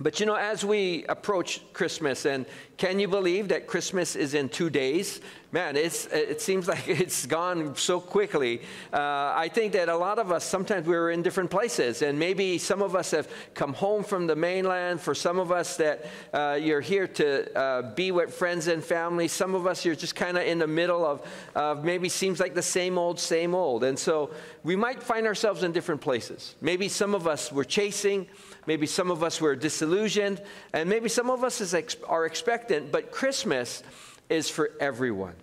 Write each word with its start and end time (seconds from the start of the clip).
But 0.00 0.20
you 0.20 0.26
know, 0.26 0.36
as 0.36 0.64
we 0.64 1.04
approach 1.08 1.60
Christmas, 1.72 2.24
and 2.24 2.46
can 2.76 3.00
you 3.00 3.08
believe 3.08 3.48
that 3.48 3.66
Christmas 3.66 4.14
is 4.14 4.34
in 4.34 4.48
two 4.48 4.70
days? 4.70 5.20
Man, 5.50 5.76
it's, 5.76 6.06
it 6.06 6.40
seems 6.40 6.68
like 6.68 6.86
it's 6.88 7.26
gone 7.26 7.74
so 7.74 7.98
quickly. 7.98 8.60
Uh, 8.92 9.32
I 9.34 9.50
think 9.52 9.72
that 9.72 9.88
a 9.88 9.96
lot 9.96 10.20
of 10.20 10.30
us, 10.30 10.44
sometimes 10.44 10.86
we're 10.86 11.10
in 11.10 11.22
different 11.22 11.50
places, 11.50 12.02
and 12.02 12.16
maybe 12.16 12.58
some 12.58 12.80
of 12.80 12.94
us 12.94 13.10
have 13.10 13.28
come 13.54 13.72
home 13.72 14.04
from 14.04 14.28
the 14.28 14.36
mainland. 14.36 15.00
For 15.00 15.14
some 15.14 15.40
of 15.40 15.50
us, 15.50 15.76
that 15.78 16.06
uh, 16.32 16.58
you're 16.60 16.80
here 16.80 17.08
to 17.08 17.58
uh, 17.58 17.94
be 17.94 18.12
with 18.12 18.32
friends 18.32 18.68
and 18.68 18.84
family. 18.84 19.26
Some 19.26 19.56
of 19.56 19.66
us, 19.66 19.84
you're 19.84 19.96
just 19.96 20.14
kind 20.14 20.36
of 20.36 20.44
in 20.44 20.60
the 20.60 20.66
middle 20.68 21.04
of, 21.04 21.26
of 21.56 21.84
maybe 21.84 22.08
seems 22.08 22.38
like 22.38 22.54
the 22.54 22.62
same 22.62 22.98
old, 22.98 23.18
same 23.18 23.52
old. 23.52 23.82
And 23.82 23.98
so 23.98 24.30
we 24.62 24.76
might 24.76 25.02
find 25.02 25.26
ourselves 25.26 25.64
in 25.64 25.72
different 25.72 26.00
places. 26.00 26.54
Maybe 26.60 26.88
some 26.88 27.14
of 27.16 27.26
us 27.26 27.50
were 27.50 27.64
chasing. 27.64 28.28
Maybe 28.66 28.86
some 28.86 29.10
of 29.10 29.22
us 29.22 29.40
were 29.40 29.56
disillusioned, 29.56 30.42
and 30.72 30.88
maybe 30.88 31.08
some 31.08 31.30
of 31.30 31.44
us 31.44 31.74
ex- 31.74 31.96
are 32.06 32.26
expectant, 32.26 32.92
but 32.92 33.10
Christmas 33.10 33.82
is 34.28 34.48
for 34.50 34.72
everyone. 34.80 35.34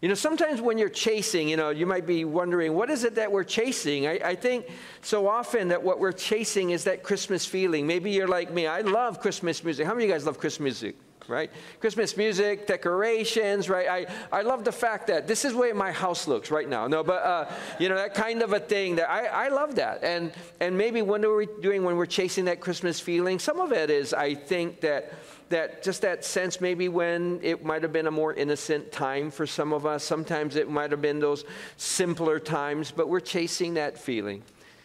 You 0.00 0.08
know, 0.08 0.14
sometimes 0.14 0.60
when 0.60 0.78
you're 0.78 0.88
chasing, 0.88 1.48
you 1.48 1.56
know, 1.56 1.70
you 1.70 1.84
might 1.84 2.06
be 2.06 2.24
wondering, 2.24 2.74
what 2.74 2.88
is 2.88 3.02
it 3.02 3.16
that 3.16 3.32
we're 3.32 3.42
chasing? 3.42 4.06
I, 4.06 4.20
I, 4.24 4.34
think 4.36 4.66
so 5.02 5.26
often 5.26 5.68
that 5.68 5.82
what 5.82 5.98
we're 5.98 6.12
chasing 6.12 6.70
is 6.70 6.84
that 6.84 7.02
Christmas 7.02 7.44
feeling. 7.44 7.84
Maybe 7.84 8.12
you're 8.12 8.28
like 8.28 8.52
me. 8.52 8.68
I 8.68 8.82
love 8.82 9.20
Christmas 9.20 9.64
music. 9.64 9.86
How 9.86 9.94
many 9.94 10.04
of 10.04 10.10
you 10.10 10.14
guys 10.14 10.24
love 10.24 10.38
Christmas 10.38 10.82
music? 10.82 10.96
Right? 11.28 11.50
Christmas 11.80 12.16
music, 12.16 12.66
decorations, 12.66 13.68
right? 13.68 13.88
I, 13.88 14.38
I 14.38 14.42
love 14.42 14.64
the 14.64 14.72
fact 14.72 15.06
that 15.08 15.26
this 15.26 15.44
is 15.44 15.52
the 15.52 15.58
way 15.58 15.72
my 15.72 15.92
house 15.92 16.26
looks 16.26 16.50
right 16.50 16.68
now. 16.68 16.86
No, 16.86 17.04
but, 17.04 17.22
uh, 17.22 17.50
you 17.78 17.88
know, 17.88 17.96
that 17.96 18.14
kind 18.14 18.42
of 18.42 18.52
a 18.52 18.60
thing 18.60 18.96
that 18.96 19.10
I, 19.10 19.26
I 19.26 19.48
love 19.48 19.74
that. 19.76 20.02
And, 20.02 20.32
and 20.60 20.76
maybe 20.76 21.02
what 21.02 21.24
are 21.24 21.34
we 21.34 21.46
doing 21.60 21.84
when 21.84 21.96
we're 21.96 22.06
chasing 22.06 22.46
that 22.46 22.60
Christmas 22.60 22.98
feeling? 22.98 23.38
Some 23.38 23.60
of 23.60 23.72
it 23.72 23.90
is, 23.90 24.14
I 24.14 24.34
think, 24.34 24.80
that 24.80 25.12
that 25.48 25.82
just 25.82 26.02
that 26.02 26.26
sense 26.26 26.60
maybe 26.60 26.88
when 26.90 27.40
it 27.42 27.64
might 27.64 27.82
have 27.82 27.92
been 27.92 28.06
a 28.06 28.10
more 28.10 28.34
innocent 28.34 28.92
time 28.92 29.30
for 29.30 29.46
some 29.46 29.72
of 29.72 29.86
us 29.86 30.04
sometimes 30.04 30.56
it 30.56 30.68
might 30.68 30.90
have 30.90 31.00
been 31.00 31.18
those 31.18 31.44
simpler 31.78 32.38
times 32.38 32.90
but 32.90 33.08
we're 33.08 33.18
chasing 33.18 33.72
that 33.72 33.98
feeling 33.98 34.42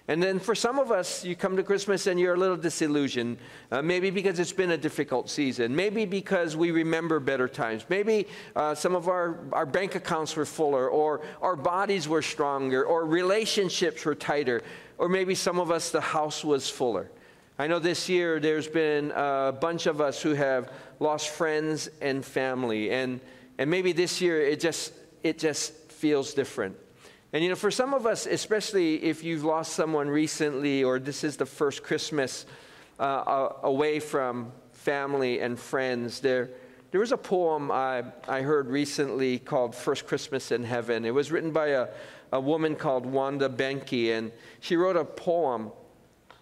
and 0.07 0.21
then 0.21 0.39
for 0.39 0.53
some 0.53 0.79
of 0.79 0.91
us, 0.91 1.23
you 1.23 1.33
come 1.33 1.55
to 1.55 1.63
Christmas 1.63 2.07
and 2.07 2.19
you're 2.19 2.33
a 2.33 2.37
little 2.37 2.57
disillusioned. 2.57 3.37
Uh, 3.71 3.81
maybe 3.81 4.09
because 4.09 4.37
it's 4.37 4.51
been 4.51 4.71
a 4.71 4.77
difficult 4.77 5.29
season. 5.29 5.73
Maybe 5.73 6.05
because 6.05 6.57
we 6.57 6.71
remember 6.71 7.21
better 7.21 7.47
times. 7.47 7.85
Maybe 7.87 8.27
uh, 8.53 8.75
some 8.75 8.95
of 8.95 9.07
our, 9.07 9.39
our 9.53 9.65
bank 9.65 9.95
accounts 9.95 10.35
were 10.35 10.45
fuller, 10.45 10.89
or 10.89 11.21
our 11.41 11.55
bodies 11.55 12.09
were 12.09 12.21
stronger, 12.21 12.83
or 12.83 13.05
relationships 13.05 14.03
were 14.03 14.15
tighter. 14.15 14.61
Or 14.97 15.07
maybe 15.07 15.35
some 15.35 15.57
of 15.57 15.71
us, 15.71 15.89
the 15.89 16.01
house 16.01 16.43
was 16.43 16.69
fuller. 16.69 17.09
I 17.57 17.67
know 17.67 17.79
this 17.79 18.09
year 18.09 18.41
there's 18.41 18.67
been 18.67 19.11
a 19.15 19.55
bunch 19.57 19.85
of 19.85 20.01
us 20.01 20.21
who 20.21 20.33
have 20.33 20.69
lost 20.99 21.29
friends 21.29 21.89
and 22.01 22.25
family. 22.25 22.91
And, 22.91 23.21
and 23.57 23.69
maybe 23.69 23.93
this 23.93 24.19
year 24.19 24.41
it 24.41 24.59
just, 24.59 24.91
it 25.23 25.39
just 25.39 25.73
feels 25.91 26.33
different. 26.33 26.75
And 27.33 27.41
you 27.41 27.49
know, 27.49 27.55
for 27.55 27.71
some 27.71 27.95
of 27.95 28.05
us, 28.05 28.27
especially 28.27 29.03
if 29.03 29.23
you've 29.23 29.43
lost 29.43 29.73
someone 29.73 30.07
recently 30.07 30.83
or 30.83 30.99
this 30.99 31.23
is 31.23 31.35
the 31.35 31.47
first 31.47 31.81
Christmas 31.81 32.45
uh, 32.99 33.49
away 33.63 33.99
from 33.99 34.51
family 34.71 35.39
and 35.39 35.57
friends, 35.57 36.19
there, 36.19 36.51
there 36.91 36.99
was 36.99 37.11
a 37.11 37.17
poem 37.17 37.71
I, 37.71 38.03
I 38.27 38.41
heard 38.41 38.67
recently 38.67 39.39
called 39.39 39.73
First 39.73 40.05
Christmas 40.05 40.51
in 40.51 40.63
Heaven. 40.63 41.05
It 41.05 41.13
was 41.13 41.31
written 41.31 41.51
by 41.51 41.69
a, 41.69 41.87
a 42.31 42.39
woman 42.39 42.75
called 42.75 43.03
Wanda 43.03 43.49
Bencke, 43.49 44.15
and 44.15 44.31
she 44.59 44.75
wrote 44.75 44.95
a 44.95 45.03
poem. 45.03 45.71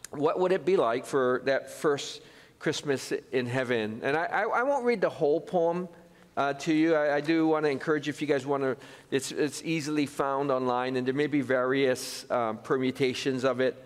What 0.09 0.42
would 0.42 0.52
it 0.52 0.66
be 0.66 0.76
like 0.76 1.05
for 1.05 1.42
that 1.45 1.72
first 1.72 2.22
Christmas 2.59 3.14
in 3.31 3.45
heaven? 3.45 4.02
And 4.03 4.17
I, 4.17 4.26
I, 4.26 4.42
I 4.42 4.64
won't 4.64 4.83
read 4.83 5.00
the 5.00 5.09
whole 5.09 5.39
poem 5.39 5.88
uh, 6.38 6.54
to 6.54 6.74
you. 6.74 6.96
I, 6.96 7.16
I 7.16 7.22
do 7.22 7.48
want 7.48 7.66
to 7.66 7.70
encourage 7.70 8.08
you 8.08 8.12
if 8.12 8.22
you 8.22 8.28
guys 8.28 8.46
want 8.46 8.64
to, 8.64 8.78
it's, 9.10 9.32
it's 9.32 9.62
easily 9.64 10.06
found 10.06 10.52
online, 10.52 10.95
and 10.95 11.05
there 11.05 11.14
may 11.14 11.28
be 11.28 11.42
various 11.42 12.30
um, 12.32 12.58
permutations 12.60 13.44
of 13.44 13.60
it. 13.60 13.83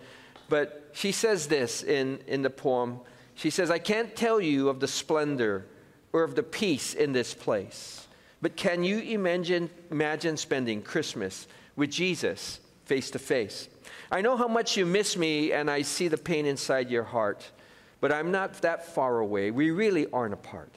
But 0.48 0.90
she 0.92 1.12
says 1.12 1.46
this 1.48 1.82
in, 1.82 2.20
in 2.26 2.42
the 2.42 2.50
poem. 2.50 3.00
She 3.34 3.50
says, 3.50 3.70
I 3.70 3.78
can't 3.78 4.14
tell 4.14 4.40
you 4.40 4.68
of 4.68 4.80
the 4.80 4.88
splendor 4.88 5.66
or 6.12 6.22
of 6.22 6.34
the 6.34 6.42
peace 6.42 6.94
in 6.94 7.12
this 7.12 7.34
place, 7.34 8.06
but 8.40 8.56
can 8.56 8.84
you 8.84 8.98
imagine, 8.98 9.68
imagine 9.90 10.36
spending 10.36 10.82
Christmas 10.82 11.48
with 11.74 11.90
Jesus 11.90 12.60
face 12.84 13.10
to 13.10 13.18
face? 13.18 13.68
I 14.10 14.20
know 14.20 14.36
how 14.36 14.48
much 14.48 14.76
you 14.76 14.86
miss 14.86 15.16
me, 15.16 15.52
and 15.52 15.70
I 15.70 15.82
see 15.82 16.08
the 16.08 16.16
pain 16.16 16.46
inside 16.46 16.90
your 16.90 17.02
heart, 17.02 17.50
but 18.00 18.12
I'm 18.12 18.30
not 18.30 18.62
that 18.62 18.86
far 18.86 19.18
away. 19.18 19.50
We 19.50 19.70
really 19.70 20.06
aren't 20.12 20.34
apart. 20.34 20.70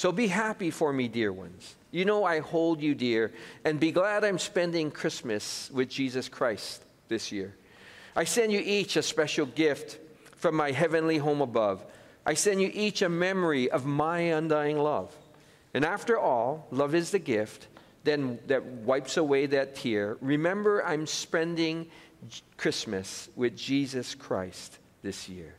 So 0.00 0.12
be 0.12 0.28
happy 0.28 0.70
for 0.70 0.94
me, 0.94 1.08
dear 1.08 1.30
ones. 1.30 1.74
You 1.90 2.06
know 2.06 2.24
I 2.24 2.40
hold 2.40 2.80
you 2.80 2.94
dear, 2.94 3.32
and 3.66 3.78
be 3.78 3.92
glad 3.92 4.24
I'm 4.24 4.38
spending 4.38 4.90
Christmas 4.90 5.70
with 5.74 5.90
Jesus 5.90 6.26
Christ 6.26 6.82
this 7.08 7.30
year. 7.30 7.54
I 8.16 8.24
send 8.24 8.50
you 8.50 8.62
each 8.64 8.96
a 8.96 9.02
special 9.02 9.44
gift 9.44 9.98
from 10.36 10.56
my 10.56 10.70
heavenly 10.70 11.18
home 11.18 11.42
above. 11.42 11.84
I 12.24 12.32
send 12.32 12.62
you 12.62 12.70
each 12.72 13.02
a 13.02 13.10
memory 13.10 13.70
of 13.70 13.84
my 13.84 14.20
undying 14.20 14.78
love. 14.78 15.14
And 15.74 15.84
after 15.84 16.18
all, 16.18 16.66
love 16.70 16.94
is 16.94 17.10
the 17.10 17.18
gift 17.18 17.66
then 18.02 18.38
that 18.46 18.64
wipes 18.64 19.18
away 19.18 19.44
that 19.44 19.74
tear. 19.74 20.16
Remember, 20.22 20.82
I'm 20.82 21.06
spending 21.06 21.88
Christmas 22.56 23.28
with 23.36 23.54
Jesus 23.54 24.14
Christ 24.14 24.78
this 25.02 25.28
year. 25.28 25.56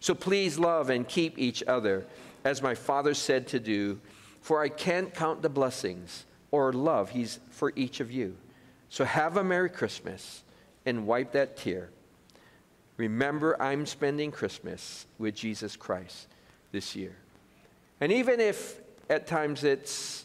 So 0.00 0.12
please 0.16 0.58
love 0.58 0.90
and 0.90 1.06
keep 1.06 1.38
each 1.38 1.62
other 1.68 2.04
as 2.46 2.62
my 2.62 2.76
father 2.76 3.12
said 3.12 3.48
to 3.48 3.58
do, 3.58 4.00
for 4.40 4.62
I 4.62 4.68
can't 4.68 5.12
count 5.12 5.42
the 5.42 5.48
blessings 5.48 6.24
or 6.52 6.72
love 6.72 7.10
he's 7.10 7.40
for 7.50 7.72
each 7.74 7.98
of 7.98 8.12
you. 8.12 8.36
So 8.88 9.04
have 9.04 9.36
a 9.36 9.42
Merry 9.42 9.68
Christmas 9.68 10.44
and 10.86 11.08
wipe 11.08 11.32
that 11.32 11.56
tear. 11.56 11.90
Remember, 12.98 13.60
I'm 13.60 13.84
spending 13.84 14.30
Christmas 14.30 15.06
with 15.18 15.34
Jesus 15.34 15.74
Christ 15.74 16.28
this 16.70 16.94
year. 16.94 17.16
And 18.00 18.12
even 18.12 18.38
if 18.38 18.80
at 19.10 19.26
times 19.26 19.64
it's 19.64 20.24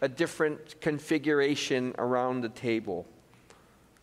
a 0.00 0.08
different 0.08 0.80
configuration 0.80 1.94
around 1.96 2.40
the 2.40 2.48
table, 2.48 3.06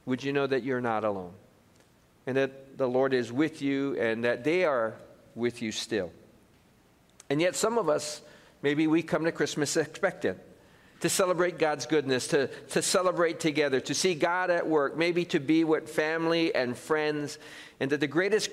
would 0.05 0.23
you 0.23 0.31
know 0.31 0.47
that 0.47 0.63
you're 0.63 0.79
not 0.79 1.03
alone? 1.03 1.33
And 2.25 2.37
that 2.37 2.77
the 2.77 2.87
Lord 2.87 3.13
is 3.13 3.33
with 3.33 3.61
you 3.61 3.99
and 3.99 4.23
that 4.23 4.45
they 4.45 4.63
are 4.63 4.95
with 5.35 5.61
you 5.61 5.73
still. 5.73 6.13
And 7.29 7.39
yet, 7.39 7.55
some 7.55 7.77
of 7.77 7.89
us, 7.89 8.21
maybe 8.61 8.87
we 8.87 9.03
come 9.03 9.25
to 9.25 9.31
Christmas 9.31 9.77
expectant 9.77 10.39
to 11.01 11.09
celebrate 11.09 11.57
God's 11.57 11.85
goodness, 11.85 12.27
to, 12.27 12.47
to 12.69 12.81
celebrate 12.81 13.39
together, 13.39 13.79
to 13.81 13.93
see 13.93 14.15
God 14.15 14.49
at 14.49 14.67
work, 14.67 14.97
maybe 14.97 15.23
to 15.25 15.39
be 15.39 15.63
with 15.63 15.89
family 15.89 16.53
and 16.53 16.77
friends, 16.77 17.37
and 17.79 17.89
that 17.91 18.01
the 18.01 18.07
greatest 18.07 18.49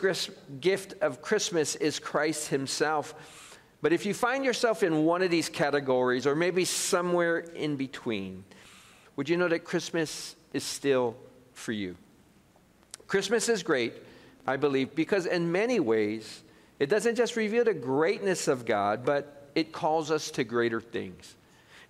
gift 0.61 0.95
of 1.01 1.23
Christmas 1.23 1.75
is 1.77 1.99
Christ 1.99 2.49
Himself. 2.49 3.59
But 3.83 3.93
if 3.93 4.07
you 4.07 4.15
find 4.15 4.45
yourself 4.45 4.83
in 4.83 5.05
one 5.05 5.23
of 5.23 5.31
these 5.31 5.49
categories, 5.49 6.27
or 6.27 6.35
maybe 6.35 6.65
somewhere 6.65 7.39
in 7.39 7.77
between, 7.77 8.45
would 9.17 9.29
you 9.29 9.37
know 9.37 9.49
that 9.49 9.65
Christmas 9.65 10.37
is 10.53 10.63
still 10.63 11.17
for 11.53 11.73
you? 11.73 11.97
Christmas 13.09 13.49
is 13.49 13.63
great, 13.63 13.95
I 14.47 14.57
believe, 14.57 14.95
because 14.95 15.27
in 15.27 15.51
many 15.51 15.81
ways, 15.81 16.43
it 16.79 16.89
doesn't 16.89 17.17
just 17.17 17.37
reveal 17.37 17.65
the 17.65 17.75
greatness 17.75 18.49
of 18.49 18.65
God, 18.65 19.05
but 19.05 19.49
it 19.55 19.73
calls 19.73 20.11
us 20.11 20.31
to 20.33 20.45
greater 20.45 20.81
things. 20.81 21.37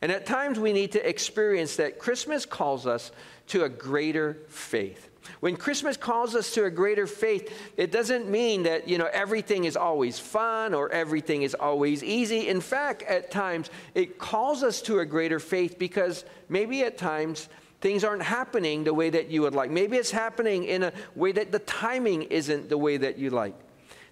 And 0.03 0.13
at 0.13 0.27
times 0.27 0.59
we 0.59 0.73
need 0.73 0.93
to 0.93 1.09
experience 1.09 1.77
that 1.77 1.99
Christmas 1.99 2.47
calls 2.47 2.87
us 2.87 3.11
to 3.49 3.65
a 3.65 3.69
greater 3.69 4.39
faith. 4.49 5.11
When 5.41 5.57
Christmas 5.57 5.97
calls 5.97 6.37
us 6.37 6.53
to 6.55 6.65
a 6.65 6.71
greater 6.71 7.07
faith, 7.07 7.53
it 7.77 7.91
doesn't 7.91 8.29
mean 8.29 8.63
that, 8.65 8.89
you 8.89 8.99
know, 8.99 9.09
everything 9.13 9.65
is 9.65 9.77
always 9.77 10.19
fun 10.19 10.73
or 10.75 10.93
everything 10.93 11.43
is 11.43 11.55
always 11.55 12.05
easy. 12.05 12.47
In 12.49 12.61
fact, 12.61 13.03
at 13.03 13.31
times 13.31 13.71
it 13.95 14.19
calls 14.19 14.63
us 14.63 14.81
to 14.83 15.01
a 15.01 15.07
greater 15.07 15.41
faith 15.41 15.79
because 15.79 16.25
maybe 16.49 16.85
at 16.85 16.97
times 16.97 17.49
things 17.81 18.05
aren't 18.05 18.23
happening 18.23 18.85
the 18.85 18.95
way 18.95 19.11
that 19.11 19.29
you 19.31 19.43
would 19.43 19.55
like. 19.55 19.71
Maybe 19.71 19.97
it's 19.97 20.13
happening 20.13 20.65
in 20.65 20.85
a 20.85 20.93
way 21.17 21.33
that 21.33 21.51
the 21.51 21.59
timing 21.61 22.23
isn't 22.23 22.69
the 22.69 22.79
way 22.79 22.97
that 22.97 23.19
you 23.19 23.31
like. 23.31 23.55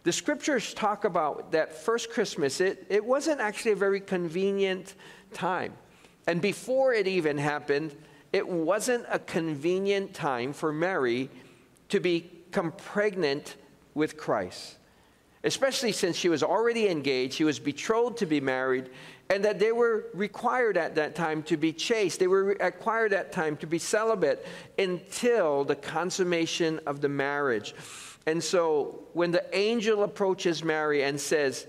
The 0.05 0.13
scriptures 0.13 0.75
talk 0.75 1.05
about 1.05 1.53
that 1.53 1.73
first 1.73 2.11
Christmas, 2.11 2.61
it, 2.61 2.87
it 2.91 3.05
wasn't 3.05 3.41
actually 3.41 3.73
a 3.73 3.77
very 3.77 4.01
convenient 4.01 4.95
time. 5.33 5.73
And 6.27 6.41
before 6.41 6.93
it 6.93 7.09
even 7.09 7.39
happened, 7.39 7.97
it 8.33 8.47
wasn't 8.47 9.07
a 9.11 9.19
convenient 9.19 10.13
time 10.13 10.53
for 10.53 10.73
Mary 10.73 11.31
to 11.89 12.01
become 12.01 12.73
pregnant 12.73 13.57
with 13.95 14.17
Christ. 14.17 14.77
Especially 15.43 15.93
since 15.93 16.17
she 16.17 16.29
was 16.29 16.43
already 16.43 16.89
engaged, 16.89 17.35
she 17.35 17.45
was 17.45 17.59
betrothed 17.59 18.19
to 18.19 18.27
be 18.27 18.41
married, 18.41 18.91
and 19.31 19.45
that 19.45 19.59
they 19.59 19.73
were 19.73 20.07
required 20.13 20.77
at 20.77 20.95
that 20.97 21.15
time 21.15 21.43
to 21.45 21.57
be 21.57 21.73
chaste. 21.73 22.19
They 22.19 22.27
were 22.27 22.45
required 22.45 23.13
at 23.15 23.33
that 23.33 23.33
time 23.33 23.57
to 23.59 23.67
be 23.67 23.79
celibate 23.79 24.47
until 24.79 25.65
the 25.65 25.77
consummation 25.77 26.81
of 26.87 27.01
the 27.01 27.09
marriage. 27.09 27.75
And 28.27 28.43
so 28.43 29.05
when 29.13 29.31
the 29.31 29.45
angel 29.57 30.03
approaches 30.03 30.65
Mary 30.65 31.05
and 31.05 31.21
says, 31.21 31.67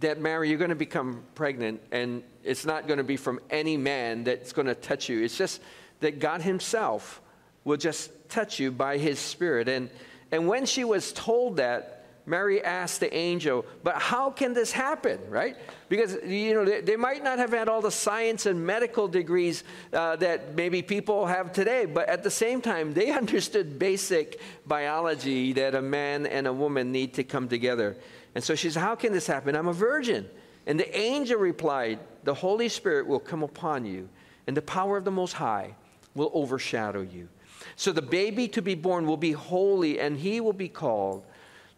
that 0.00 0.20
Mary, 0.20 0.48
you're 0.48 0.58
going 0.58 0.70
to 0.70 0.74
become 0.74 1.22
pregnant, 1.34 1.80
and 1.92 2.22
it's 2.42 2.64
not 2.64 2.86
going 2.86 2.98
to 2.98 3.04
be 3.04 3.16
from 3.16 3.38
any 3.50 3.76
man 3.76 4.24
that's 4.24 4.52
going 4.52 4.66
to 4.66 4.74
touch 4.74 5.08
you. 5.08 5.22
It's 5.22 5.36
just 5.36 5.60
that 6.00 6.18
God 6.18 6.40
Himself 6.40 7.20
will 7.64 7.76
just 7.76 8.10
touch 8.30 8.58
you 8.58 8.70
by 8.70 8.96
His 8.96 9.18
Spirit. 9.18 9.68
And, 9.68 9.90
and 10.32 10.48
when 10.48 10.64
she 10.64 10.84
was 10.84 11.12
told 11.12 11.58
that, 11.58 11.99
Mary 12.26 12.62
asked 12.62 13.00
the 13.00 13.12
angel, 13.14 13.64
But 13.82 13.96
how 13.96 14.30
can 14.30 14.52
this 14.52 14.72
happen, 14.72 15.18
right? 15.28 15.56
Because, 15.88 16.16
you 16.24 16.54
know, 16.54 16.64
they, 16.64 16.80
they 16.80 16.96
might 16.96 17.24
not 17.24 17.38
have 17.38 17.50
had 17.50 17.68
all 17.68 17.80
the 17.80 17.90
science 17.90 18.46
and 18.46 18.64
medical 18.64 19.08
degrees 19.08 19.64
uh, 19.92 20.16
that 20.16 20.54
maybe 20.54 20.82
people 20.82 21.26
have 21.26 21.52
today, 21.52 21.86
but 21.86 22.08
at 22.08 22.22
the 22.22 22.30
same 22.30 22.60
time, 22.60 22.94
they 22.94 23.10
understood 23.22 23.78
basic 23.78 24.40
biology 24.66 25.52
that 25.54 25.74
a 25.74 25.82
man 25.82 26.26
and 26.26 26.46
a 26.46 26.52
woman 26.52 26.92
need 26.92 27.14
to 27.14 27.24
come 27.24 27.48
together. 27.48 27.96
And 28.34 28.44
so 28.44 28.54
she 28.54 28.70
said, 28.70 28.80
How 28.80 28.94
can 28.94 29.12
this 29.12 29.26
happen? 29.26 29.56
I'm 29.56 29.68
a 29.68 29.72
virgin. 29.72 30.28
And 30.66 30.78
the 30.78 30.96
angel 30.96 31.38
replied, 31.38 31.98
The 32.24 32.34
Holy 32.34 32.68
Spirit 32.68 33.06
will 33.06 33.20
come 33.20 33.42
upon 33.42 33.84
you, 33.84 34.08
and 34.46 34.56
the 34.56 34.62
power 34.62 34.96
of 34.96 35.04
the 35.04 35.10
Most 35.10 35.32
High 35.32 35.74
will 36.14 36.30
overshadow 36.34 37.00
you. 37.00 37.28
So 37.76 37.92
the 37.92 38.02
baby 38.02 38.48
to 38.48 38.62
be 38.62 38.74
born 38.74 39.06
will 39.06 39.16
be 39.16 39.32
holy, 39.32 40.00
and 40.00 40.16
he 40.16 40.40
will 40.40 40.52
be 40.52 40.68
called 40.68 41.24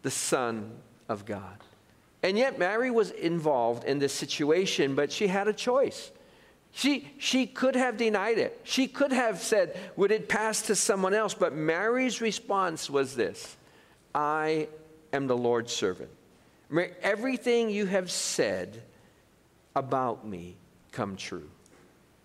the 0.03 0.11
Son 0.11 0.71
of 1.09 1.25
God. 1.25 1.57
And 2.21 2.37
yet, 2.37 2.57
Mary 2.57 2.91
was 2.91 3.11
involved 3.11 3.83
in 3.83 3.99
this 3.99 4.13
situation, 4.13 4.95
but 4.95 5.11
she 5.11 5.27
had 5.27 5.47
a 5.47 5.53
choice. 5.53 6.11
She, 6.71 7.11
she 7.17 7.45
could 7.45 7.75
have 7.75 7.97
denied 7.97 8.37
it. 8.37 8.59
She 8.63 8.87
could 8.87 9.11
have 9.11 9.39
said, 9.39 9.77
Would 9.95 10.11
it 10.11 10.29
pass 10.29 10.61
to 10.63 10.75
someone 10.75 11.13
else? 11.13 11.33
But 11.33 11.53
Mary's 11.53 12.21
response 12.21 12.89
was 12.89 13.15
this 13.15 13.57
I 14.15 14.69
am 15.11 15.27
the 15.27 15.37
Lord's 15.37 15.73
servant. 15.73 16.09
May 16.69 16.91
everything 17.01 17.69
you 17.69 17.85
have 17.85 18.09
said 18.09 18.81
about 19.75 20.25
me 20.25 20.55
come 20.91 21.15
true. 21.15 21.49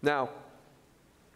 Now, 0.00 0.31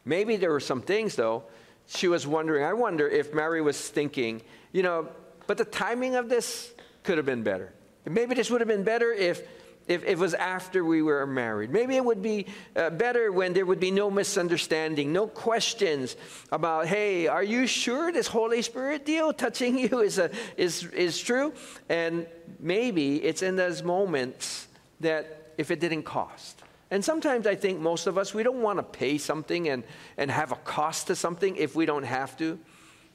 maybe 0.04 0.36
there 0.36 0.50
were 0.50 0.60
some 0.60 0.80
things, 0.80 1.16
though, 1.16 1.42
she 1.86 2.08
was 2.08 2.26
wondering. 2.26 2.64
I 2.64 2.72
wonder 2.72 3.08
if 3.08 3.34
Mary 3.34 3.60
was 3.60 3.88
thinking, 3.90 4.40
you 4.72 4.82
know, 4.82 5.08
but 5.46 5.58
the 5.58 5.64
timing 5.64 6.14
of 6.14 6.28
this 6.28 6.72
could 7.02 7.16
have 7.16 7.26
been 7.26 7.42
better. 7.42 7.72
Maybe 8.04 8.34
this 8.34 8.50
would 8.50 8.60
have 8.60 8.68
been 8.68 8.84
better 8.84 9.12
if 9.12 9.42
if, 9.88 10.04
it 10.04 10.18
was 10.18 10.34
after 10.34 10.84
we 10.84 11.02
were 11.02 11.26
married. 11.26 11.70
Maybe 11.70 11.96
it 11.96 12.04
would 12.04 12.22
be 12.22 12.46
uh, 12.76 12.90
better 12.90 13.32
when 13.32 13.52
there 13.52 13.66
would 13.66 13.80
be 13.80 13.90
no 13.90 14.10
misunderstanding, 14.10 15.12
no 15.12 15.26
questions 15.26 16.16
about, 16.50 16.86
hey, 16.86 17.26
are 17.26 17.42
you 17.42 17.66
sure 17.66 18.12
this 18.12 18.26
Holy 18.26 18.62
Spirit 18.62 19.04
deal 19.04 19.32
touching 19.32 19.78
you 19.78 20.00
is, 20.00 20.18
a, 20.18 20.30
is, 20.56 20.84
is 20.84 21.20
true? 21.20 21.52
And 21.88 22.26
maybe 22.60 23.22
it's 23.22 23.42
in 23.42 23.56
those 23.56 23.82
moments 23.82 24.68
that 25.00 25.52
if 25.58 25.70
it 25.70 25.80
didn't 25.80 26.04
cost. 26.04 26.62
And 26.90 27.04
sometimes 27.04 27.46
I 27.46 27.54
think 27.54 27.80
most 27.80 28.06
of 28.06 28.18
us, 28.18 28.34
we 28.34 28.42
don't 28.42 28.60
want 28.60 28.78
to 28.78 28.82
pay 28.82 29.18
something 29.18 29.68
and, 29.68 29.82
and 30.16 30.30
have 30.30 30.52
a 30.52 30.56
cost 30.56 31.06
to 31.06 31.16
something 31.16 31.56
if 31.56 31.74
we 31.74 31.86
don't 31.86 32.04
have 32.04 32.36
to. 32.38 32.58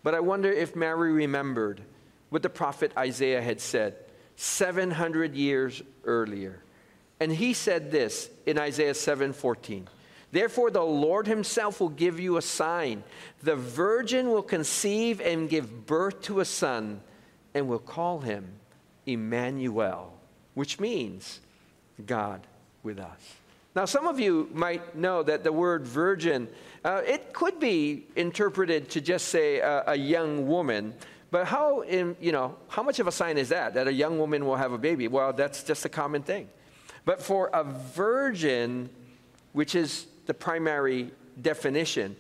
But 0.04 0.16
I 0.16 0.20
wonder 0.20 0.52
if 0.52 0.76
Mary 0.76 1.12
remembered 1.12 1.82
what 2.30 2.42
the 2.42 2.50
prophet 2.50 2.92
Isaiah 2.98 3.42
had 3.42 3.62
said 3.62 3.96
700 4.36 5.36
years 5.36 5.82
earlier. 6.04 6.62
And 7.20 7.32
he 7.32 7.54
said 7.54 7.92
this 7.92 8.30
in 8.46 8.60
Isaiah 8.60 8.94
7:14. 8.94 9.88
Therefore 10.32 10.70
the 10.70 10.84
Lord 10.84 11.26
himself 11.26 11.80
will 11.80 11.90
give 11.90 12.20
you 12.20 12.38
a 12.38 12.42
sign. 12.42 13.04
The 13.42 13.56
virgin 13.56 14.30
will 14.30 14.44
conceive 14.44 15.22
and 15.22 15.50
give 15.50 15.86
birth 15.86 16.22
to 16.24 16.40
a 16.42 16.46
son 16.46 17.02
and 17.54 17.68
will 17.68 17.80
call 17.80 18.20
him 18.20 18.60
Emmanuel, 19.06 20.14
which 20.54 20.80
means 20.80 21.40
God 22.06 22.46
with 22.84 23.00
us. 23.00 23.38
Now, 23.76 23.86
some 23.86 24.08
of 24.08 24.20
you 24.20 24.50
might 24.54 24.96
know 24.96 25.22
that 25.22 25.44
the 25.44 25.52
word 25.52 25.86
virgin, 25.86 26.48
uh, 26.84 27.04
it 27.06 27.32
could 27.32 27.60
be 27.60 28.08
interpreted 28.16 28.90
to 28.90 29.02
just 29.02 29.28
say 29.28 29.60
a, 29.60 29.84
a 29.88 29.96
young 29.96 30.48
woman, 30.48 30.96
but 31.30 31.46
how, 31.46 31.82
in, 31.82 32.16
you 32.22 32.32
know, 32.32 32.56
how 32.70 32.84
much 32.84 33.00
of 33.00 33.08
a 33.08 33.12
sign 33.12 33.38
is 33.38 33.50
that, 33.50 33.74
that 33.74 33.88
a 33.88 33.94
young 33.94 34.18
woman 34.18 34.46
will 34.46 34.56
have 34.56 34.72
a 34.72 34.78
baby? 34.78 35.08
Well, 35.08 35.34
that's 35.34 35.64
just 35.64 35.86
a 35.86 35.90
common 35.90 36.24
thing. 36.24 36.48
But 37.06 37.22
for 37.22 37.50
a 37.54 37.64
virgin, 37.64 38.90
which 39.54 39.76
is 39.76 40.08
the 40.26 40.34
primary 40.34 41.12
definition, 41.42 42.16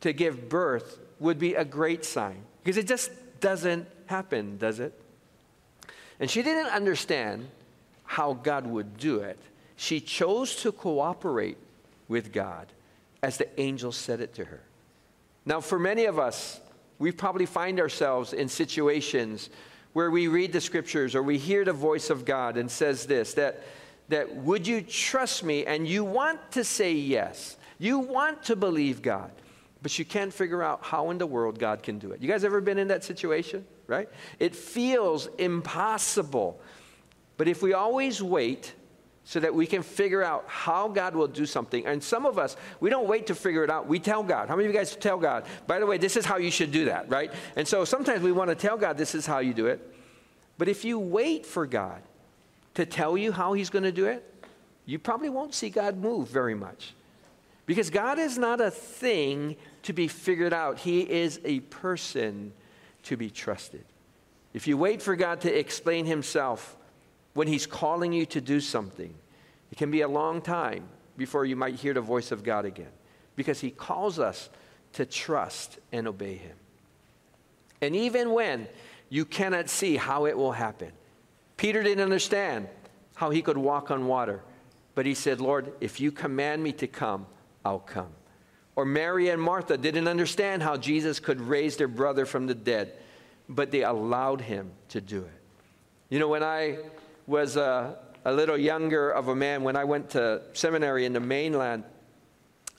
to 0.00 0.12
give 0.12 0.48
birth 0.48 0.98
would 1.18 1.38
be 1.38 1.54
a 1.54 1.64
great 1.64 2.04
sign 2.04 2.42
because 2.62 2.78
it 2.78 2.86
just 2.86 3.10
doesn't 3.40 3.86
happen, 4.06 4.56
does 4.58 4.80
it? 4.80 4.98
And 6.18 6.30
she 6.30 6.42
didn't 6.42 6.70
understand 6.72 7.48
how 8.04 8.34
God 8.34 8.66
would 8.66 8.96
do 8.98 9.20
it. 9.20 9.38
She 9.76 10.00
chose 10.00 10.56
to 10.56 10.72
cooperate 10.72 11.56
with 12.08 12.32
God 12.32 12.66
as 13.22 13.36
the 13.36 13.60
angel 13.60 13.92
said 13.92 14.20
it 14.20 14.34
to 14.34 14.44
her. 14.44 14.60
Now, 15.46 15.60
for 15.60 15.78
many 15.78 16.04
of 16.04 16.18
us, 16.18 16.60
we 17.00 17.10
probably 17.10 17.46
find 17.46 17.80
ourselves 17.80 18.32
in 18.32 18.48
situations 18.48 19.50
where 19.94 20.10
we 20.10 20.28
read 20.28 20.52
the 20.52 20.60
scriptures 20.60 21.16
or 21.16 21.22
we 21.22 21.38
hear 21.38 21.64
the 21.64 21.72
voice 21.72 22.10
of 22.10 22.24
God 22.24 22.56
and 22.56 22.70
says 22.70 23.06
this 23.06 23.34
that, 23.34 23.62
that 24.10 24.36
would 24.36 24.66
you 24.66 24.82
trust 24.82 25.42
me 25.42 25.66
and 25.66 25.88
you 25.88 26.04
want 26.04 26.52
to 26.52 26.62
say 26.62 26.92
yes, 26.92 27.56
you 27.78 27.98
want 27.98 28.44
to 28.44 28.54
believe 28.54 29.02
God, 29.02 29.32
but 29.82 29.98
you 29.98 30.04
can't 30.04 30.32
figure 30.32 30.62
out 30.62 30.84
how 30.84 31.10
in 31.10 31.18
the 31.18 31.26
world 31.26 31.58
God 31.58 31.82
can 31.82 31.98
do 31.98 32.12
it. 32.12 32.20
You 32.20 32.28
guys 32.28 32.44
ever 32.44 32.60
been 32.60 32.78
in 32.78 32.88
that 32.88 33.02
situation, 33.02 33.64
right? 33.86 34.08
It 34.38 34.54
feels 34.54 35.28
impossible. 35.38 36.60
But 37.38 37.48
if 37.48 37.62
we 37.62 37.72
always 37.72 38.22
wait 38.22 38.74
so 39.30 39.38
that 39.38 39.54
we 39.54 39.64
can 39.64 39.80
figure 39.80 40.24
out 40.24 40.42
how 40.48 40.88
God 40.88 41.14
will 41.14 41.28
do 41.28 41.46
something. 41.46 41.86
And 41.86 42.02
some 42.02 42.26
of 42.26 42.36
us, 42.36 42.56
we 42.80 42.90
don't 42.90 43.06
wait 43.06 43.28
to 43.28 43.34
figure 43.36 43.62
it 43.62 43.70
out. 43.70 43.86
We 43.86 44.00
tell 44.00 44.24
God. 44.24 44.48
How 44.48 44.56
many 44.56 44.66
of 44.66 44.74
you 44.74 44.76
guys 44.76 44.96
tell 44.96 45.18
God, 45.18 45.44
by 45.68 45.78
the 45.78 45.86
way, 45.86 45.98
this 45.98 46.16
is 46.16 46.24
how 46.24 46.38
you 46.38 46.50
should 46.50 46.72
do 46.72 46.86
that, 46.86 47.08
right? 47.08 47.32
And 47.54 47.68
so 47.68 47.84
sometimes 47.84 48.24
we 48.24 48.32
want 48.32 48.50
to 48.50 48.56
tell 48.56 48.76
God, 48.76 48.98
this 48.98 49.14
is 49.14 49.26
how 49.26 49.38
you 49.38 49.54
do 49.54 49.66
it. 49.66 49.94
But 50.58 50.66
if 50.66 50.84
you 50.84 50.98
wait 50.98 51.46
for 51.46 51.64
God 51.64 52.02
to 52.74 52.84
tell 52.84 53.16
you 53.16 53.30
how 53.30 53.52
He's 53.52 53.70
going 53.70 53.84
to 53.84 53.92
do 53.92 54.06
it, 54.06 54.28
you 54.84 54.98
probably 54.98 55.30
won't 55.30 55.54
see 55.54 55.70
God 55.70 55.96
move 55.96 56.26
very 56.26 56.56
much. 56.56 56.92
Because 57.66 57.88
God 57.88 58.18
is 58.18 58.36
not 58.36 58.60
a 58.60 58.72
thing 58.72 59.54
to 59.84 59.92
be 59.92 60.08
figured 60.08 60.52
out, 60.52 60.76
He 60.76 61.08
is 61.08 61.40
a 61.44 61.60
person 61.60 62.52
to 63.04 63.16
be 63.16 63.30
trusted. 63.30 63.84
If 64.54 64.66
you 64.66 64.76
wait 64.76 65.00
for 65.00 65.14
God 65.14 65.42
to 65.42 65.56
explain 65.56 66.04
Himself, 66.04 66.76
when 67.34 67.48
He's 67.48 67.66
calling 67.66 68.12
you 68.12 68.26
to 68.26 68.40
do 68.40 68.60
something. 68.60 69.14
It 69.70 69.78
can 69.78 69.90
be 69.90 70.00
a 70.00 70.08
long 70.08 70.42
time 70.42 70.84
before 71.16 71.44
you 71.44 71.56
might 71.56 71.74
hear 71.74 71.94
the 71.94 72.00
voice 72.00 72.32
of 72.32 72.42
God 72.42 72.64
again 72.64 72.90
because 73.36 73.60
He 73.60 73.70
calls 73.70 74.18
us 74.18 74.50
to 74.94 75.06
trust 75.06 75.78
and 75.92 76.08
obey 76.08 76.36
Him. 76.36 76.56
And 77.80 77.96
even 77.96 78.32
when 78.32 78.66
you 79.08 79.24
cannot 79.24 79.68
see 79.68 79.96
how 79.96 80.26
it 80.26 80.36
will 80.36 80.52
happen, 80.52 80.92
Peter 81.56 81.82
didn't 81.82 82.02
understand 82.02 82.68
how 83.14 83.28
he 83.28 83.42
could 83.42 83.58
walk 83.58 83.90
on 83.90 84.06
water, 84.06 84.40
but 84.94 85.04
he 85.04 85.12
said, 85.12 85.42
Lord, 85.42 85.72
if 85.80 86.00
you 86.00 86.10
command 86.10 86.62
me 86.62 86.72
to 86.72 86.86
come, 86.86 87.26
I'll 87.66 87.80
come. 87.80 88.08
Or 88.76 88.86
Mary 88.86 89.28
and 89.28 89.42
Martha 89.42 89.76
didn't 89.76 90.08
understand 90.08 90.62
how 90.62 90.78
Jesus 90.78 91.20
could 91.20 91.38
raise 91.38 91.76
their 91.76 91.86
brother 91.86 92.24
from 92.24 92.46
the 92.46 92.54
dead, 92.54 92.94
but 93.46 93.70
they 93.70 93.82
allowed 93.82 94.40
him 94.40 94.70
to 94.88 95.02
do 95.02 95.18
it. 95.18 95.40
You 96.08 96.18
know, 96.18 96.28
when 96.28 96.42
I 96.42 96.78
was 97.26 97.56
a, 97.56 97.98
a 98.24 98.32
little 98.32 98.56
younger 98.56 99.10
of 99.10 99.28
a 99.28 99.34
man 99.34 99.62
when 99.62 99.76
I 99.76 99.84
went 99.84 100.10
to 100.10 100.42
seminary 100.52 101.04
in 101.04 101.12
the 101.12 101.20
mainland. 101.20 101.84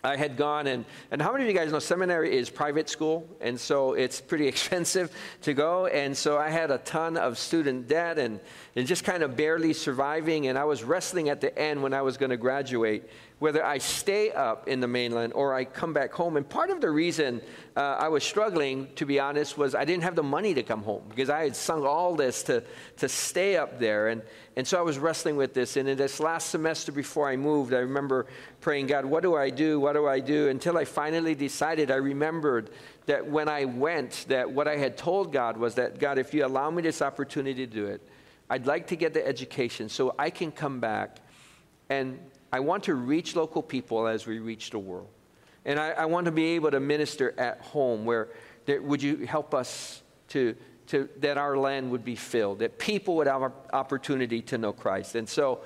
I 0.04 0.16
had 0.16 0.36
gone 0.36 0.66
and, 0.66 0.86
and 1.12 1.22
how 1.22 1.32
many 1.32 1.44
of 1.44 1.50
you 1.50 1.56
guys 1.56 1.72
know 1.72 1.80
seminary 1.80 2.36
is 2.36 2.50
private 2.50 2.90
school? 2.90 3.28
And 3.40 3.60
so 3.60 3.94
it's 3.94 4.20
pretty 4.20 4.48
expensive 4.54 5.12
to 5.44 5.54
go. 5.54 5.86
And 5.86 6.18
so 6.18 6.38
I 6.38 6.50
had 6.50 6.72
a 6.72 6.80
ton 6.80 7.18
of 7.18 7.38
student 7.38 7.88
debt 7.88 8.18
and, 8.18 8.40
and 8.76 8.88
just 8.88 9.04
kind 9.04 9.22
of 9.22 9.36
barely 9.36 9.74
surviving. 9.74 10.48
And 10.48 10.58
I 10.58 10.64
was 10.64 10.84
wrestling 10.84 11.30
at 11.30 11.40
the 11.40 11.58
end 11.58 11.84
when 11.84 11.94
I 11.94 12.02
was 12.02 12.18
going 12.18 12.32
to 12.32 12.38
graduate 12.38 13.10
whether 13.42 13.66
I 13.66 13.80
stay 13.80 14.32
up 14.32 14.68
in 14.68 14.82
the 14.82 14.88
mainland 14.88 15.34
or 15.34 15.56
I 15.56 15.66
come 15.66 15.94
back 15.94 16.14
home. 16.14 16.38
And 16.38 16.48
part 16.48 16.70
of 16.70 16.80
the 16.80 16.92
reason 16.92 17.42
uh, 17.76 17.80
I 18.00 18.08
was 18.08 18.24
struggling, 18.24 18.88
to 18.98 19.06
be 19.08 19.20
honest, 19.20 19.58
was 19.58 19.74
I 19.74 19.84
didn't 19.84 20.04
have 20.04 20.14
the 20.16 20.22
money 20.22 20.54
to 20.54 20.62
come 20.62 20.84
home 20.84 21.02
because 21.10 21.32
I 21.32 21.46
had 21.46 21.56
sunk 21.56 21.84
all 21.84 22.16
this 22.16 22.44
to, 22.44 22.64
to 22.98 23.10
stay 23.10 23.58
up 23.58 23.80
there. 23.80 24.10
And, 24.10 24.22
and 24.56 24.68
so 24.68 24.78
I 24.78 24.84
was 24.84 25.00
wrestling 25.00 25.38
with 25.38 25.56
this. 25.56 25.76
And 25.76 25.90
in 25.90 25.98
this 25.98 26.20
last 26.20 26.52
semester 26.52 26.92
before 26.92 27.28
I 27.28 27.36
moved, 27.36 27.74
I 27.74 27.80
remember 27.80 28.28
praying, 28.60 28.86
God, 28.86 29.06
what 29.06 29.24
do 29.24 29.36
I 29.36 29.50
do? 29.50 29.80
What 29.80 29.94
do 29.94 30.08
I 30.08 30.20
do? 30.20 30.50
Until 30.50 30.78
I 30.78 30.86
finally 30.86 31.34
decided, 31.34 31.90
I 31.90 31.96
remembered 31.96 32.70
that 33.08 33.26
when 33.26 33.50
I 33.50 33.66
went, 33.66 34.28
that 34.28 34.52
what 34.52 34.68
I 34.68 34.78
had 34.78 34.98
told 34.98 35.34
God 35.34 35.58
was 35.58 35.74
that, 35.76 35.98
God, 35.98 36.20
if 36.20 36.32
you 36.36 36.46
allow 36.46 36.70
me 36.70 36.84
this 36.84 37.02
opportunity 37.02 37.66
to 37.66 37.74
do 37.74 37.88
it, 37.88 38.08
I'd 38.52 38.68
like 38.68 38.86
to 38.90 38.96
get 38.96 39.16
the 39.16 39.28
education 39.28 39.90
so 39.90 40.14
I 40.20 40.30
can 40.30 40.52
come 40.52 40.80
back 40.80 41.18
and 41.90 42.20
I 42.52 42.60
want 42.60 42.84
to 42.86 42.96
reach 42.96 43.36
local 43.36 43.62
people 43.62 44.08
as 44.08 44.28
we 44.28 44.40
reach 44.40 44.72
the 44.72 44.80
world. 44.80 45.10
And 45.66 45.80
I, 45.80 45.92
I 45.92 46.06
want 46.06 46.26
to 46.26 46.32
be 46.32 46.46
able 46.56 46.72
to 46.72 46.80
minister 46.80 47.34
at 47.40 47.62
home 47.62 48.06
where, 48.06 48.30
would 48.68 49.02
you 49.02 49.26
help 49.26 49.54
us 49.54 50.02
to, 50.30 50.56
to, 50.88 51.08
that 51.20 51.38
our 51.38 51.58
land 51.58 51.92
would 51.92 52.04
be 52.04 52.16
filled, 52.16 52.60
that 52.60 52.80
people 52.80 53.16
would 53.18 53.28
have 53.28 53.42
an 53.42 53.52
opportunity 53.74 54.42
to 54.44 54.58
know 54.58 54.74
Christ. 54.74 55.16
And 55.16 55.28
so 55.28 55.62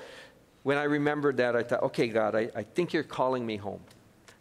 when 0.63 0.77
I 0.77 0.83
remembered 0.83 1.37
that, 1.37 1.55
I 1.55 1.63
thought, 1.63 1.83
okay, 1.83 2.07
God, 2.07 2.35
I, 2.35 2.49
I 2.55 2.63
think 2.63 2.93
you're 2.93 3.03
calling 3.03 3.45
me 3.45 3.57
home. 3.57 3.81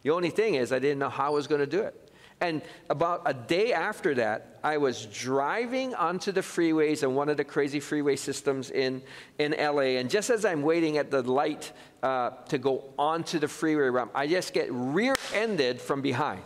The 0.03 0.11
only 0.11 0.31
thing 0.31 0.55
is, 0.55 0.73
I 0.73 0.79
didn't 0.79 0.99
know 0.99 1.09
how 1.09 1.27
I 1.27 1.31
was 1.31 1.47
going 1.47 1.61
to 1.61 1.67
do 1.67 1.81
it. 1.81 2.04
And 2.41 2.62
about 2.91 3.23
a 3.26 3.35
day 3.35 3.73
after 3.73 4.14
that, 4.17 4.59
I 4.62 4.76
was 4.76 5.07
driving 5.07 5.95
onto 5.95 6.33
the 6.33 6.41
freeways 6.41 7.03
and 7.03 7.14
one 7.14 7.29
of 7.29 7.37
the 7.37 7.45
crazy 7.45 7.81
freeway 7.81 8.17
systems 8.17 8.71
in, 8.71 9.03
in 9.38 9.53
LA. 9.53 9.99
And 9.99 10.11
just 10.11 10.31
as 10.31 10.45
I'm 10.45 10.62
waiting 10.62 10.99
at 10.99 11.11
the 11.11 11.23
light 11.23 11.73
uh, 12.03 12.31
to 12.49 12.59
go 12.59 12.85
onto 12.99 13.38
the 13.38 13.49
freeway 13.49 13.88
ramp, 13.88 14.11
I 14.14 14.26
just 14.26 14.53
get 14.53 14.69
rear 14.71 15.14
ended 15.33 15.81
from 15.81 16.03
behind. 16.03 16.43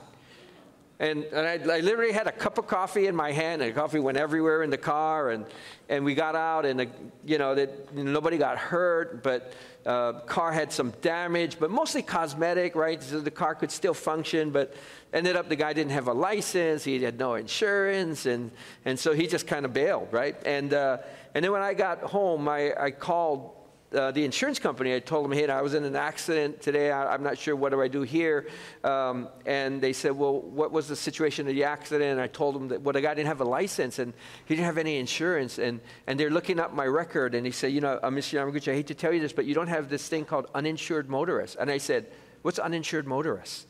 And, 1.00 1.24
and 1.24 1.46
I, 1.46 1.76
I, 1.76 1.80
literally 1.80 2.12
had 2.12 2.26
a 2.26 2.32
cup 2.32 2.58
of 2.58 2.66
coffee 2.66 3.06
in 3.06 3.14
my 3.14 3.30
hand, 3.30 3.62
and 3.62 3.72
coffee 3.72 4.00
went 4.00 4.18
everywhere 4.18 4.64
in 4.64 4.70
the 4.70 4.78
car. 4.78 5.30
And, 5.30 5.46
and 5.88 6.04
we 6.04 6.14
got 6.14 6.34
out, 6.34 6.66
and 6.66 6.80
the, 6.80 6.88
you 7.24 7.38
know, 7.38 7.54
that 7.54 7.94
nobody 7.94 8.36
got 8.36 8.58
hurt, 8.58 9.22
but 9.22 9.52
uh, 9.86 10.14
car 10.26 10.50
had 10.50 10.72
some 10.72 10.92
damage, 11.00 11.58
but 11.60 11.70
mostly 11.70 12.02
cosmetic, 12.02 12.74
right? 12.74 13.00
So 13.00 13.20
the 13.20 13.30
car 13.30 13.54
could 13.54 13.70
still 13.70 13.94
function, 13.94 14.50
but 14.50 14.74
ended 15.12 15.36
up 15.36 15.48
the 15.48 15.56
guy 15.56 15.72
didn't 15.72 15.92
have 15.92 16.08
a 16.08 16.12
license, 16.12 16.82
he 16.82 17.00
had 17.00 17.18
no 17.18 17.34
insurance, 17.36 18.26
and, 18.26 18.50
and 18.84 18.98
so 18.98 19.12
he 19.12 19.26
just 19.26 19.46
kind 19.46 19.64
of 19.64 19.72
bailed, 19.72 20.08
right? 20.10 20.36
And, 20.44 20.74
uh, 20.74 20.98
and 21.34 21.44
then 21.44 21.52
when 21.52 21.62
I 21.62 21.74
got 21.74 22.00
home, 22.00 22.48
I, 22.48 22.74
I 22.78 22.90
called 22.90 23.52
uh, 23.94 24.10
the 24.10 24.24
insurance 24.24 24.58
company, 24.58 24.94
I 24.94 24.98
told 24.98 25.24
them, 25.24 25.32
hey, 25.32 25.48
I 25.48 25.62
was 25.62 25.72
in 25.72 25.84
an 25.84 25.96
accident 25.96 26.60
today. 26.60 26.90
I, 26.90 27.14
am 27.14 27.22
not 27.22 27.38
sure 27.38 27.56
what 27.56 27.72
do 27.72 27.80
I 27.80 27.88
do 27.88 28.02
here. 28.02 28.46
Um, 28.84 29.28
and 29.46 29.80
they 29.80 29.94
said, 29.94 30.12
well, 30.12 30.40
what 30.40 30.72
was 30.72 30.88
the 30.88 30.96
situation 30.96 31.48
of 31.48 31.54
the 31.54 31.64
accident? 31.64 32.12
And 32.12 32.20
I 32.20 32.26
told 32.26 32.54
them 32.54 32.68
that, 32.68 32.82
well, 32.82 32.92
the 32.92 33.00
guy 33.00 33.14
didn't 33.14 33.28
have 33.28 33.40
a 33.40 33.46
license 33.46 33.98
and 33.98 34.12
he 34.44 34.54
didn't 34.54 34.66
have 34.66 34.76
any 34.76 34.98
insurance. 34.98 35.58
And, 35.58 35.80
and 36.06 36.20
they're 36.20 36.30
looking 36.30 36.60
up 36.60 36.74
my 36.74 36.84
record 36.84 37.34
and 37.34 37.46
he 37.46 37.52
said, 37.52 37.72
you 37.72 37.80
know, 37.80 37.98
uh, 38.02 38.10
Mr. 38.10 38.38
Yamaguchi, 38.38 38.72
I 38.72 38.74
hate 38.74 38.88
to 38.88 38.94
tell 38.94 39.12
you 39.12 39.20
this, 39.20 39.32
but 39.32 39.46
you 39.46 39.54
don't 39.54 39.68
have 39.68 39.88
this 39.88 40.06
thing 40.06 40.26
called 40.26 40.48
uninsured 40.54 41.08
motorist. 41.08 41.56
And 41.58 41.70
I 41.70 41.78
said, 41.78 42.12
what's 42.42 42.58
uninsured 42.58 43.06
motorist? 43.06 43.66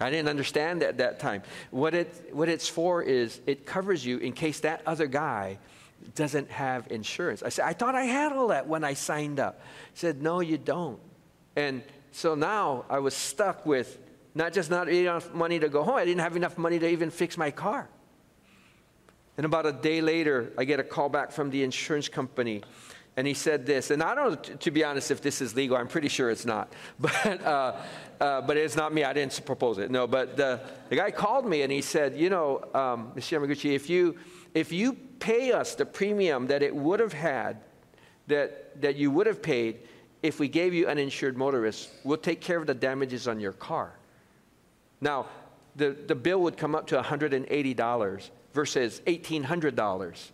I 0.00 0.10
didn't 0.10 0.28
understand 0.28 0.80
that 0.80 0.88
at 0.88 0.98
that 0.98 1.20
time. 1.20 1.42
What, 1.70 1.94
it, 1.94 2.30
what 2.32 2.48
it's 2.48 2.68
for 2.68 3.02
is 3.02 3.40
it 3.46 3.66
covers 3.66 4.04
you 4.04 4.18
in 4.18 4.32
case 4.32 4.60
that 4.60 4.80
other 4.86 5.06
guy– 5.06 5.58
doesn't 6.14 6.50
have 6.50 6.86
insurance. 6.90 7.42
I 7.42 7.48
said, 7.48 7.64
I 7.64 7.72
thought 7.72 7.94
I 7.94 8.04
had 8.04 8.32
all 8.32 8.48
that 8.48 8.66
when 8.66 8.84
I 8.84 8.94
signed 8.94 9.40
up. 9.40 9.60
He 9.92 9.98
said, 9.98 10.22
No, 10.22 10.40
you 10.40 10.58
don't. 10.58 11.00
And 11.56 11.82
so 12.12 12.34
now 12.34 12.84
I 12.90 12.98
was 12.98 13.14
stuck 13.14 13.64
with 13.64 13.98
not 14.34 14.52
just 14.52 14.70
not 14.70 14.88
enough 14.88 15.32
money 15.32 15.58
to 15.58 15.68
go 15.68 15.82
home, 15.82 15.94
I 15.94 16.04
didn't 16.04 16.20
have 16.20 16.36
enough 16.36 16.58
money 16.58 16.78
to 16.78 16.88
even 16.88 17.10
fix 17.10 17.36
my 17.36 17.50
car. 17.50 17.88
And 19.36 19.46
about 19.46 19.66
a 19.66 19.72
day 19.72 20.00
later, 20.00 20.52
I 20.58 20.64
get 20.64 20.78
a 20.78 20.84
call 20.84 21.08
back 21.08 21.32
from 21.32 21.50
the 21.50 21.62
insurance 21.62 22.08
company. 22.08 22.62
And 23.16 23.26
he 23.26 23.34
said 23.34 23.64
this, 23.64 23.90
and 23.90 24.02
I 24.02 24.14
don't 24.14 24.60
to 24.60 24.70
be 24.72 24.82
honest, 24.82 25.12
if 25.12 25.22
this 25.22 25.40
is 25.40 25.54
legal. 25.54 25.76
I'm 25.76 25.86
pretty 25.86 26.08
sure 26.08 26.30
it's 26.30 26.44
not. 26.44 26.72
But, 26.98 27.42
uh, 27.44 27.76
uh, 28.20 28.40
but 28.42 28.56
it's 28.56 28.76
not 28.76 28.92
me. 28.92 29.04
I 29.04 29.12
didn't 29.12 29.40
propose 29.44 29.78
it. 29.78 29.90
No, 29.90 30.06
but 30.06 30.36
the, 30.36 30.60
the 30.88 30.96
guy 30.96 31.10
called 31.10 31.46
me 31.46 31.62
and 31.62 31.70
he 31.70 31.80
said, 31.80 32.16
You 32.16 32.30
know, 32.30 32.64
um, 32.74 33.12
Mr. 33.14 33.38
Yamaguchi, 33.38 33.74
if 33.74 33.88
you, 33.88 34.16
if 34.52 34.72
you 34.72 34.96
pay 35.24 35.52
us 35.52 35.74
the 35.74 35.86
premium 35.86 36.48
that 36.48 36.62
it 36.62 36.76
would 36.76 37.00
have 37.00 37.14
had, 37.14 37.56
that, 38.26 38.78
that 38.82 38.96
you 38.96 39.10
would 39.10 39.26
have 39.26 39.40
paid 39.40 39.78
if 40.22 40.38
we 40.38 40.48
gave 40.48 40.74
you 40.74 40.86
uninsured 40.86 41.34
motorist, 41.34 41.88
we'll 42.04 42.18
take 42.18 42.42
care 42.42 42.58
of 42.58 42.66
the 42.66 42.74
damages 42.74 43.26
on 43.26 43.40
your 43.40 43.52
car. 43.52 43.94
Now, 45.00 45.26
the, 45.76 45.90
the 45.90 46.14
bill 46.14 46.42
would 46.42 46.58
come 46.58 46.74
up 46.74 46.88
to 46.88 47.00
$180 47.00 48.30
versus 48.52 49.00
$1,800 49.06 50.30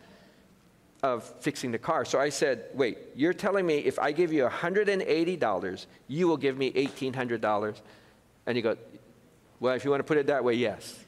of 1.05 1.25
fixing 1.41 1.71
the 1.71 1.79
car. 1.79 2.05
So 2.05 2.19
I 2.19 2.29
said, 2.29 2.65
wait, 2.75 2.99
you're 3.15 3.33
telling 3.33 3.67
me 3.67 3.79
if 3.79 3.97
I 4.01 4.11
give 4.11 4.33
you 4.33 4.45
$180, 4.45 5.87
you 6.09 6.27
will 6.27 6.37
give 6.37 6.59
me 6.59 6.73
$1,800? 6.73 7.81
And 8.47 8.57
he 8.57 8.63
goes, 8.63 8.77
well, 9.61 9.75
if 9.75 9.85
you 9.85 9.91
want 9.91 10.01
to 10.01 10.05
put 10.05 10.19
it 10.19 10.27
that 10.27 10.43
way, 10.43 10.55
yes. 10.55 10.99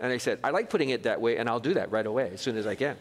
And 0.00 0.12
I 0.12 0.18
said, 0.18 0.40
I 0.42 0.50
like 0.50 0.70
putting 0.70 0.90
it 0.90 1.04
that 1.04 1.20
way, 1.20 1.36
and 1.36 1.48
I'll 1.48 1.60
do 1.60 1.74
that 1.74 1.90
right 1.90 2.06
away 2.06 2.30
as 2.34 2.40
soon 2.40 2.56
as 2.56 2.66
I 2.66 2.74
can. 2.74 2.96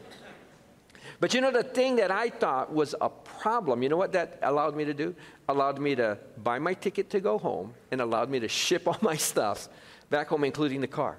But 1.19 1.33
you 1.33 1.41
know, 1.41 1.51
the 1.51 1.63
thing 1.63 1.95
that 1.97 2.11
I 2.11 2.29
thought 2.29 2.73
was 2.73 2.95
a 2.99 3.09
problem, 3.09 3.81
you 3.81 3.89
know 3.89 3.97
what 3.97 4.11
that 4.11 4.39
allowed 4.41 4.75
me 4.75 4.85
to 4.85 4.93
do? 4.93 5.15
Allowed 5.47 5.79
me 5.79 5.95
to 5.95 6.17
buy 6.43 6.59
my 6.59 6.73
ticket 6.73 7.09
to 7.11 7.19
go 7.19 7.37
home 7.37 7.73
and 7.91 8.01
allowed 8.01 8.29
me 8.29 8.39
to 8.41 8.47
ship 8.47 8.87
all 8.87 8.97
my 9.01 9.15
stuff 9.15 9.69
back 10.09 10.27
home, 10.27 10.43
including 10.43 10.81
the 10.81 10.87
car. 10.87 11.17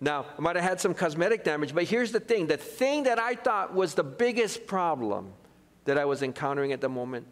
Now, 0.00 0.26
I 0.36 0.40
might 0.42 0.56
have 0.56 0.64
had 0.64 0.80
some 0.80 0.92
cosmetic 0.92 1.42
damage, 1.42 1.74
but 1.74 1.84
here's 1.84 2.12
the 2.12 2.20
thing 2.20 2.46
the 2.46 2.58
thing 2.58 3.04
that 3.04 3.18
I 3.18 3.34
thought 3.34 3.74
was 3.74 3.94
the 3.94 4.04
biggest 4.04 4.66
problem 4.66 5.32
that 5.86 5.96
I 5.96 6.04
was 6.04 6.22
encountering 6.22 6.72
at 6.72 6.80
the 6.80 6.88
moment 6.88 7.26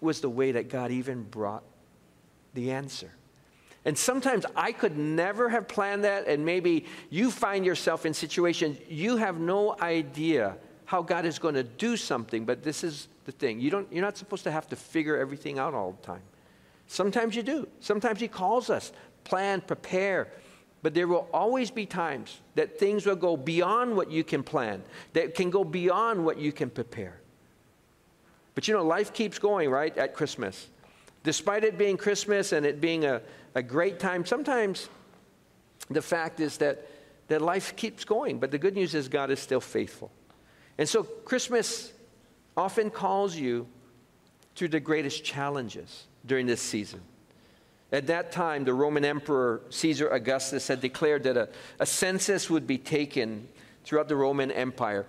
was 0.00 0.20
the 0.20 0.30
way 0.30 0.52
that 0.52 0.68
God 0.68 0.92
even 0.92 1.24
brought 1.24 1.64
the 2.52 2.70
answer. 2.70 3.10
And 3.84 3.96
sometimes 3.96 4.46
I 4.56 4.72
could 4.72 4.96
never 4.96 5.48
have 5.50 5.68
planned 5.68 6.04
that, 6.04 6.26
and 6.26 6.44
maybe 6.44 6.86
you 7.10 7.30
find 7.30 7.66
yourself 7.66 8.06
in 8.06 8.14
situations 8.14 8.78
you 8.88 9.16
have 9.16 9.38
no 9.38 9.76
idea 9.80 10.56
how 10.86 11.02
God 11.02 11.24
is 11.26 11.38
going 11.38 11.54
to 11.54 11.62
do 11.62 11.96
something, 11.96 12.44
but 12.44 12.62
this 12.62 12.84
is 12.84 13.08
the 13.24 13.32
thing. 13.32 13.60
You 13.60 13.70
don't, 13.70 13.90
you're 13.92 14.04
not 14.04 14.16
supposed 14.16 14.44
to 14.44 14.50
have 14.50 14.68
to 14.68 14.76
figure 14.76 15.16
everything 15.16 15.58
out 15.58 15.74
all 15.74 15.92
the 15.92 16.06
time. 16.06 16.22
Sometimes 16.86 17.34
you 17.36 17.42
do. 17.42 17.66
Sometimes 17.80 18.20
He 18.20 18.28
calls 18.28 18.70
us, 18.70 18.92
plan, 19.24 19.60
prepare. 19.60 20.28
But 20.82 20.92
there 20.92 21.08
will 21.08 21.28
always 21.32 21.70
be 21.70 21.86
times 21.86 22.40
that 22.56 22.78
things 22.78 23.06
will 23.06 23.16
go 23.16 23.36
beyond 23.36 23.96
what 23.96 24.10
you 24.10 24.22
can 24.22 24.42
plan, 24.42 24.82
that 25.14 25.34
can 25.34 25.50
go 25.50 25.64
beyond 25.64 26.24
what 26.24 26.38
you 26.38 26.52
can 26.52 26.68
prepare. 26.68 27.18
But 28.54 28.68
you 28.68 28.74
know, 28.74 28.84
life 28.84 29.12
keeps 29.12 29.38
going, 29.38 29.70
right, 29.70 29.96
at 29.96 30.14
Christmas. 30.14 30.68
Despite 31.24 31.64
it 31.64 31.76
being 31.76 31.96
Christmas 31.96 32.52
and 32.52 32.64
it 32.64 32.80
being 32.80 33.04
a, 33.04 33.20
a 33.54 33.62
great 33.62 33.98
time. 33.98 34.24
Sometimes 34.24 34.88
the 35.90 36.02
fact 36.02 36.38
is 36.38 36.58
that, 36.58 36.86
that 37.28 37.42
life 37.42 37.74
keeps 37.76 38.04
going, 38.04 38.38
but 38.38 38.50
the 38.50 38.58
good 38.58 38.74
news 38.74 38.94
is 38.94 39.08
God 39.08 39.30
is 39.30 39.40
still 39.40 39.60
faithful. 39.60 40.12
And 40.78 40.88
so 40.88 41.02
Christmas 41.02 41.92
often 42.56 42.90
calls 42.90 43.34
you 43.34 43.66
through 44.54 44.68
the 44.68 44.80
greatest 44.80 45.24
challenges 45.24 46.04
during 46.26 46.46
this 46.46 46.60
season. 46.60 47.00
At 47.92 48.06
that 48.08 48.32
time, 48.32 48.64
the 48.64 48.74
Roman 48.74 49.04
Emperor 49.04 49.60
Caesar 49.70 50.08
Augustus 50.08 50.68
had 50.68 50.80
declared 50.80 51.22
that 51.24 51.36
a, 51.36 51.48
a 51.78 51.86
census 51.86 52.50
would 52.50 52.66
be 52.66 52.78
taken 52.78 53.48
throughout 53.84 54.08
the 54.08 54.16
Roman 54.16 54.50
Empire. 54.50 55.06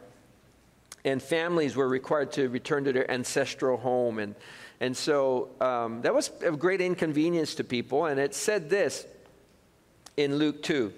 And 1.03 1.21
families 1.21 1.75
were 1.75 1.87
required 1.87 2.31
to 2.33 2.49
return 2.49 2.83
to 2.85 2.93
their 2.93 3.09
ancestral 3.09 3.77
home 3.77 4.19
and 4.19 4.35
and 4.79 4.95
so 4.95 5.49
um, 5.61 6.01
that 6.01 6.13
was 6.13 6.31
a 6.43 6.51
great 6.51 6.81
inconvenience 6.81 7.55
to 7.55 7.63
people. 7.63 8.05
And 8.05 8.19
it 8.19 8.35
said 8.35 8.69
this 8.69 9.05
in 10.17 10.37
Luke 10.37 10.61
2. 10.63 10.91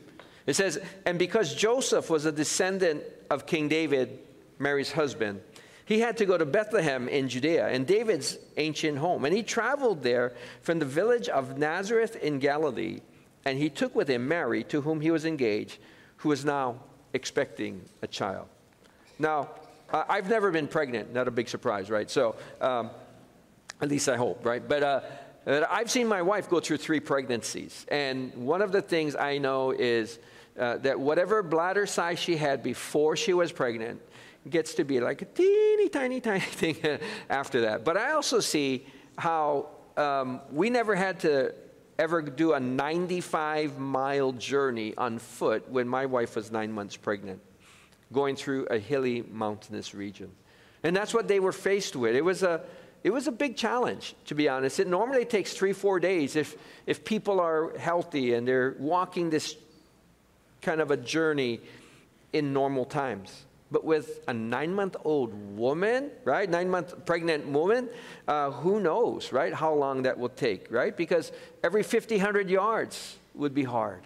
It 0.48 0.56
says, 0.56 0.80
And 1.06 1.20
because 1.20 1.54
Joseph 1.54 2.10
was 2.10 2.26
a 2.26 2.32
descendant 2.32 3.04
of 3.30 3.46
King 3.46 3.68
David, 3.68 4.20
Mary's 4.58 4.92
husband, 4.92 5.42
he 5.86 6.00
had 6.00 6.18
to 6.18 6.26
go 6.26 6.38
to 6.38 6.46
Bethlehem 6.46 7.08
in 7.08 7.30
Judea, 7.30 7.70
in 7.70 7.86
David's 7.86 8.38
ancient 8.58 8.98
home. 8.98 9.26
And 9.26 9.34
he 9.34 9.44
traveled 9.44 10.04
there 10.04 10.34
from 10.62 10.80
the 10.80 10.86
village 10.86 11.30
of 11.30 11.58
Nazareth 11.58 12.16
in 12.18 12.40
Galilee. 12.40 13.02
And 13.46 13.58
he 13.58 13.70
took 13.70 13.96
with 13.96 14.10
him 14.10 14.28
Mary, 14.28 14.64
to 14.66 14.82
whom 14.82 15.00
he 15.00 15.12
was 15.12 15.24
engaged, 15.24 15.78
who 16.18 16.30
was 16.30 16.44
now 16.44 16.82
expecting 17.14 17.82
a 18.02 18.08
child. 18.08 18.48
Now, 19.20 19.50
I've 19.92 20.30
never 20.30 20.52
been 20.52 20.68
pregnant, 20.68 21.14
not 21.14 21.28
a 21.30 21.32
big 21.32 21.48
surprise, 21.48 21.90
right? 21.90 22.12
So, 22.12 22.36
um, 22.60 22.90
at 23.82 23.90
least 23.90 24.10
I 24.10 24.18
hope, 24.18 24.46
right? 24.46 24.66
But 24.66 24.84
uh, 24.84 25.02
I've 25.70 25.90
seen 25.90 26.08
my 26.08 26.22
wife 26.22 26.50
go 26.50 26.60
through 26.60 26.78
three 26.78 27.00
pregnancies. 27.00 27.86
And 27.90 28.34
one 28.36 28.62
of 28.62 28.72
the 28.72 28.82
things 28.82 29.16
I 29.16 29.38
know 29.38 29.72
is 29.72 30.20
uh, 30.60 30.78
that 30.78 31.00
whatever 31.00 31.44
bladder 31.44 31.86
size 31.86 32.20
she 32.20 32.36
had 32.36 32.64
before 32.64 33.16
she 33.16 33.34
was 33.34 33.52
pregnant 33.52 34.02
gets 34.50 34.74
to 34.76 34.84
be 34.84 35.00
like 35.00 35.22
a 35.22 35.26
teeny, 35.26 35.90
tiny, 35.90 36.20
tiny 36.32 36.40
thing 36.40 37.00
after 37.30 37.62
that. 37.62 37.86
But 37.86 37.98
I 37.98 38.12
also 38.12 38.40
see 38.40 38.86
how 39.18 39.70
um, 39.96 40.42
we 40.52 40.70
never 40.70 40.96
had 40.96 41.20
to 41.22 41.54
ever 42.00 42.22
do 42.22 42.54
a 42.54 42.60
95 42.60 43.80
mile 43.80 44.32
journey 44.34 44.94
on 44.98 45.18
foot 45.18 45.70
when 45.70 45.88
my 45.88 46.06
wife 46.06 46.36
was 46.36 46.52
nine 46.52 46.72
months 46.72 46.96
pregnant, 46.96 47.42
going 48.14 48.36
through 48.36 48.66
a 48.66 48.78
hilly, 48.78 49.24
mountainous 49.32 49.94
region. 49.94 50.32
And 50.84 50.96
that's 50.96 51.14
what 51.14 51.28
they 51.28 51.40
were 51.40 51.52
faced 51.52 51.96
with. 51.96 52.16
It 52.16 52.24
was 52.24 52.44
a 52.44 52.62
it 53.04 53.12
was 53.12 53.28
a 53.28 53.32
big 53.32 53.56
challenge, 53.56 54.16
to 54.26 54.36
be 54.36 54.50
honest. 54.50 54.80
It 54.80 54.88
normally 54.88 55.26
takes 55.26 55.54
three, 55.54 55.74
four 55.74 56.00
days 56.00 56.36
if, 56.36 56.56
if 56.86 57.06
people 57.06 57.40
are 57.40 57.78
healthy 57.78 58.34
and 58.34 58.48
they're 58.48 58.76
walking 58.80 59.30
this 59.30 59.56
kind 60.62 60.82
of 60.82 60.92
a 60.92 60.98
journey 60.98 61.62
in 62.34 62.54
normal 62.54 62.86
times. 62.86 63.46
But 63.70 63.84
with 63.84 64.22
a 64.28 64.34
nine 64.34 64.74
month 64.74 64.96
old 65.04 65.58
woman, 65.58 66.12
right? 66.24 66.50
Nine 66.50 66.70
month 66.70 67.06
pregnant 67.06 67.48
woman, 67.48 67.90
uh, 68.28 68.52
who 68.52 68.80
knows, 68.80 69.34
right? 69.34 69.54
How 69.54 69.74
long 69.74 70.04
that 70.04 70.18
will 70.18 70.30
take, 70.30 70.72
right? 70.72 70.96
Because 70.96 71.32
every 71.64 71.84
50, 71.84 72.16
100 72.16 72.50
yards 72.50 73.18
would 73.36 73.54
be 73.54 73.64
hard 73.64 74.02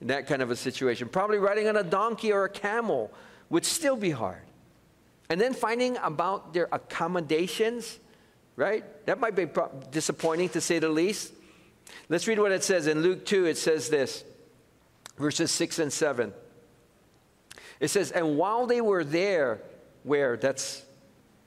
in 0.00 0.08
that 0.08 0.26
kind 0.26 0.42
of 0.42 0.50
a 0.50 0.56
situation. 0.56 1.08
Probably 1.08 1.38
riding 1.38 1.68
on 1.68 1.76
a 1.76 1.82
donkey 1.82 2.32
or 2.32 2.44
a 2.44 2.48
camel 2.48 3.12
would 3.50 3.64
still 3.64 3.96
be 3.96 4.10
hard. 4.10 4.42
And 5.28 5.40
then 5.40 5.54
finding 5.54 5.96
about 5.98 6.54
their 6.54 6.68
accommodations, 6.72 7.98
right? 8.56 8.84
That 9.06 9.20
might 9.20 9.36
be 9.36 9.46
disappointing 9.90 10.48
to 10.50 10.60
say 10.60 10.78
the 10.78 10.88
least. 10.88 11.32
Let's 12.08 12.26
read 12.26 12.38
what 12.38 12.52
it 12.52 12.64
says. 12.64 12.86
In 12.86 13.02
Luke 13.02 13.24
2, 13.24 13.46
it 13.46 13.56
says 13.56 13.88
this 13.88 14.24
verses 15.16 15.50
6 15.50 15.78
and 15.78 15.92
7. 15.92 16.32
It 17.80 17.88
says, 17.88 18.10
And 18.10 18.36
while 18.36 18.66
they 18.66 18.80
were 18.80 19.04
there, 19.04 19.60
where? 20.02 20.36
That's 20.36 20.84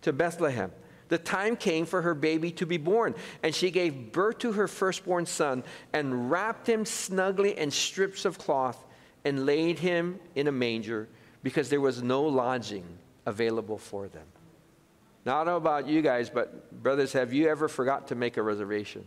to 0.01 0.13
Bethlehem. 0.13 0.71
The 1.09 1.17
time 1.17 1.55
came 1.55 1.85
for 1.87 2.03
her 2.03 2.13
baby 2.13 2.51
to 2.51 2.67
be 2.67 2.77
born, 2.77 3.15
and 3.41 3.53
she 3.53 3.71
gave 3.71 4.11
birth 4.11 4.39
to 4.39 4.51
her 4.51 4.67
firstborn 4.67 5.25
son 5.25 5.63
and 5.91 6.29
wrapped 6.29 6.67
him 6.67 6.85
snugly 6.85 7.57
in 7.57 7.71
strips 7.71 8.25
of 8.25 8.37
cloth 8.37 8.85
and 9.25 9.45
laid 9.45 9.79
him 9.79 10.19
in 10.35 10.47
a 10.47 10.51
manger 10.51 11.09
because 11.41 11.69
there 11.69 11.81
was 11.81 12.03
no 12.03 12.21
lodging 12.21 12.85
available 13.25 13.77
for 13.77 14.07
them. 14.07 14.25
Now, 15.25 15.35
I 15.35 15.37
don't 15.39 15.47
know 15.47 15.57
about 15.57 15.87
you 15.87 16.01
guys, 16.01 16.29
but 16.29 16.81
brothers, 16.81 17.13
have 17.13 17.33
you 17.33 17.49
ever 17.49 17.67
forgot 17.67 18.07
to 18.07 18.15
make 18.15 18.37
a 18.37 18.41
reservation? 18.41 19.05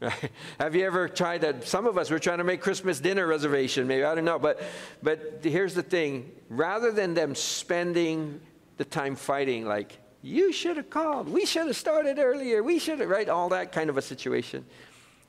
Have 0.60 0.76
you 0.76 0.86
ever 0.86 1.08
tried 1.08 1.40
that? 1.40 1.66
Some 1.66 1.84
of 1.84 1.98
us 1.98 2.08
were 2.08 2.20
trying 2.20 2.38
to 2.38 2.44
make 2.44 2.60
Christmas 2.60 3.00
dinner 3.00 3.26
reservation, 3.26 3.88
maybe, 3.88 4.04
I 4.04 4.14
don't 4.14 4.24
know. 4.24 4.38
But, 4.38 4.62
but 5.02 5.40
here's 5.42 5.74
the 5.74 5.82
thing 5.82 6.30
rather 6.48 6.92
than 6.92 7.14
them 7.14 7.34
spending 7.34 8.40
the 8.76 8.84
time 8.84 9.16
fighting, 9.16 9.66
like, 9.66 9.98
you 10.22 10.52
should 10.52 10.76
have 10.76 10.90
called, 10.90 11.28
we 11.28 11.44
should 11.44 11.66
have 11.66 11.76
started 11.76 12.18
earlier, 12.18 12.62
we 12.62 12.78
should 12.78 13.00
have, 13.00 13.08
right? 13.08 13.28
All 13.28 13.48
that 13.48 13.72
kind 13.72 13.90
of 13.90 13.96
a 13.96 14.02
situation. 14.02 14.64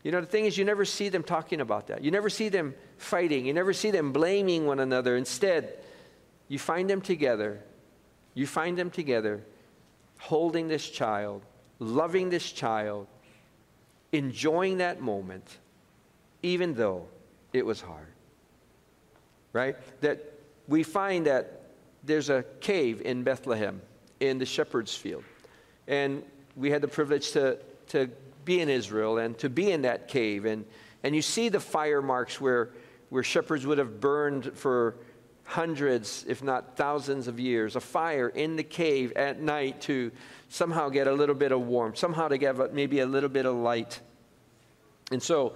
You 0.03 0.11
know, 0.11 0.21
the 0.21 0.27
thing 0.27 0.45
is, 0.45 0.57
you 0.57 0.65
never 0.65 0.85
see 0.85 1.09
them 1.09 1.23
talking 1.23 1.61
about 1.61 1.87
that. 1.87 2.03
You 2.03 2.11
never 2.11 2.29
see 2.29 2.49
them 2.49 2.73
fighting. 2.97 3.45
You 3.45 3.53
never 3.53 3.73
see 3.73 3.91
them 3.91 4.13
blaming 4.13 4.65
one 4.65 4.79
another. 4.79 5.17
Instead, 5.17 5.77
you 6.47 6.57
find 6.57 6.89
them 6.89 7.01
together. 7.01 7.61
You 8.33 8.47
find 8.47 8.77
them 8.77 8.89
together 8.89 9.43
holding 10.19 10.67
this 10.67 10.87
child, 10.89 11.41
loving 11.79 12.29
this 12.29 12.51
child, 12.51 13.07
enjoying 14.11 14.77
that 14.77 15.01
moment, 15.01 15.57
even 16.43 16.73
though 16.73 17.05
it 17.53 17.65
was 17.65 17.81
hard. 17.81 18.07
Right? 19.53 19.75
That 20.01 20.33
we 20.67 20.83
find 20.83 21.25
that 21.25 21.61
there's 22.03 22.29
a 22.29 22.45
cave 22.61 23.01
in 23.01 23.23
Bethlehem 23.23 23.81
in 24.19 24.37
the 24.37 24.45
shepherd's 24.45 24.95
field. 24.95 25.23
And 25.87 26.23
we 26.55 26.69
had 26.69 26.81
the 26.81 26.87
privilege 26.87 27.31
to, 27.31 27.57
to 27.87 28.09
be 28.45 28.61
in 28.61 28.69
Israel 28.69 29.17
and 29.17 29.37
to 29.39 29.49
be 29.49 29.71
in 29.71 29.81
that 29.83 30.07
cave. 30.07 30.45
And, 30.45 30.65
and 31.03 31.15
you 31.15 31.21
see 31.21 31.49
the 31.49 31.59
fire 31.59 32.01
marks 32.01 32.39
where, 32.39 32.69
where 33.09 33.23
shepherds 33.23 33.65
would 33.65 33.77
have 33.77 33.99
burned 33.99 34.53
for 34.55 34.95
hundreds, 35.49 36.23
if 36.27 36.43
not 36.43 36.77
thousands 36.77 37.27
of 37.27 37.39
years, 37.39 37.75
a 37.75 37.79
fire 37.79 38.29
in 38.29 38.55
the 38.55 38.63
cave 38.63 39.11
at 39.15 39.41
night 39.41 39.81
to 39.81 40.11
somehow 40.47 40.89
get 40.89 41.07
a 41.07 41.11
little 41.11 41.33
bit 41.33 41.51
of 41.51 41.61
warmth, 41.61 41.97
somehow 41.97 42.27
to 42.27 42.37
get 42.37 42.71
maybe 42.71 42.99
a 42.99 43.05
little 43.07 43.29
bit 43.29 43.47
of 43.47 43.55
light. 43.55 43.99
And 45.11 45.21
so 45.21 45.55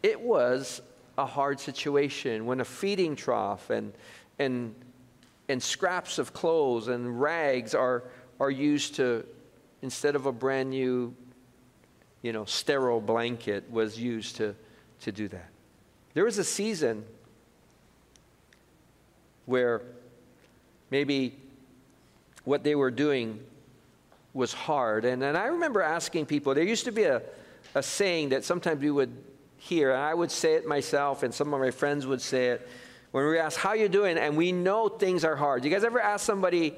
it 0.00 0.20
was 0.20 0.80
a 1.18 1.26
hard 1.26 1.58
situation 1.58 2.46
when 2.46 2.60
a 2.60 2.64
feeding 2.64 3.16
trough 3.16 3.68
and, 3.70 3.92
and, 4.38 4.76
and 5.48 5.60
scraps 5.60 6.18
of 6.18 6.32
clothes 6.32 6.86
and 6.86 7.20
rags 7.20 7.74
are, 7.74 8.04
are 8.38 8.50
used 8.50 8.94
to, 8.94 9.26
instead 9.82 10.14
of 10.14 10.26
a 10.26 10.32
brand 10.32 10.70
new, 10.70 11.12
you 12.22 12.32
know, 12.32 12.44
sterile 12.44 13.00
blanket, 13.00 13.68
was 13.72 13.98
used 13.98 14.36
to, 14.36 14.54
to 15.00 15.10
do 15.10 15.26
that. 15.26 15.48
There 16.14 16.24
was 16.24 16.38
a 16.38 16.44
season 16.44 17.04
where 19.52 19.82
maybe 20.90 21.36
what 22.44 22.64
they 22.64 22.74
were 22.74 22.90
doing 22.90 23.38
was 24.32 24.54
hard. 24.54 25.04
And, 25.04 25.22
and 25.22 25.36
I 25.36 25.48
remember 25.48 25.82
asking 25.82 26.24
people, 26.24 26.54
there 26.54 26.64
used 26.64 26.86
to 26.86 26.90
be 26.90 27.02
a, 27.04 27.20
a 27.74 27.82
saying 27.82 28.30
that 28.30 28.46
sometimes 28.46 28.80
we 28.80 28.90
would 28.90 29.14
hear, 29.58 29.90
and 29.92 30.00
I 30.02 30.14
would 30.14 30.30
say 30.30 30.54
it 30.54 30.66
myself, 30.66 31.22
and 31.22 31.34
some 31.34 31.52
of 31.52 31.60
my 31.60 31.70
friends 31.70 32.06
would 32.06 32.22
say 32.22 32.46
it, 32.48 32.68
when 33.10 33.26
we 33.26 33.38
ask, 33.38 33.58
How 33.58 33.74
you 33.74 33.90
doing? 33.90 34.16
And 34.16 34.38
we 34.38 34.52
know 34.52 34.88
things 34.88 35.22
are 35.22 35.36
hard. 35.36 35.66
You 35.66 35.70
guys 35.70 35.84
ever 35.84 36.00
ask 36.00 36.24
somebody 36.24 36.74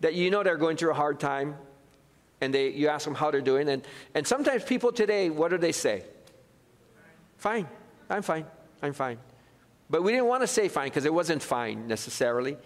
that 0.00 0.14
you 0.14 0.30
know 0.30 0.42
they're 0.42 0.56
going 0.56 0.78
through 0.78 0.92
a 0.92 0.94
hard 0.94 1.20
time? 1.20 1.56
And 2.40 2.54
they, 2.54 2.70
you 2.70 2.88
ask 2.88 3.04
them 3.04 3.14
how 3.14 3.30
they're 3.30 3.42
doing. 3.42 3.68
And, 3.68 3.86
and 4.14 4.26
sometimes 4.26 4.64
people 4.64 4.92
today, 4.92 5.28
what 5.28 5.50
do 5.50 5.58
they 5.58 5.72
say? 5.72 6.04
Fine. 7.36 7.68
I'm 8.08 8.22
fine. 8.22 8.46
I'm 8.82 8.94
fine. 8.94 9.18
But 9.90 10.02
we 10.02 10.12
didn't 10.12 10.26
want 10.26 10.42
to 10.42 10.46
say 10.46 10.68
fine 10.68 10.88
because 10.88 11.04
it 11.04 11.12
wasn't 11.12 11.42
fine 11.42 11.86
necessarily. 11.86 12.56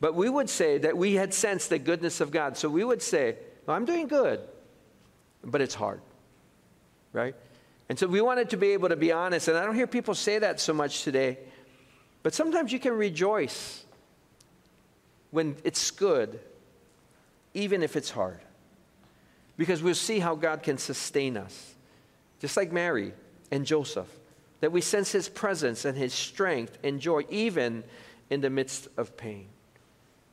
But 0.00 0.14
we 0.14 0.28
would 0.28 0.48
say 0.48 0.78
that 0.78 0.96
we 0.96 1.14
had 1.14 1.34
sensed 1.34 1.70
the 1.70 1.78
goodness 1.78 2.20
of 2.20 2.30
God. 2.30 2.56
So 2.56 2.68
we 2.68 2.84
would 2.84 3.02
say, 3.02 3.36
well, 3.66 3.76
I'm 3.76 3.84
doing 3.84 4.06
good, 4.06 4.40
but 5.44 5.60
it's 5.60 5.74
hard. 5.74 6.00
Right? 7.12 7.34
And 7.88 7.98
so 7.98 8.06
we 8.06 8.20
wanted 8.20 8.50
to 8.50 8.56
be 8.56 8.68
able 8.68 8.90
to 8.90 8.96
be 8.96 9.12
honest. 9.12 9.48
And 9.48 9.56
I 9.56 9.64
don't 9.64 9.74
hear 9.74 9.86
people 9.86 10.14
say 10.14 10.38
that 10.38 10.60
so 10.60 10.72
much 10.72 11.02
today. 11.02 11.38
But 12.22 12.34
sometimes 12.34 12.72
you 12.72 12.78
can 12.78 12.92
rejoice 12.92 13.84
when 15.30 15.56
it's 15.64 15.90
good, 15.90 16.38
even 17.54 17.82
if 17.82 17.96
it's 17.96 18.10
hard. 18.10 18.40
Because 19.56 19.82
we'll 19.82 19.94
see 19.94 20.20
how 20.20 20.36
God 20.36 20.62
can 20.62 20.78
sustain 20.78 21.36
us. 21.36 21.74
Just 22.40 22.56
like 22.56 22.70
Mary 22.70 23.12
and 23.50 23.66
Joseph 23.66 24.08
that 24.60 24.72
we 24.72 24.80
sense 24.80 25.12
His 25.12 25.28
presence 25.28 25.84
and 25.84 25.96
His 25.96 26.12
strength 26.12 26.78
and 26.82 27.00
joy, 27.00 27.24
even 27.28 27.84
in 28.30 28.40
the 28.40 28.50
midst 28.50 28.88
of 28.96 29.16
pain. 29.16 29.46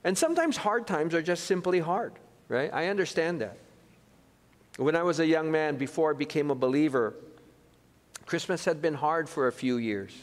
And 0.03 0.17
sometimes 0.17 0.57
hard 0.57 0.87
times 0.87 1.13
are 1.13 1.21
just 1.21 1.45
simply 1.45 1.79
hard, 1.79 2.13
right? 2.47 2.71
I 2.73 2.87
understand 2.87 3.41
that. 3.41 3.57
When 4.77 4.95
I 4.95 5.03
was 5.03 5.19
a 5.19 5.25
young 5.25 5.51
man, 5.51 5.77
before 5.77 6.11
I 6.11 6.13
became 6.13 6.51
a 6.51 6.55
believer, 6.55 7.13
Christmas 8.25 8.65
had 8.65 8.81
been 8.81 8.93
hard 8.93 9.29
for 9.29 9.47
a 9.47 9.51
few 9.51 9.77
years. 9.77 10.13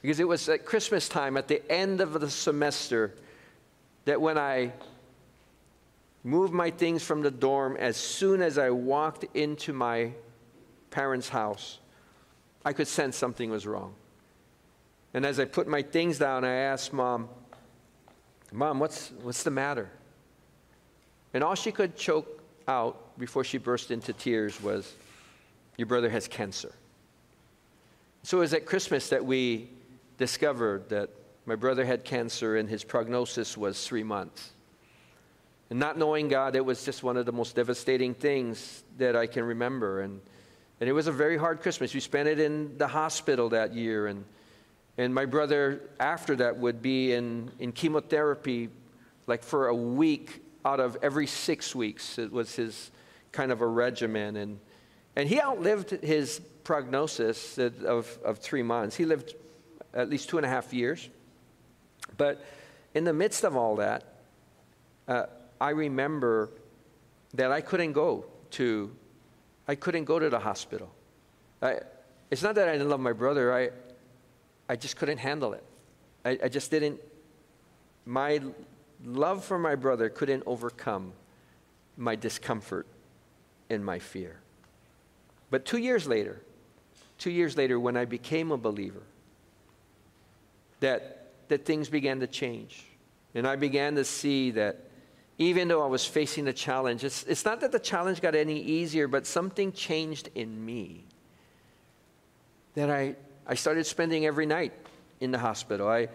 Because 0.00 0.20
it 0.20 0.28
was 0.28 0.48
at 0.48 0.64
Christmas 0.64 1.08
time, 1.08 1.36
at 1.36 1.48
the 1.48 1.70
end 1.70 2.00
of 2.00 2.18
the 2.20 2.30
semester, 2.30 3.12
that 4.04 4.20
when 4.20 4.36
I 4.38 4.72
moved 6.22 6.52
my 6.52 6.70
things 6.70 7.02
from 7.02 7.22
the 7.22 7.30
dorm, 7.30 7.76
as 7.76 7.96
soon 7.96 8.42
as 8.42 8.58
I 8.58 8.70
walked 8.70 9.24
into 9.34 9.72
my 9.72 10.12
parents' 10.90 11.28
house, 11.28 11.78
I 12.64 12.72
could 12.72 12.88
sense 12.88 13.16
something 13.16 13.50
was 13.50 13.66
wrong. 13.66 13.94
And 15.12 15.24
as 15.24 15.38
I 15.38 15.44
put 15.44 15.68
my 15.68 15.82
things 15.82 16.18
down, 16.18 16.44
I 16.44 16.54
asked 16.54 16.92
mom, 16.92 17.28
Mom, 18.52 18.78
what's, 18.78 19.10
what's 19.22 19.42
the 19.42 19.50
matter? 19.50 19.90
And 21.32 21.42
all 21.42 21.56
she 21.56 21.72
could 21.72 21.96
choke 21.96 22.40
out 22.68 23.18
before 23.18 23.42
she 23.42 23.58
burst 23.58 23.90
into 23.90 24.12
tears 24.12 24.62
was, 24.62 24.94
Your 25.76 25.86
brother 25.86 26.08
has 26.08 26.28
cancer. 26.28 26.72
So 28.22 28.38
it 28.38 28.40
was 28.40 28.54
at 28.54 28.64
Christmas 28.64 29.08
that 29.10 29.24
we 29.24 29.68
discovered 30.18 30.88
that 30.88 31.10
my 31.46 31.56
brother 31.56 31.84
had 31.84 32.04
cancer 32.04 32.56
and 32.56 32.68
his 32.68 32.84
prognosis 32.84 33.56
was 33.56 33.86
three 33.86 34.02
months. 34.02 34.52
And 35.68 35.78
not 35.78 35.98
knowing 35.98 36.28
God, 36.28 36.56
it 36.56 36.64
was 36.64 36.84
just 36.84 37.02
one 37.02 37.16
of 37.16 37.26
the 37.26 37.32
most 37.32 37.56
devastating 37.56 38.14
things 38.14 38.84
that 38.98 39.16
I 39.16 39.26
can 39.26 39.44
remember. 39.44 40.02
And 40.02 40.20
and 40.80 40.88
it 40.88 40.92
was 40.92 41.06
a 41.06 41.12
very 41.12 41.36
hard 41.36 41.60
Christmas. 41.60 41.94
We 41.94 42.00
spent 42.00 42.28
it 42.28 42.40
in 42.40 42.76
the 42.78 42.88
hospital 42.88 43.50
that 43.50 43.74
year. 43.74 44.06
And, 44.06 44.24
and 44.98 45.14
my 45.14 45.24
brother, 45.24 45.82
after 46.00 46.36
that, 46.36 46.58
would 46.58 46.82
be 46.82 47.12
in, 47.12 47.50
in 47.58 47.72
chemotherapy 47.72 48.70
like 49.26 49.42
for 49.42 49.68
a 49.68 49.74
week 49.74 50.42
out 50.64 50.80
of 50.80 50.96
every 51.02 51.26
six 51.26 51.74
weeks. 51.74 52.18
It 52.18 52.32
was 52.32 52.56
his 52.56 52.90
kind 53.32 53.52
of 53.52 53.60
a 53.60 53.66
regimen. 53.66 54.36
And, 54.36 54.58
and 55.16 55.28
he 55.28 55.40
outlived 55.40 55.90
his 55.90 56.40
prognosis 56.64 57.56
of, 57.58 58.18
of 58.24 58.38
three 58.38 58.62
months. 58.62 58.96
He 58.96 59.04
lived 59.04 59.34
at 59.92 60.10
least 60.10 60.28
two 60.28 60.38
and 60.38 60.46
a 60.46 60.48
half 60.48 60.72
years. 60.72 61.08
But 62.16 62.44
in 62.94 63.04
the 63.04 63.12
midst 63.12 63.44
of 63.44 63.56
all 63.56 63.76
that, 63.76 64.04
uh, 65.06 65.26
I 65.60 65.70
remember 65.70 66.50
that 67.34 67.52
I 67.52 67.60
couldn't 67.60 67.92
go 67.92 68.24
to 68.52 68.90
I 69.66 69.74
couldn't 69.74 70.04
go 70.04 70.18
to 70.18 70.28
the 70.28 70.38
hospital. 70.38 70.90
I, 71.62 71.80
it's 72.30 72.42
not 72.42 72.54
that 72.56 72.68
I 72.68 72.72
didn't 72.72 72.88
love 72.88 73.00
my 73.00 73.12
brother, 73.12 73.54
I, 73.54 73.70
I 74.68 74.76
just 74.76 74.96
couldn't 74.96 75.18
handle 75.18 75.52
it. 75.52 75.64
I, 76.24 76.38
I 76.44 76.48
just 76.48 76.70
didn't, 76.70 77.00
my 78.04 78.40
love 79.04 79.44
for 79.44 79.58
my 79.58 79.74
brother 79.74 80.08
couldn't 80.08 80.42
overcome 80.46 81.12
my 81.96 82.16
discomfort 82.16 82.86
and 83.70 83.84
my 83.84 83.98
fear. 83.98 84.36
But 85.50 85.64
two 85.64 85.78
years 85.78 86.06
later, 86.06 86.40
two 87.18 87.30
years 87.30 87.56
later, 87.56 87.78
when 87.78 87.96
I 87.96 88.04
became 88.04 88.50
a 88.50 88.56
believer, 88.56 89.02
that, 90.80 91.28
that 91.48 91.64
things 91.64 91.88
began 91.88 92.20
to 92.20 92.26
change. 92.26 92.84
And 93.34 93.46
I 93.46 93.56
began 93.56 93.94
to 93.96 94.04
see 94.04 94.50
that 94.52 94.83
even 95.38 95.68
though 95.68 95.82
I 95.82 95.86
was 95.86 96.04
facing 96.04 96.44
the 96.44 96.52
challenge. 96.52 97.04
It's, 97.04 97.24
it's 97.24 97.44
not 97.44 97.60
that 97.60 97.72
the 97.72 97.78
challenge 97.78 98.20
got 98.20 98.34
any 98.34 98.60
easier, 98.60 99.08
but 99.08 99.26
something 99.26 99.72
changed 99.72 100.28
in 100.34 100.64
me. 100.64 101.04
That 102.74 102.90
I, 102.90 103.16
I 103.46 103.54
started 103.54 103.84
spending 103.84 104.26
every 104.26 104.46
night 104.46 104.72
in 105.20 105.30
the 105.30 105.38
hospital. 105.38 105.88
I, 105.88 106.08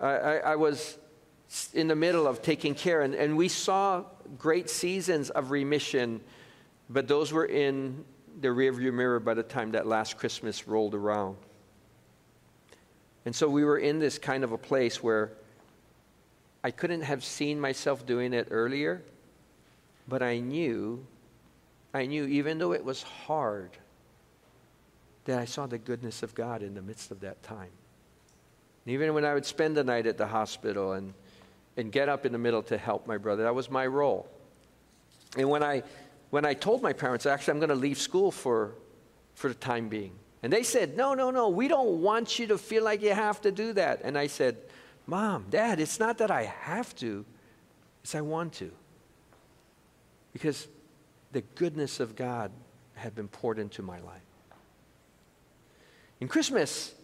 I, 0.00 0.38
I 0.38 0.56
was 0.56 0.98
in 1.74 1.88
the 1.88 1.96
middle 1.96 2.26
of 2.26 2.42
taking 2.42 2.74
care. 2.74 3.02
And, 3.02 3.14
and 3.14 3.36
we 3.36 3.48
saw 3.48 4.04
great 4.38 4.70
seasons 4.70 5.30
of 5.30 5.50
remission, 5.50 6.20
but 6.88 7.08
those 7.08 7.32
were 7.32 7.44
in 7.44 8.04
the 8.40 8.48
rearview 8.48 8.92
mirror 8.92 9.20
by 9.20 9.34
the 9.34 9.42
time 9.42 9.72
that 9.72 9.86
last 9.86 10.16
Christmas 10.16 10.66
rolled 10.66 10.94
around. 10.94 11.36
And 13.24 13.34
so 13.34 13.48
we 13.48 13.64
were 13.64 13.78
in 13.78 13.98
this 13.98 14.18
kind 14.18 14.42
of 14.44 14.52
a 14.52 14.58
place 14.58 15.02
where 15.02 15.32
I 16.64 16.70
couldn't 16.70 17.02
have 17.02 17.24
seen 17.24 17.60
myself 17.60 18.06
doing 18.06 18.32
it 18.32 18.48
earlier, 18.50 19.02
but 20.08 20.22
I 20.22 20.38
knew, 20.38 21.04
I 21.92 22.06
knew, 22.06 22.24
even 22.26 22.58
though 22.58 22.72
it 22.72 22.84
was 22.84 23.02
hard, 23.02 23.70
that 25.24 25.38
I 25.38 25.44
saw 25.44 25.66
the 25.66 25.78
goodness 25.78 26.22
of 26.22 26.34
God 26.34 26.62
in 26.62 26.74
the 26.74 26.82
midst 26.82 27.10
of 27.10 27.20
that 27.20 27.42
time. 27.42 27.70
And 28.84 28.94
even 28.94 29.14
when 29.14 29.24
I 29.24 29.34
would 29.34 29.46
spend 29.46 29.76
the 29.76 29.84
night 29.84 30.06
at 30.06 30.18
the 30.18 30.26
hospital 30.26 30.92
and, 30.92 31.14
and 31.76 31.90
get 31.92 32.08
up 32.08 32.26
in 32.26 32.32
the 32.32 32.38
middle 32.38 32.62
to 32.64 32.78
help 32.78 33.06
my 33.06 33.18
brother, 33.18 33.44
that 33.44 33.54
was 33.54 33.70
my 33.70 33.86
role. 33.86 34.28
And 35.36 35.48
when 35.48 35.62
I, 35.62 35.82
when 36.30 36.44
I 36.44 36.54
told 36.54 36.82
my 36.82 36.92
parents, 36.92 37.26
actually, 37.26 37.52
I'm 37.52 37.58
going 37.58 37.68
to 37.70 37.74
leave 37.74 37.98
school 37.98 38.30
for, 38.30 38.72
for 39.34 39.48
the 39.48 39.54
time 39.54 39.88
being, 39.88 40.12
and 40.42 40.52
they 40.52 40.64
said, 40.64 40.96
No, 40.96 41.14
no, 41.14 41.30
no, 41.30 41.48
we 41.48 41.68
don't 41.68 42.02
want 42.02 42.38
you 42.38 42.48
to 42.48 42.58
feel 42.58 42.82
like 42.82 43.00
you 43.00 43.12
have 43.12 43.40
to 43.42 43.52
do 43.52 43.72
that. 43.74 44.00
And 44.02 44.18
I 44.18 44.26
said, 44.26 44.56
Mom, 45.06 45.46
Dad, 45.50 45.80
it's 45.80 45.98
not 45.98 46.18
that 46.18 46.30
I 46.30 46.44
have 46.44 46.94
to, 46.96 47.24
it's 48.02 48.14
I 48.14 48.20
want 48.20 48.52
to. 48.54 48.70
Because 50.32 50.68
the 51.32 51.42
goodness 51.54 52.00
of 52.00 52.16
God 52.16 52.50
had 52.94 53.14
been 53.14 53.28
poured 53.28 53.58
into 53.58 53.82
my 53.82 53.98
life. 54.00 54.22
And 56.20 56.30
Christmas 56.30 56.94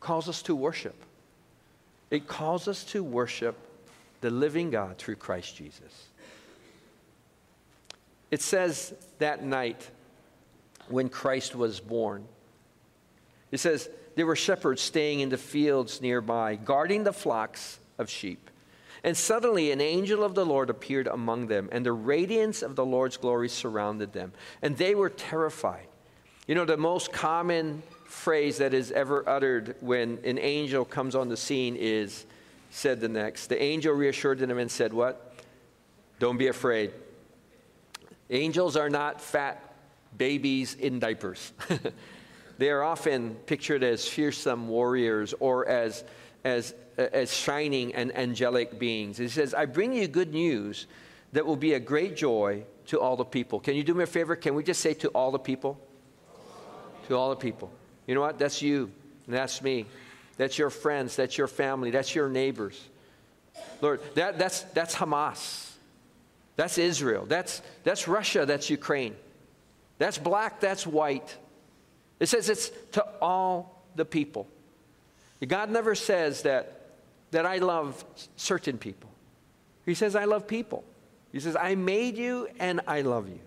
calls 0.00 0.28
us 0.28 0.42
to 0.42 0.54
worship. 0.54 0.96
It 2.10 2.26
calls 2.26 2.68
us 2.68 2.84
to 2.84 3.02
worship 3.02 3.56
the 4.20 4.30
living 4.30 4.70
God 4.70 4.96
through 4.96 5.16
Christ 5.16 5.56
Jesus. 5.56 6.08
It 8.30 8.40
says 8.40 8.94
that 9.18 9.44
night 9.44 9.90
when 10.88 11.08
Christ 11.08 11.54
was 11.54 11.80
born, 11.80 12.26
it 13.50 13.58
says, 13.58 13.88
there 14.16 14.26
were 14.26 14.36
shepherds 14.36 14.80
staying 14.80 15.20
in 15.20 15.28
the 15.28 15.38
fields 15.38 16.00
nearby, 16.00 16.56
guarding 16.56 17.04
the 17.04 17.12
flocks 17.12 17.78
of 17.98 18.08
sheep. 18.08 18.50
And 19.02 19.16
suddenly 19.16 19.70
an 19.70 19.80
angel 19.80 20.24
of 20.24 20.34
the 20.34 20.46
Lord 20.46 20.70
appeared 20.70 21.06
among 21.06 21.48
them, 21.48 21.68
and 21.72 21.84
the 21.84 21.92
radiance 21.92 22.62
of 22.62 22.74
the 22.74 22.86
Lord's 22.86 23.18
glory 23.18 23.48
surrounded 23.48 24.12
them. 24.12 24.32
And 24.62 24.76
they 24.76 24.94
were 24.94 25.10
terrified. 25.10 25.86
You 26.46 26.54
know, 26.54 26.64
the 26.64 26.76
most 26.76 27.12
common 27.12 27.82
phrase 28.04 28.58
that 28.58 28.72
is 28.72 28.90
ever 28.92 29.28
uttered 29.28 29.76
when 29.80 30.18
an 30.24 30.38
angel 30.38 30.84
comes 30.84 31.14
on 31.14 31.28
the 31.28 31.36
scene 31.36 31.76
is 31.76 32.24
said 32.70 33.00
the 33.00 33.08
next. 33.08 33.48
The 33.48 33.62
angel 33.62 33.94
reassured 33.94 34.38
them 34.38 34.58
and 34.58 34.70
said, 34.70 34.92
What? 34.92 35.34
Don't 36.18 36.38
be 36.38 36.46
afraid. 36.46 36.92
Angels 38.30 38.76
are 38.76 38.88
not 38.88 39.20
fat 39.20 39.74
babies 40.16 40.74
in 40.74 40.98
diapers. 40.98 41.52
They 42.58 42.70
are 42.70 42.82
often 42.82 43.34
pictured 43.46 43.82
as 43.82 44.06
fearsome 44.06 44.68
warriors 44.68 45.34
or 45.40 45.66
as, 45.66 46.04
as, 46.44 46.74
as 46.96 47.32
shining 47.32 47.94
and 47.94 48.16
angelic 48.16 48.78
beings. 48.78 49.18
He 49.18 49.28
says, 49.28 49.54
I 49.54 49.66
bring 49.66 49.92
you 49.92 50.06
good 50.06 50.32
news 50.32 50.86
that 51.32 51.44
will 51.44 51.56
be 51.56 51.74
a 51.74 51.80
great 51.80 52.16
joy 52.16 52.64
to 52.86 53.00
all 53.00 53.16
the 53.16 53.24
people. 53.24 53.60
Can 53.60 53.74
you 53.74 53.82
do 53.82 53.94
me 53.94 54.04
a 54.04 54.06
favor? 54.06 54.36
Can 54.36 54.54
we 54.54 54.62
just 54.62 54.80
say 54.80 54.94
to 54.94 55.08
all 55.08 55.32
the 55.32 55.38
people? 55.38 55.80
To 57.08 57.16
all 57.16 57.30
the 57.30 57.36
people. 57.36 57.70
You 58.06 58.14
know 58.14 58.20
what? 58.20 58.38
That's 58.38 58.62
you. 58.62 58.90
That's 59.26 59.62
me. 59.62 59.86
That's 60.36 60.58
your 60.58 60.70
friends. 60.70 61.16
That's 61.16 61.36
your 61.36 61.48
family. 61.48 61.90
That's 61.90 62.14
your 62.14 62.28
neighbors. 62.28 62.80
Lord, 63.80 64.00
that, 64.14 64.38
that's, 64.38 64.62
that's 64.62 64.94
Hamas. 64.94 65.70
That's 66.56 66.78
Israel. 66.78 67.24
That's, 67.26 67.62
that's 67.82 68.06
Russia. 68.06 68.46
That's 68.46 68.70
Ukraine. 68.70 69.16
That's 69.98 70.18
black. 70.18 70.60
That's 70.60 70.86
white. 70.86 71.36
It 72.20 72.26
says 72.26 72.48
it's 72.48 72.70
to 72.92 73.04
all 73.20 73.82
the 73.96 74.04
people. 74.04 74.46
God 75.46 75.70
never 75.70 75.94
says 75.94 76.42
that, 76.42 76.80
that 77.32 77.44
I 77.44 77.58
love 77.58 78.04
certain 78.36 78.78
people. 78.78 79.10
He 79.84 79.94
says, 79.94 80.16
I 80.16 80.24
love 80.24 80.46
people. 80.46 80.84
He 81.32 81.40
says, 81.40 81.56
I 81.56 81.74
made 81.74 82.16
you 82.16 82.48
and 82.58 82.80
I 82.86 83.02
love 83.02 83.28
you. 83.28 83.40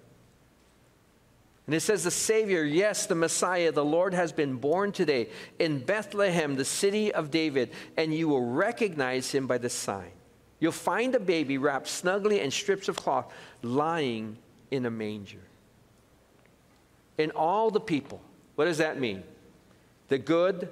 And 1.66 1.76
it 1.76 1.82
says, 1.82 2.06
the 2.06 2.12
Savior, 2.12 2.64
yes, 2.64 3.08
the 3.08 3.16
Messiah, 3.16 3.74
the 3.74 3.84
Lord 3.84 4.14
has 4.14 4.32
been 4.32 4.56
born 4.56 4.94
today 4.94 5.28
in 5.60 5.80
Bethlehem, 5.80 6.56
the 6.56 6.64
city 6.64 7.14
of 7.14 7.30
David, 7.30 7.72
and 7.98 8.14
you 8.14 8.30
will 8.30 8.46
recognize 8.46 9.32
him 9.32 9.48
by 9.48 9.58
the 9.58 9.70
sign. 9.70 10.12
You'll 10.60 10.72
find 10.72 11.14
a 11.14 11.20
baby 11.20 11.58
wrapped 11.58 11.88
snugly 11.88 12.40
in 12.40 12.52
strips 12.52 12.88
of 12.88 12.96
cloth, 12.96 13.32
lying 13.62 14.38
in 14.72 14.86
a 14.86 14.90
manger. 14.90 15.42
And 17.18 17.32
all 17.34 17.70
the 17.70 17.82
people, 17.82 18.22
what 18.58 18.66
does 18.66 18.80
that 18.80 19.00
mean? 19.00 19.22
The 20.08 20.18
good, 20.18 20.70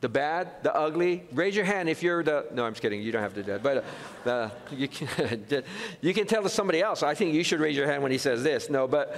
the 0.00 0.08
bad, 0.08 0.62
the 0.62 0.72
ugly. 0.72 1.24
Raise 1.32 1.56
your 1.56 1.64
hand 1.64 1.88
if 1.88 2.04
you're 2.04 2.22
the. 2.22 2.46
No, 2.52 2.64
I'm 2.64 2.72
just 2.72 2.82
kidding. 2.82 3.02
You 3.02 3.10
don't 3.10 3.20
have 3.20 3.34
to 3.34 3.42
do 3.42 3.50
that. 3.50 3.64
But 3.64 3.84
uh, 4.24 4.50
you, 4.70 4.86
can, 4.86 5.64
you 6.00 6.14
can 6.14 6.28
tell 6.28 6.44
to 6.44 6.48
somebody 6.48 6.80
else. 6.80 7.02
I 7.02 7.16
think 7.16 7.34
you 7.34 7.42
should 7.42 7.58
raise 7.58 7.76
your 7.76 7.88
hand 7.88 8.04
when 8.04 8.12
he 8.12 8.18
says 8.18 8.44
this. 8.44 8.70
No, 8.70 8.86
but. 8.86 9.16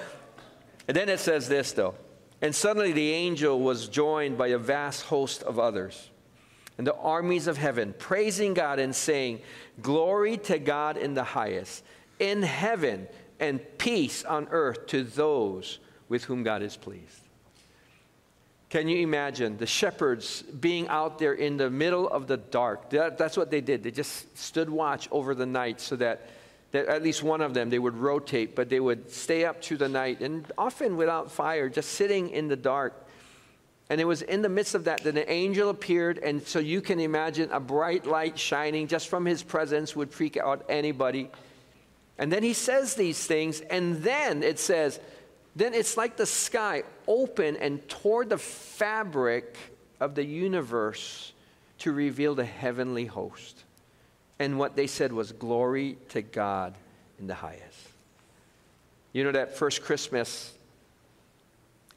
And 0.88 0.96
then 0.96 1.10
it 1.10 1.20
says 1.20 1.50
this, 1.50 1.72
though. 1.72 1.94
And 2.40 2.54
suddenly 2.54 2.92
the 2.92 3.12
angel 3.12 3.60
was 3.60 3.88
joined 3.88 4.38
by 4.38 4.48
a 4.48 4.58
vast 4.58 5.02
host 5.02 5.42
of 5.42 5.58
others. 5.58 6.08
And 6.78 6.86
the 6.86 6.96
armies 6.96 7.46
of 7.46 7.58
heaven, 7.58 7.94
praising 7.98 8.54
God 8.54 8.78
and 8.78 8.96
saying, 8.96 9.40
Glory 9.82 10.38
to 10.38 10.58
God 10.58 10.96
in 10.96 11.12
the 11.12 11.24
highest, 11.24 11.84
in 12.18 12.42
heaven, 12.42 13.06
and 13.38 13.60
peace 13.76 14.24
on 14.24 14.48
earth 14.50 14.86
to 14.86 15.04
those 15.04 15.78
with 16.08 16.24
whom 16.24 16.42
God 16.42 16.62
is 16.62 16.76
pleased. 16.76 17.21
Can 18.72 18.88
you 18.88 19.00
imagine 19.00 19.58
the 19.58 19.66
shepherds 19.66 20.40
being 20.40 20.88
out 20.88 21.18
there 21.18 21.34
in 21.34 21.58
the 21.58 21.68
middle 21.68 22.08
of 22.08 22.26
the 22.26 22.38
dark? 22.38 22.88
That, 22.88 23.18
that's 23.18 23.36
what 23.36 23.50
they 23.50 23.60
did. 23.60 23.82
They 23.82 23.90
just 23.90 24.38
stood 24.38 24.70
watch 24.70 25.08
over 25.10 25.34
the 25.34 25.44
night 25.44 25.78
so 25.78 25.94
that, 25.96 26.30
that 26.70 26.86
at 26.86 27.02
least 27.02 27.22
one 27.22 27.42
of 27.42 27.52
them, 27.52 27.68
they 27.68 27.78
would 27.78 27.94
rotate, 27.94 28.56
but 28.56 28.70
they 28.70 28.80
would 28.80 29.12
stay 29.12 29.44
up 29.44 29.62
through 29.62 29.76
the 29.76 29.90
night 29.90 30.22
and 30.22 30.50
often 30.56 30.96
without 30.96 31.30
fire, 31.30 31.68
just 31.68 31.90
sitting 31.90 32.30
in 32.30 32.48
the 32.48 32.56
dark. 32.56 32.94
And 33.90 34.00
it 34.00 34.06
was 34.06 34.22
in 34.22 34.40
the 34.40 34.48
midst 34.48 34.74
of 34.74 34.84
that 34.84 35.04
that 35.04 35.18
an 35.18 35.24
angel 35.28 35.68
appeared. 35.68 36.16
And 36.16 36.42
so 36.42 36.58
you 36.58 36.80
can 36.80 36.98
imagine 36.98 37.50
a 37.52 37.60
bright 37.60 38.06
light 38.06 38.38
shining 38.38 38.88
just 38.88 39.08
from 39.08 39.26
his 39.26 39.42
presence 39.42 39.94
would 39.94 40.14
freak 40.14 40.38
out 40.38 40.64
anybody. 40.70 41.28
And 42.16 42.32
then 42.32 42.42
he 42.42 42.54
says 42.54 42.94
these 42.94 43.22
things. 43.22 43.60
And 43.60 44.02
then 44.02 44.42
it 44.42 44.58
says, 44.58 44.98
then 45.54 45.74
it's 45.74 45.98
like 45.98 46.16
the 46.16 46.24
sky 46.24 46.84
opened 47.06 47.58
and 47.58 47.86
tore 47.88 48.24
the 48.24 48.38
fabric 48.38 49.56
of 50.00 50.14
the 50.14 50.24
universe 50.24 51.32
to 51.78 51.92
reveal 51.92 52.34
the 52.34 52.44
heavenly 52.44 53.06
host. 53.06 53.64
And 54.38 54.58
what 54.58 54.76
they 54.76 54.86
said 54.86 55.12
was, 55.12 55.32
Glory 55.32 55.96
to 56.10 56.22
God 56.22 56.74
in 57.18 57.26
the 57.26 57.34
highest. 57.34 57.88
You 59.12 59.24
know, 59.24 59.32
that 59.32 59.56
first 59.56 59.82
Christmas 59.82 60.52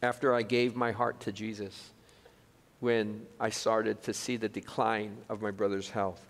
after 0.01 0.33
I 0.33 0.43
gave 0.43 0.75
my 0.75 0.91
heart 0.91 1.19
to 1.21 1.31
Jesus, 1.31 1.91
when 2.79 3.25
I 3.39 3.49
started 3.49 4.03
to 4.03 4.13
see 4.13 4.37
the 4.37 4.49
decline 4.49 5.17
of 5.29 5.41
my 5.41 5.51
brother's 5.51 5.89
health. 5.89 6.21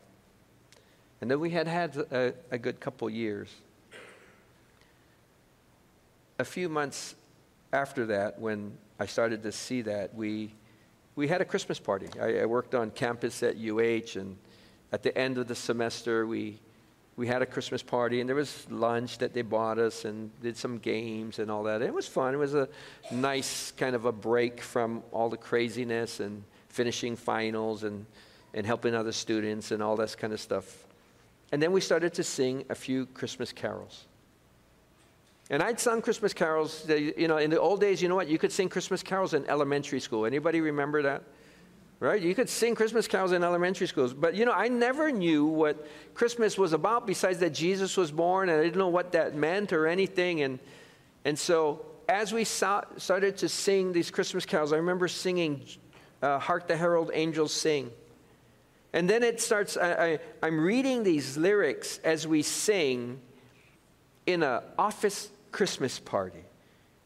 And 1.19 1.29
then 1.29 1.39
we 1.39 1.49
had 1.49 1.67
had 1.67 1.97
a, 1.97 2.33
a 2.51 2.57
good 2.57 2.79
couple 2.79 3.09
years 3.09 3.49
a 6.37 6.43
few 6.43 6.67
months 6.69 7.15
after 7.75 8.05
that, 8.07 8.39
when 8.39 8.77
I 8.99 9.05
started 9.05 9.43
to 9.43 9.51
see 9.51 9.81
that, 9.83 10.15
we, 10.15 10.53
we 11.15 11.27
had 11.27 11.41
a 11.41 11.45
Christmas 11.45 11.77
party. 11.77 12.07
I, 12.19 12.39
I, 12.39 12.45
worked 12.45 12.73
on 12.73 12.89
campus 12.89 13.43
at 13.43 13.57
UH, 13.57 14.17
and 14.17 14.37
at 14.93 15.03
the 15.03 15.15
end 15.17 15.37
of 15.37 15.47
the 15.47 15.55
semester, 15.55 16.25
we, 16.25 16.57
we 17.17 17.27
had 17.27 17.41
a 17.41 17.45
Christmas 17.45 17.83
party, 17.83 18.21
and 18.21 18.29
there 18.29 18.35
was 18.35 18.65
lunch 18.71 19.17
that 19.17 19.33
they 19.33 19.41
bought 19.41 19.77
us, 19.77 20.05
and 20.05 20.31
did 20.41 20.55
some 20.55 20.77
games 20.77 21.37
and 21.37 21.51
all 21.51 21.63
that. 21.63 21.81
It 21.81 21.93
was 21.93 22.07
fun. 22.07 22.33
It 22.33 22.37
was 22.37 22.55
a 22.55 22.69
nice 23.11 23.71
kind 23.71 23.93
of 23.93 24.05
a 24.05 24.11
break 24.11 24.61
from 24.61 25.03
all 25.11 25.29
the 25.29 25.37
craziness 25.37 26.21
and 26.21 26.43
finishing 26.69 27.17
finals 27.17 27.83
and, 27.83 28.05
and 28.53 28.65
helping 28.65 28.95
other 28.95 29.11
students 29.11 29.71
and 29.71 29.83
all 29.83 29.97
that 29.97 30.17
kind 30.17 30.31
of 30.31 30.39
stuff. 30.39 30.85
And 31.51 31.61
then 31.61 31.73
we 31.73 31.81
started 31.81 32.13
to 32.13 32.23
sing 32.23 32.63
a 32.69 32.75
few 32.75 33.05
Christmas 33.07 33.51
carols. 33.51 34.05
And 35.49 35.61
I'd 35.61 35.79
sung 35.79 36.01
Christmas 36.01 36.33
carols, 36.33 36.89
you 36.89 37.27
know, 37.27 37.37
in 37.37 37.51
the 37.51 37.59
old 37.59 37.79
days, 37.79 38.01
you 38.01 38.09
know 38.09 38.15
what? 38.15 38.27
You 38.27 38.39
could 38.39 38.51
sing 38.51 38.67
Christmas 38.67 39.03
carols 39.03 39.33
in 39.33 39.45
elementary 39.47 39.99
school. 39.99 40.25
Anybody 40.25 40.59
remember 40.59 41.03
that? 41.03 41.23
Right? 41.99 42.21
You 42.21 42.33
could 42.35 42.49
sing 42.49 42.75
Christmas 42.75 43.07
carols 43.07 43.31
in 43.31 43.43
elementary 43.43 43.87
schools. 43.87 44.13
But, 44.13 44.35
you 44.35 44.43
know, 44.43 44.51
I 44.51 44.67
never 44.67 45.11
knew 45.11 45.45
what 45.45 45.87
Christmas 46.13 46.57
was 46.57 46.73
about 46.73 47.07
besides 47.07 47.39
that 47.39 47.51
Jesus 47.51 47.95
was 47.95 48.11
born, 48.11 48.49
and 48.49 48.59
I 48.59 48.63
didn't 48.63 48.77
know 48.77 48.89
what 48.89 49.11
that 49.13 49.35
meant 49.35 49.71
or 49.71 49.87
anything. 49.87 50.41
And, 50.41 50.59
and 51.23 51.37
so 51.37 51.85
as 52.09 52.33
we 52.33 52.43
saw, 52.43 52.83
started 52.97 53.37
to 53.37 53.49
sing 53.49 53.93
these 53.93 54.11
Christmas 54.11 54.45
carols, 54.45 54.73
I 54.73 54.77
remember 54.77 55.07
singing 55.07 55.61
uh, 56.21 56.39
Hark 56.39 56.67
the 56.67 56.75
Herald 56.75 57.11
Angels 57.13 57.53
Sing. 57.53 57.91
And 58.93 59.09
then 59.09 59.23
it 59.23 59.41
starts, 59.41 59.77
I, 59.77 60.19
I, 60.41 60.47
am 60.47 60.59
reading 60.59 61.03
these 61.03 61.37
lyrics 61.37 61.99
as 62.03 62.25
we 62.25 62.41
sing 62.41 63.19
in 64.25 64.41
an 64.41 64.61
office 64.77 65.29
Christmas 65.55 65.99
party. 65.99 66.43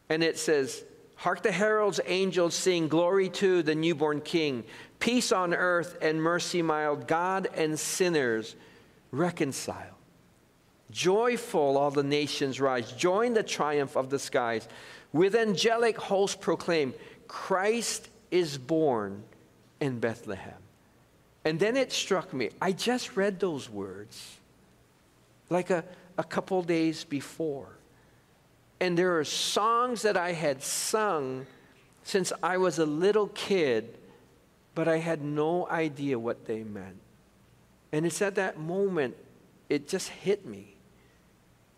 And 0.10 0.24
it 0.24 0.40
says, 0.40 0.84
Hark 1.18 1.44
the 1.44 1.52
heralds, 1.52 2.00
angels 2.08 2.56
sing, 2.56 2.88
glory 2.88 3.30
to 3.30 3.62
the 3.62 3.76
newborn 3.76 4.22
King, 4.22 4.64
peace 4.98 5.32
on 5.32 5.54
earth 5.54 6.00
and 6.02 6.20
mercy 6.20 6.64
mild, 6.64 7.08
God 7.08 7.48
and 7.56 7.80
sinners 7.80 8.56
reconcile. 9.12 9.96
Joyful 10.90 11.78
all 11.78 11.92
the 11.92 12.02
nations 12.02 12.60
rise, 12.60 12.92
join 12.94 13.36
the 13.36 13.44
triumph 13.44 13.96
of 13.96 14.10
the 14.10 14.18
skies. 14.18 14.68
With 15.14 15.36
angelic 15.36 16.00
hosts 16.00 16.36
proclaim, 16.36 16.96
Christ 17.28 18.10
is 18.32 18.58
born 18.58 19.22
in 19.80 20.00
Bethlehem. 20.00 20.58
And 21.46 21.60
then 21.60 21.78
it 21.78 21.92
struck 21.92 22.34
me, 22.34 22.50
I 22.60 22.72
just 22.72 23.16
read 23.16 23.40
those 23.40 23.70
words 23.70 24.38
like 25.52 25.70
a, 25.70 25.84
a 26.18 26.24
couple 26.24 26.64
days 26.64 27.04
before. 27.04 27.76
And 28.80 28.98
there 28.98 29.20
are 29.20 29.24
songs 29.24 30.04
that 30.04 30.16
I 30.16 30.32
had 30.32 30.64
sung 30.64 31.46
since 32.04 32.32
I 32.42 32.58
was 32.58 32.80
a 32.80 32.86
little 32.86 33.28
kid, 33.28 33.98
but 34.74 34.88
I 34.88 34.98
had 34.98 35.22
no 35.22 35.68
idea 35.68 36.18
what 36.18 36.46
they 36.46 36.64
meant. 36.64 37.00
And 37.92 38.06
it's 38.06 38.22
at 38.22 38.36
that 38.36 38.60
moment, 38.60 39.16
it 39.68 39.88
just 39.88 40.10
hit 40.10 40.46
me. 40.46 40.76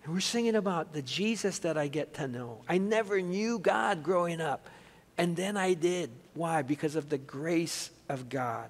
And 0.04 0.14
we're 0.14 0.20
singing 0.20 0.56
about 0.56 0.94
the 0.94 1.02
Jesus 1.02 1.60
that 1.60 1.78
I 1.78 1.88
get 1.88 2.14
to 2.16 2.28
know. 2.28 2.62
I 2.68 2.78
never 2.78 3.22
knew 3.22 3.60
God 3.60 4.04
growing 4.04 4.42
up, 4.42 4.70
and 5.18 5.36
then 5.36 5.58
I 5.58 5.74
did. 5.74 6.10
Why? 6.34 6.62
Because 6.62 6.96
of 6.96 7.10
the 7.10 7.18
grace 7.18 7.92
of 8.10 8.30
God. 8.30 8.70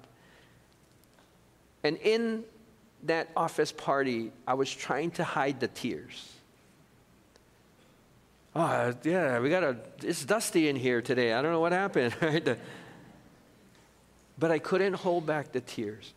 And 1.84 1.96
in 1.98 2.44
that 3.04 3.28
office 3.36 3.72
party, 3.72 4.30
I 4.46 4.54
was 4.54 4.72
trying 4.72 5.10
to 5.12 5.24
hide 5.24 5.60
the 5.60 5.68
tears. 5.68 6.32
Oh, 8.54 8.92
yeah, 9.02 9.40
we 9.40 9.48
got 9.48 9.62
a, 9.62 9.76
it's 10.02 10.24
dusty 10.24 10.68
in 10.68 10.76
here 10.76 11.00
today. 11.00 11.32
I 11.32 11.40
don't 11.40 11.52
know 11.52 11.60
what 11.60 11.72
happened, 11.72 12.14
right? 12.20 12.58
But 14.38 14.50
I 14.50 14.58
couldn't 14.58 14.94
hold 14.94 15.26
back 15.26 15.52
the 15.52 15.60
tears. 15.60 16.12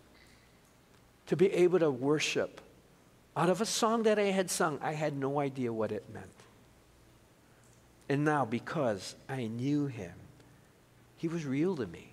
To 1.28 1.38
be 1.38 1.52
able 1.54 1.80
to 1.80 1.90
worship 1.90 2.62
out 3.38 3.50
of 3.50 3.62
a 3.62 3.66
song 3.66 4.04
that 4.04 4.20
I 4.20 4.26
had 4.26 4.52
sung, 4.52 4.80
I 4.82 4.92
had 4.92 5.16
no 5.16 5.40
idea 5.40 5.72
what 5.72 5.92
it 5.92 6.04
meant. 6.14 6.28
And 8.08 8.24
now, 8.24 8.46
because 8.46 9.16
I 9.28 9.48
knew 9.48 9.88
him, 9.88 10.14
he 11.18 11.28
was 11.28 11.46
real 11.46 11.76
to 11.78 11.88
me. 11.88 12.10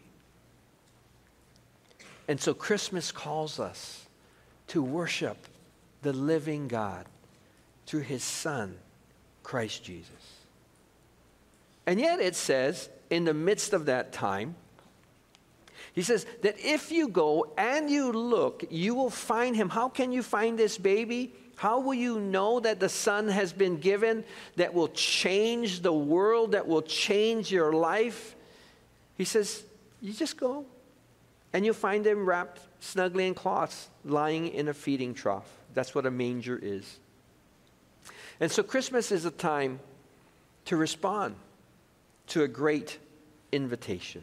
And 2.29 2.41
so 2.41 2.55
Christmas 2.55 3.13
calls 3.13 3.61
us 3.61 4.07
to 4.69 4.83
worship 4.83 5.37
the 6.03 6.13
living 6.13 6.69
God 6.69 7.07
through 7.87 8.01
his 8.01 8.23
Son 8.23 8.79
Christ 9.43 9.85
Jesus. 9.85 10.11
And 11.87 11.99
yet 11.99 12.21
it 12.21 12.37
says, 12.37 12.89
in 13.11 13.25
the 13.25 13.35
midst 13.35 13.73
of 13.73 13.87
that 13.87 14.13
time, 14.13 14.55
he 15.93 16.03
says 16.03 16.27
that 16.43 16.57
if 16.59 16.91
you 16.91 17.09
go 17.09 17.53
and 17.59 17.91
you 17.91 18.13
look, 18.13 18.65
you 18.71 18.95
will 18.95 19.11
find 19.11 19.55
him. 19.55 19.69
How 19.69 19.89
can 19.89 20.11
you 20.11 20.23
find 20.23 20.59
this 20.59 20.79
baby? 20.79 21.35
How 21.57 21.81
will 21.81 21.95
you 21.95 22.19
know 22.19 22.61
that 22.61 22.81
the 22.81 22.89
Son 22.89 23.29
has 23.29 23.53
been 23.53 23.77
given 23.77 24.25
that 24.57 24.73
will 24.73 24.89
change 24.89 25.81
the 25.81 25.93
world, 25.93 26.53
that 26.53 26.67
will 26.67 26.83
change 26.83 27.53
your 27.53 27.73
life? 27.73 28.35
He 29.19 29.25
says, 29.25 29.63
You 30.01 30.15
just 30.15 30.39
go 30.39 30.65
and 31.53 31.65
you'll 31.65 31.75
find 31.75 32.07
him 32.07 32.27
wrapped 32.27 32.61
snugly 32.81 33.27
in 33.27 33.35
cloths, 33.35 33.89
lying 34.05 34.49
in 34.49 34.69
a 34.69 34.75
feeding 34.75 35.15
trough. 35.15 35.49
That's 35.75 35.95
what 35.95 36.07
a 36.07 36.11
manger 36.11 36.59
is. 36.61 36.99
And 38.43 38.51
so 38.51 38.65
Christmas 38.65 39.13
is 39.13 39.25
a 39.25 39.31
time 39.31 39.79
to 40.65 40.77
respond 40.77 41.37
to 42.27 42.43
a 42.43 42.49
great 42.49 42.99
invitation. 43.53 44.23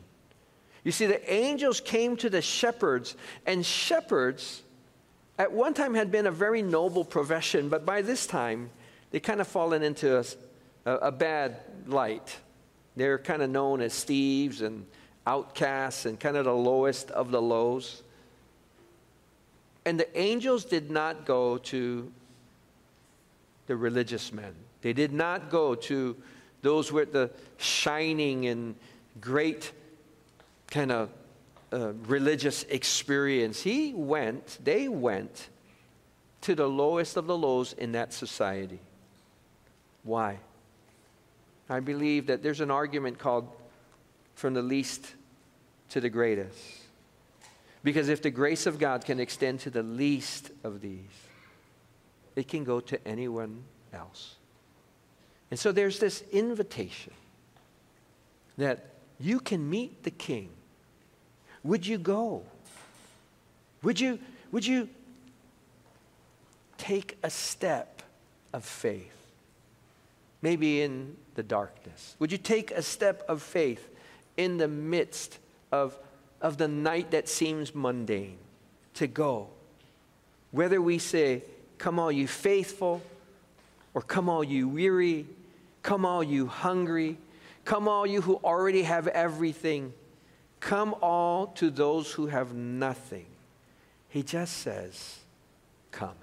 You 0.84 0.92
see, 0.92 1.06
the 1.06 1.34
angels 1.34 1.80
came 1.80 2.18
to 2.18 2.30
the 2.30 2.42
shepherds, 2.42 3.16
and 3.46 3.66
shepherds 3.66 4.62
at 5.38 5.54
one 5.54 5.74
time 5.74 5.94
had 5.94 6.12
been 6.12 6.28
a 6.28 6.32
very 6.32 6.62
noble 6.62 7.06
profession, 7.06 7.70
but 7.70 7.86
by 7.86 8.02
this 8.02 8.28
time, 8.28 8.72
they 9.12 9.22
kind 9.22 9.40
of 9.40 9.48
fallen 9.48 9.84
into 9.84 10.18
a, 10.18 10.26
a, 10.86 10.96
a 10.96 11.12
bad 11.14 11.56
light. 11.88 12.40
They're 12.98 13.20
kind 13.20 13.42
of 13.42 13.50
known 13.50 13.80
as 13.80 14.04
thieves 14.04 14.62
and 14.62 14.86
outcasts 15.26 16.06
and 16.06 16.20
kind 16.20 16.36
of 16.36 16.44
the 16.44 16.54
lowest 16.54 17.10
of 17.12 17.32
the 17.32 17.42
lows. 17.42 18.04
And 19.86 19.98
the 19.98 20.20
angels 20.20 20.66
did 20.66 20.92
not 20.92 21.26
go 21.26 21.58
to 21.58 22.12
the 23.70 23.78
religious 23.78 24.34
men. 24.34 24.56
They 24.82 24.94
did 24.94 25.14
not 25.14 25.52
go 25.52 25.76
to 25.76 26.18
those 26.64 26.92
with 26.92 27.14
the 27.14 27.30
shining 27.58 28.48
and 28.48 28.74
great 29.22 29.72
kind 30.72 30.92
of 30.92 31.12
uh, 31.72 31.94
religious 32.08 32.64
experience. 32.64 33.62
He 33.62 33.94
went, 33.94 34.58
they 34.64 34.88
went 34.88 35.50
to 36.42 36.56
the 36.56 36.66
lowest 36.66 37.16
of 37.16 37.28
the 37.28 37.38
lows 37.38 37.74
in 37.74 37.92
that 37.92 38.12
society. 38.12 38.80
Why? 40.02 40.40
I 41.70 41.80
believe 41.80 42.26
that 42.26 42.42
there's 42.42 42.60
an 42.60 42.72
argument 42.72 43.20
called 43.20 43.48
from 44.34 44.56
the 44.56 44.64
least 44.64 45.14
to 45.90 46.02
the 46.02 46.10
greatest. 46.10 46.58
Because 47.84 48.10
if 48.10 48.24
the 48.24 48.32
grace 48.32 48.66
of 48.66 48.80
God 48.80 49.06
can 49.06 49.20
extend 49.20 49.60
to 49.60 49.70
the 49.70 49.84
least 49.84 50.50
of 50.64 50.82
these, 50.82 51.29
it 52.40 52.48
can 52.48 52.64
go 52.64 52.80
to 52.80 53.08
anyone 53.08 53.64
else. 53.94 54.36
And 55.52 55.60
so 55.60 55.72
there's 55.72 56.00
this 56.00 56.24
invitation 56.32 57.14
that 58.58 58.86
you 59.20 59.40
can 59.40 59.70
meet 59.70 60.04
the 60.04 60.12
king. 60.12 60.50
Would 61.64 61.86
you 61.86 61.98
go? 61.98 62.44
Would 63.84 64.00
you, 64.00 64.20
would 64.52 64.66
you 64.66 64.90
take 66.78 67.18
a 67.24 67.30
step 67.30 68.04
of 68.54 68.64
faith? 68.64 69.16
Maybe 70.42 70.82
in 70.82 71.18
the 71.36 71.44
darkness. 71.44 72.16
Would 72.20 72.32
you 72.32 72.38
take 72.38 72.72
a 72.72 72.82
step 72.82 73.24
of 73.28 73.42
faith 73.42 73.90
in 74.38 74.58
the 74.58 74.68
midst 74.68 75.38
of, 75.72 75.98
of 76.42 76.58
the 76.58 76.68
night 76.68 77.12
that 77.12 77.28
seems 77.28 77.76
mundane 77.76 78.38
to 78.96 79.08
go? 79.08 79.48
Whether 80.52 80.82
we 80.82 80.98
say, 80.98 81.44
Come, 81.80 81.98
all 81.98 82.12
you 82.12 82.28
faithful, 82.28 83.02
or 83.94 84.02
come, 84.02 84.30
all 84.30 84.44
you 84.44 84.68
weary, 84.68 85.26
come, 85.82 86.06
all 86.06 86.24
you 86.24 86.46
hungry, 86.46 87.18
come, 87.66 87.88
all 87.88 88.06
you 88.06 88.22
who 88.22 88.36
already 88.44 88.84
have 88.84 89.08
everything, 89.08 89.94
come, 90.60 90.94
all 91.02 91.48
to 91.48 91.72
those 91.72 92.12
who 92.12 92.28
have 92.28 92.54
nothing. 92.54 93.26
He 94.10 94.22
just 94.22 94.58
says, 94.58 95.20
Come. 95.92 96.16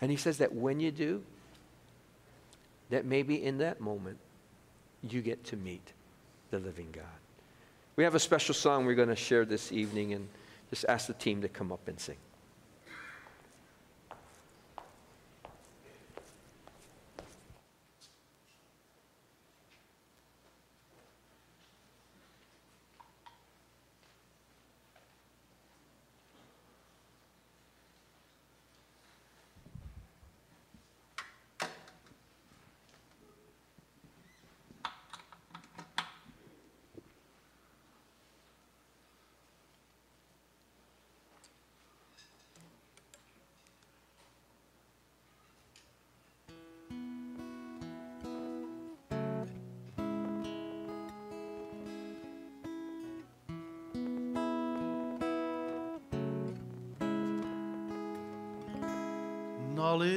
And 0.00 0.10
he 0.10 0.16
says 0.16 0.38
that 0.38 0.52
when 0.52 0.80
you 0.80 0.90
do, 0.90 1.22
that 2.90 3.04
maybe 3.04 3.42
in 3.42 3.58
that 3.58 3.80
moment, 3.80 4.18
you 5.02 5.20
get 5.22 5.44
to 5.44 5.56
meet 5.56 5.92
the 6.50 6.58
living 6.58 6.88
God. 6.92 7.04
We 7.96 8.04
have 8.04 8.14
a 8.14 8.20
special 8.20 8.54
song 8.54 8.84
we're 8.84 8.94
going 8.94 9.08
to 9.08 9.16
share 9.16 9.44
this 9.44 9.72
evening 9.72 10.12
and 10.12 10.28
just 10.70 10.84
ask 10.88 11.06
the 11.06 11.14
team 11.14 11.42
to 11.42 11.48
come 11.48 11.70
up 11.72 11.86
and 11.86 11.98
sing. 11.98 12.16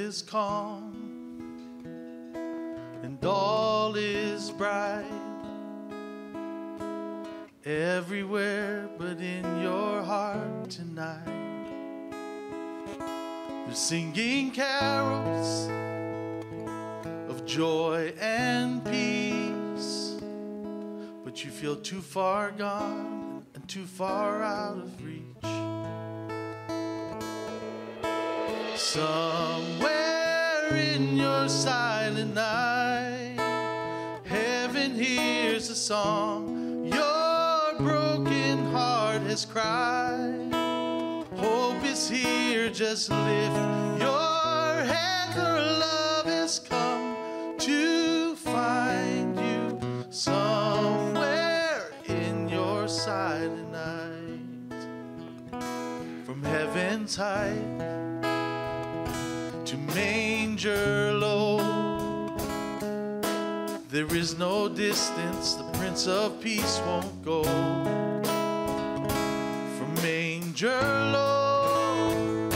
Is 0.07 0.21
calm 0.21 0.93
and 3.03 3.25
all 3.25 3.93
is 3.97 4.51
bright. 4.51 5.03
everywhere 7.65 8.87
but 8.97 9.19
in 9.19 9.43
your 9.61 10.01
heart 10.01 10.69
tonight. 10.69 11.25
They're 13.65 13.75
singing 13.75 14.51
carols 14.51 15.67
of 17.27 17.45
joy 17.45 18.13
and 18.21 18.81
peace, 18.85 20.21
but 21.25 21.43
you 21.43 21.51
feel 21.51 21.75
too 21.75 21.99
far 21.99 22.51
gone 22.51 23.45
and 23.55 23.67
too 23.67 23.85
far 23.85 24.41
out 24.41 24.77
of 24.77 25.05
reach. 25.05 25.25
Somewhere 28.77 29.96
in 30.97 31.15
your 31.15 31.47
silent 31.47 32.33
night, 32.33 33.35
heaven 34.25 34.95
hears 34.95 35.69
a 35.69 35.75
song 35.75 36.87
your 36.91 37.75
broken 37.77 38.65
heart 38.71 39.21
has 39.21 39.45
cried. 39.45 40.51
Hope 41.35 41.83
is 41.85 42.09
here, 42.09 42.71
just 42.71 43.11
lift 43.11 43.55
your 44.01 44.71
head, 44.91 45.33
for 45.35 45.59
love 45.85 46.25
has 46.25 46.57
come 46.57 47.15
to 47.59 48.35
find 48.35 49.39
you 49.39 50.03
somewhere 50.09 51.91
in 52.05 52.49
your 52.49 52.87
silent 52.87 53.71
night. 53.71 55.61
From 56.25 56.41
heaven's 56.41 57.15
height 57.15 57.86
manger 60.57 61.13
low. 61.13 61.59
There 63.91 64.11
is 64.15 64.39
no 64.39 64.67
distance 64.67 65.53
the 65.53 65.63
Prince 65.77 66.07
of 66.07 66.41
Peace 66.41 66.81
won't 66.83 67.23
go. 67.23 67.43
From 69.77 69.93
manger 70.01 70.81
low 71.13 72.49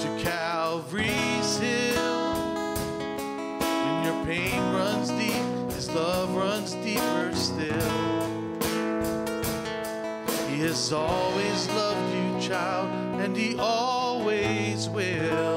to 0.00 0.08
Calvary's 0.24 1.58
hill. 1.58 2.34
When 3.60 4.04
your 4.06 4.24
pain 4.24 4.62
runs 4.72 5.10
deep, 5.10 5.74
His 5.74 5.90
love 5.90 6.34
runs 6.34 6.72
deeper 6.76 7.30
still. 7.34 7.90
He 10.48 10.60
has 10.60 10.92
always 10.94 11.68
loved 11.68 12.14
you, 12.14 12.48
child, 12.48 12.88
and 13.20 13.36
He 13.36 13.54
always 13.58 14.88
will. 14.88 15.53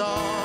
Song. 0.00 0.39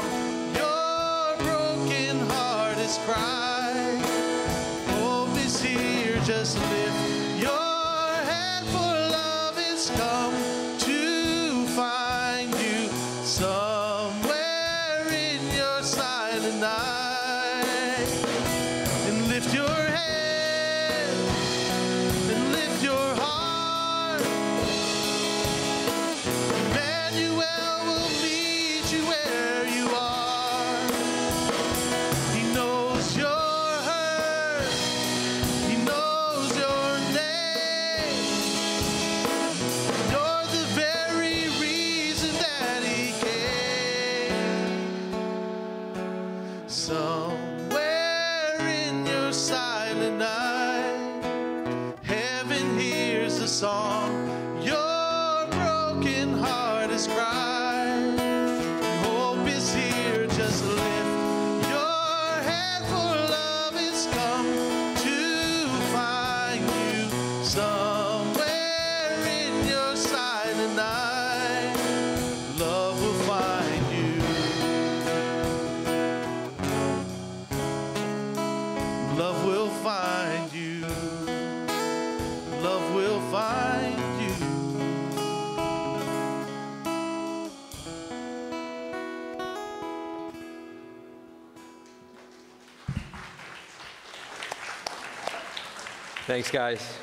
Thanks, 96.35 96.51
guys. 96.51 96.97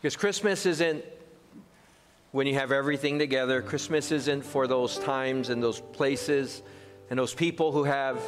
Because 0.00 0.14
Christmas 0.14 0.64
isn't 0.64 1.04
when 2.30 2.46
you 2.46 2.54
have 2.54 2.70
everything 2.70 3.18
together. 3.18 3.60
Christmas 3.62 4.12
isn't 4.12 4.44
for 4.44 4.68
those 4.68 4.96
times 5.00 5.48
and 5.48 5.60
those 5.60 5.80
places 5.80 6.62
and 7.10 7.18
those 7.18 7.34
people 7.34 7.72
who 7.72 7.82
have 7.82 8.22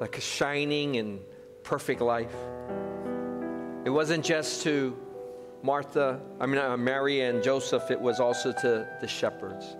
like 0.00 0.16
a 0.16 0.22
shining 0.22 0.96
and 0.96 1.20
perfect 1.62 2.00
life. 2.00 2.34
It 3.84 3.90
wasn't 3.90 4.24
just 4.24 4.62
to 4.62 4.96
Martha, 5.62 6.18
I 6.40 6.46
mean, 6.46 6.56
uh, 6.56 6.74
Mary 6.78 7.20
and 7.20 7.42
Joseph, 7.42 7.90
it 7.90 8.00
was 8.00 8.18
also 8.18 8.52
to 8.62 8.88
the 9.02 9.06
shepherds. 9.06 9.76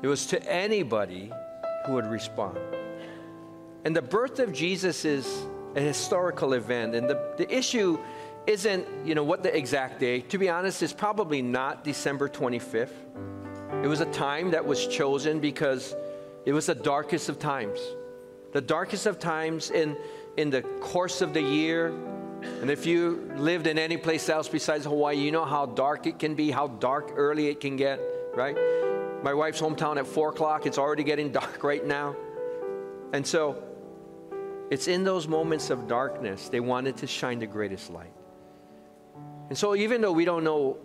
It 0.00 0.06
was 0.06 0.24
to 0.28 0.42
anybody 0.50 1.30
who 1.84 1.92
would 1.92 2.06
respond. 2.06 2.56
And 3.84 3.94
the 3.94 4.00
birth 4.00 4.38
of 4.38 4.54
Jesus 4.54 5.04
is 5.04 5.46
a 5.76 5.80
historical 5.80 6.54
event. 6.54 6.94
And 6.94 7.08
the, 7.08 7.34
the 7.36 7.54
issue 7.54 7.98
isn't, 8.46 8.86
you 9.04 9.14
know, 9.14 9.24
what 9.24 9.42
the 9.42 9.54
exact 9.54 10.00
day. 10.00 10.20
To 10.20 10.38
be 10.38 10.48
honest, 10.48 10.82
it's 10.82 10.92
probably 10.92 11.42
not 11.42 11.84
December 11.84 12.28
25th. 12.28 12.88
It 13.84 13.86
was 13.86 14.00
a 14.00 14.06
time 14.06 14.50
that 14.52 14.64
was 14.64 14.86
chosen 14.86 15.38
because 15.38 15.94
it 16.46 16.52
was 16.52 16.66
the 16.66 16.74
darkest 16.74 17.28
of 17.28 17.38
times. 17.38 17.78
The 18.52 18.60
darkest 18.60 19.06
of 19.06 19.18
times 19.18 19.70
in, 19.70 19.96
in 20.36 20.48
the 20.48 20.62
course 20.62 21.20
of 21.20 21.34
the 21.34 21.42
year. 21.42 21.88
And 22.60 22.70
if 22.70 22.86
you 22.86 23.30
lived 23.36 23.66
in 23.66 23.78
any 23.78 23.96
place 23.96 24.28
else 24.28 24.48
besides 24.48 24.84
Hawaii, 24.84 25.16
you 25.16 25.30
know 25.30 25.44
how 25.44 25.66
dark 25.66 26.06
it 26.06 26.18
can 26.18 26.34
be, 26.34 26.50
how 26.50 26.68
dark 26.68 27.12
early 27.16 27.48
it 27.48 27.60
can 27.60 27.76
get, 27.76 28.00
right? 28.34 28.56
My 29.22 29.34
wife's 29.34 29.60
hometown 29.60 29.98
at 29.98 30.06
4 30.06 30.30
o'clock, 30.30 30.64
it's 30.64 30.78
already 30.78 31.04
getting 31.04 31.32
dark 31.32 31.62
right 31.64 31.84
now. 31.84 32.16
And 33.12 33.26
so 33.26 33.62
it's 34.70 34.88
in 34.88 35.04
those 35.04 35.28
moments 35.28 35.70
of 35.70 35.86
darkness 35.86 36.48
they 36.48 36.60
wanted 36.60 36.96
to 36.98 37.06
shine 37.06 37.38
the 37.38 37.46
greatest 37.46 37.90
light. 37.90 38.12
And 39.48 39.56
so, 39.56 39.76
even 39.76 40.00
though 40.00 40.12
we 40.12 40.24
don't 40.24 40.42
know 40.42 40.78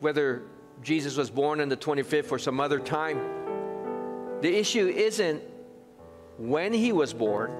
whether 0.00 0.42
Jesus 0.82 1.16
was 1.16 1.30
born 1.30 1.60
on 1.60 1.68
the 1.68 1.76
25th 1.76 2.32
or 2.32 2.38
some 2.38 2.60
other 2.60 2.80
time, 2.80 3.18
the 4.40 4.56
issue 4.56 4.86
isn't 4.88 5.42
when 6.36 6.72
he 6.72 6.92
was 6.92 7.12
born, 7.12 7.52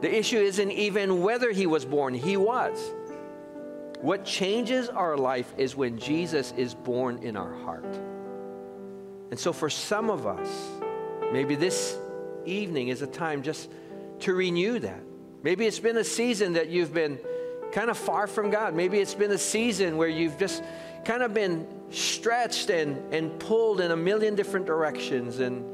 the 0.00 0.14
issue 0.14 0.38
isn't 0.38 0.70
even 0.70 1.22
whether 1.22 1.50
he 1.50 1.66
was 1.66 1.84
born, 1.84 2.14
he 2.14 2.36
was. 2.36 2.94
What 4.00 4.24
changes 4.24 4.88
our 4.88 5.16
life 5.16 5.52
is 5.56 5.74
when 5.74 5.98
Jesus 5.98 6.52
is 6.56 6.74
born 6.74 7.18
in 7.22 7.36
our 7.36 7.54
heart. 7.64 7.98
And 9.30 9.38
so, 9.38 9.52
for 9.52 9.68
some 9.68 10.08
of 10.10 10.26
us, 10.26 10.48
maybe 11.32 11.56
this 11.56 11.98
evening 12.46 12.88
is 12.88 13.02
a 13.02 13.06
time 13.06 13.42
just 13.42 13.70
to 14.20 14.34
renew 14.34 14.78
that. 14.78 15.00
Maybe 15.42 15.66
it's 15.66 15.78
been 15.78 15.96
a 15.96 16.04
season 16.04 16.54
that 16.54 16.68
you've 16.68 16.92
been 16.92 17.18
kind 17.72 17.90
of 17.90 17.98
far 17.98 18.26
from 18.26 18.50
God. 18.50 18.74
Maybe 18.74 18.98
it's 18.98 19.14
been 19.14 19.32
a 19.32 19.38
season 19.38 19.96
where 19.96 20.08
you've 20.08 20.38
just 20.38 20.62
kind 21.04 21.22
of 21.22 21.34
been 21.34 21.66
stretched 21.90 22.70
and, 22.70 23.14
and 23.14 23.38
pulled 23.38 23.80
in 23.80 23.90
a 23.90 23.96
million 23.96 24.34
different 24.34 24.66
directions 24.66 25.38
and, 25.38 25.64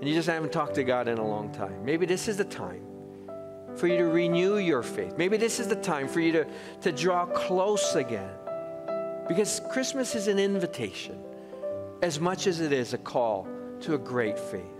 and 0.00 0.08
you 0.08 0.14
just 0.14 0.28
haven't 0.28 0.52
talked 0.52 0.74
to 0.74 0.84
God 0.84 1.06
in 1.08 1.18
a 1.18 1.26
long 1.26 1.52
time. 1.52 1.84
Maybe 1.84 2.06
this 2.06 2.28
is 2.28 2.36
the 2.36 2.44
time 2.44 2.84
for 3.76 3.86
you 3.86 3.96
to 3.98 4.04
renew 4.04 4.58
your 4.58 4.82
faith. 4.82 5.16
Maybe 5.16 5.36
this 5.36 5.60
is 5.60 5.68
the 5.68 5.76
time 5.76 6.08
for 6.08 6.20
you 6.20 6.32
to, 6.32 6.46
to 6.82 6.92
draw 6.92 7.26
close 7.26 7.94
again. 7.94 8.30
Because 9.28 9.60
Christmas 9.70 10.14
is 10.14 10.28
an 10.28 10.38
invitation. 10.38 11.18
as 12.04 12.20
much 12.20 12.46
as 12.46 12.60
it 12.60 12.70
is 12.70 12.92
a 12.92 12.98
call 12.98 13.48
to 13.80 13.94
a 13.94 13.98
great 13.98 14.38
faith. 14.38 14.73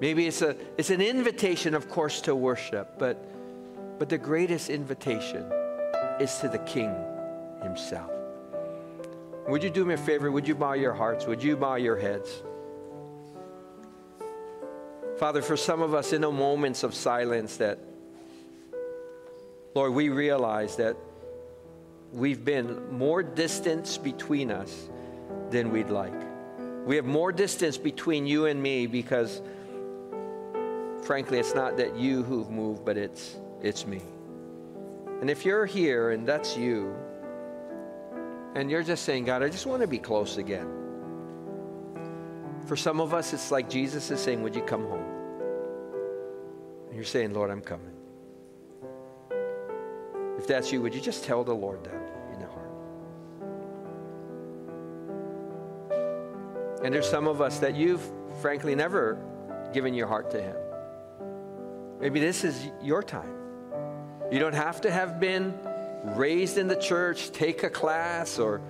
Maybe 0.00 0.26
it's, 0.26 0.42
a, 0.42 0.56
it's 0.76 0.90
an 0.90 1.00
invitation, 1.00 1.74
of 1.74 1.88
course, 1.88 2.20
to 2.22 2.34
worship, 2.34 2.98
but, 2.98 3.16
but 3.98 4.08
the 4.08 4.18
greatest 4.18 4.68
invitation 4.68 5.50
is 6.20 6.36
to 6.38 6.48
the 6.48 6.58
King 6.58 6.94
himself. 7.62 8.10
Would 9.48 9.62
you 9.62 9.70
do 9.70 9.84
me 9.84 9.94
a 9.94 9.98
favor? 9.98 10.30
Would 10.30 10.48
you 10.48 10.54
bow 10.54 10.72
your 10.72 10.94
hearts? 10.94 11.26
Would 11.26 11.42
you 11.42 11.56
bow 11.56 11.76
your 11.76 11.96
heads? 11.96 12.42
Father, 15.18 15.42
for 15.42 15.56
some 15.56 15.80
of 15.80 15.94
us 15.94 16.12
in 16.12 16.22
the 16.22 16.30
moments 16.30 16.82
of 16.82 16.94
silence 16.94 17.58
that, 17.58 17.78
Lord, 19.74 19.92
we 19.92 20.08
realize 20.08 20.76
that 20.76 20.96
we've 22.12 22.44
been 22.44 22.92
more 22.92 23.22
distance 23.22 23.96
between 23.96 24.50
us 24.50 24.88
than 25.50 25.70
we'd 25.70 25.90
like. 25.90 26.12
We 26.84 26.96
have 26.96 27.04
more 27.04 27.32
distance 27.32 27.78
between 27.78 28.26
you 28.26 28.46
and 28.46 28.62
me 28.62 28.86
because, 28.86 29.40
frankly, 31.04 31.38
it's 31.38 31.54
not 31.54 31.76
that 31.76 31.96
you 31.96 32.22
who've 32.22 32.50
moved, 32.50 32.84
but 32.84 32.96
it's, 32.96 33.36
it's 33.62 33.86
me. 33.86 34.02
And 35.20 35.30
if 35.30 35.44
you're 35.44 35.66
here 35.66 36.10
and 36.10 36.26
that's 36.26 36.56
you, 36.56 36.94
and 38.54 38.70
you're 38.70 38.82
just 38.82 39.04
saying, 39.04 39.24
God, 39.24 39.42
I 39.42 39.48
just 39.48 39.66
want 39.66 39.82
to 39.82 39.88
be 39.88 39.98
close 39.98 40.36
again. 40.36 40.68
For 42.66 42.76
some 42.76 43.00
of 43.00 43.12
us, 43.12 43.32
it's 43.32 43.50
like 43.50 43.68
Jesus 43.68 44.10
is 44.10 44.20
saying, 44.20 44.42
Would 44.42 44.54
you 44.54 44.62
come 44.62 44.86
home? 44.86 45.04
And 46.86 46.94
you're 46.94 47.04
saying, 47.04 47.34
Lord, 47.34 47.50
I'm 47.50 47.60
coming. 47.60 47.90
If 50.38 50.46
that's 50.46 50.72
you, 50.72 50.80
would 50.82 50.94
you 50.94 51.00
just 51.00 51.24
tell 51.24 51.44
the 51.44 51.54
Lord 51.54 51.84
that 51.84 51.94
in 52.32 52.40
your 52.40 52.50
heart? 52.50 52.70
And 56.84 56.94
there's 56.94 57.08
some 57.08 57.26
of 57.26 57.40
us 57.40 57.58
that 57.58 57.74
you've 57.74 58.02
frankly 58.40 58.74
never 58.74 59.18
given 59.72 59.94
your 59.94 60.06
heart 60.06 60.30
to 60.30 60.42
Him. 60.42 60.56
Maybe 62.04 62.20
this 62.20 62.44
is 62.44 62.70
your 62.82 63.02
time. 63.02 63.34
You 64.30 64.38
don't 64.38 64.54
have 64.54 64.82
to 64.82 64.90
have 64.90 65.18
been 65.18 65.54
raised 66.04 66.58
in 66.58 66.68
the 66.68 66.76
church, 66.76 67.30
take 67.30 67.62
a 67.62 67.70
class, 67.70 68.38
or, 68.38 68.60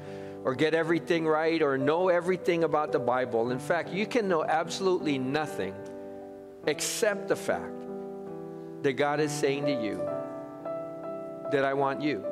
or 0.45 0.55
get 0.55 0.72
everything 0.72 1.26
right, 1.26 1.61
or 1.61 1.76
know 1.76 2.11
everything 2.11 2.62
about 2.62 2.93
the 2.93 3.01
Bible. 3.01 3.51
In 3.51 3.59
fact, 3.59 3.89
you 3.91 4.07
can 4.07 4.28
know 4.28 4.45
absolutely 4.45 5.18
nothing 5.18 5.74
except 6.68 7.26
the 7.26 7.35
fact 7.35 7.74
that 8.82 8.93
God 8.93 9.18
is 9.18 9.32
saying 9.32 9.66
to 9.66 9.72
you 9.72 9.97
that 11.51 11.64
I 11.64 11.74
want 11.74 12.03
you, 12.03 12.24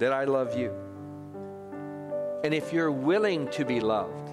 that 0.00 0.12
I 0.12 0.24
love 0.24 0.54
you. 0.54 0.70
And 2.44 2.52
if 2.52 2.74
you're 2.74 2.92
willing 2.92 3.48
to 3.52 3.64
be 3.64 3.80
loved, 3.80 4.28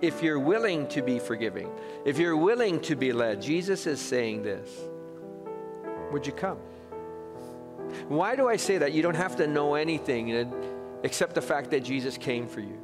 if 0.00 0.22
you're 0.22 0.38
willing 0.38 0.86
to 0.90 1.02
be 1.02 1.18
forgiving, 1.18 1.68
if 2.04 2.16
you're 2.16 2.36
willing 2.36 2.78
to 2.82 2.94
be 2.94 3.12
led, 3.12 3.42
Jesus 3.42 3.88
is 3.88 4.00
saying 4.00 4.44
this 4.44 4.70
Would 6.12 6.26
you 6.26 6.32
come? 6.32 6.58
Why 8.08 8.36
do 8.36 8.48
I 8.48 8.56
say 8.56 8.78
that? 8.78 8.92
You 8.92 9.02
don't 9.02 9.16
have 9.16 9.36
to 9.36 9.46
know 9.46 9.74
anything 9.74 10.34
uh, 10.34 10.44
except 11.02 11.34
the 11.34 11.42
fact 11.42 11.70
that 11.70 11.80
Jesus 11.80 12.16
came 12.16 12.46
for 12.46 12.60
you, 12.60 12.78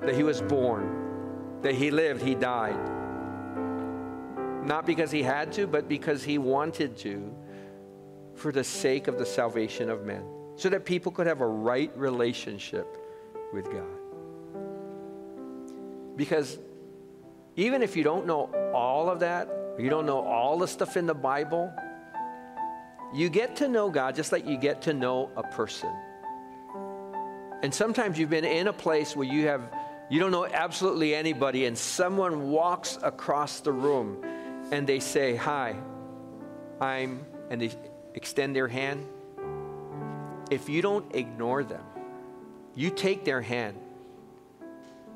that 0.00 0.14
he 0.14 0.22
was 0.22 0.42
born, 0.42 1.60
that 1.62 1.74
he 1.74 1.90
lived, 1.90 2.22
he 2.22 2.34
died. 2.34 2.78
Not 4.64 4.86
because 4.86 5.10
he 5.10 5.22
had 5.22 5.52
to, 5.54 5.66
but 5.66 5.88
because 5.88 6.22
he 6.22 6.38
wanted 6.38 6.96
to 6.98 7.34
for 8.34 8.52
the 8.52 8.64
sake 8.64 9.08
of 9.08 9.18
the 9.18 9.26
salvation 9.26 9.90
of 9.90 10.04
men, 10.04 10.24
so 10.56 10.68
that 10.68 10.84
people 10.84 11.12
could 11.12 11.26
have 11.26 11.40
a 11.40 11.46
right 11.46 11.90
relationship 11.96 12.86
with 13.52 13.66
God. 13.66 13.98
Because 16.16 16.58
even 17.56 17.82
if 17.82 17.96
you 17.96 18.04
don't 18.04 18.26
know 18.26 18.50
all 18.74 19.10
of 19.10 19.20
that, 19.20 19.48
you 19.78 19.88
don't 19.88 20.06
know 20.06 20.20
all 20.20 20.58
the 20.58 20.68
stuff 20.68 20.96
in 20.96 21.06
the 21.06 21.14
Bible, 21.14 21.72
you 23.12 23.28
get 23.28 23.56
to 23.56 23.68
know 23.68 23.90
God 23.90 24.14
just 24.14 24.32
like 24.32 24.46
you 24.46 24.56
get 24.56 24.82
to 24.82 24.94
know 24.94 25.30
a 25.36 25.42
person. 25.42 25.90
And 27.62 27.72
sometimes 27.72 28.18
you've 28.18 28.30
been 28.30 28.44
in 28.44 28.66
a 28.68 28.72
place 28.72 29.14
where 29.14 29.26
you 29.26 29.46
have 29.46 29.62
you 30.10 30.18
don't 30.18 30.32
know 30.32 30.46
absolutely 30.46 31.14
anybody 31.14 31.64
and 31.64 31.78
someone 31.78 32.50
walks 32.50 32.98
across 33.02 33.60
the 33.60 33.72
room 33.72 34.22
and 34.70 34.86
they 34.86 35.00
say, 35.00 35.36
"Hi. 35.36 35.76
I'm," 36.80 37.24
and 37.50 37.60
they 37.60 37.70
extend 38.14 38.56
their 38.56 38.68
hand. 38.68 39.06
If 40.50 40.68
you 40.68 40.82
don't 40.82 41.14
ignore 41.14 41.64
them, 41.64 41.84
you 42.74 42.90
take 42.90 43.24
their 43.24 43.40
hand. 43.40 43.78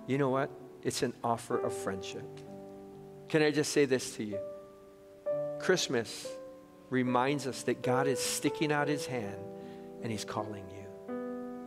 You 0.06 0.18
know 0.18 0.30
what? 0.30 0.50
It's 0.82 1.02
an 1.02 1.14
offer 1.24 1.58
of 1.58 1.74
friendship. 1.74 2.40
Can 3.28 3.42
I 3.42 3.50
just 3.50 3.72
say 3.72 3.86
this 3.86 4.16
to 4.16 4.24
you? 4.24 4.38
Christmas 5.58 6.26
reminds 6.90 7.46
us 7.46 7.62
that 7.64 7.82
God 7.82 8.06
is 8.06 8.20
sticking 8.20 8.72
out 8.72 8.88
his 8.88 9.06
hand 9.06 9.40
and 10.02 10.10
he's 10.10 10.24
calling 10.24 10.64
you. 10.70 11.14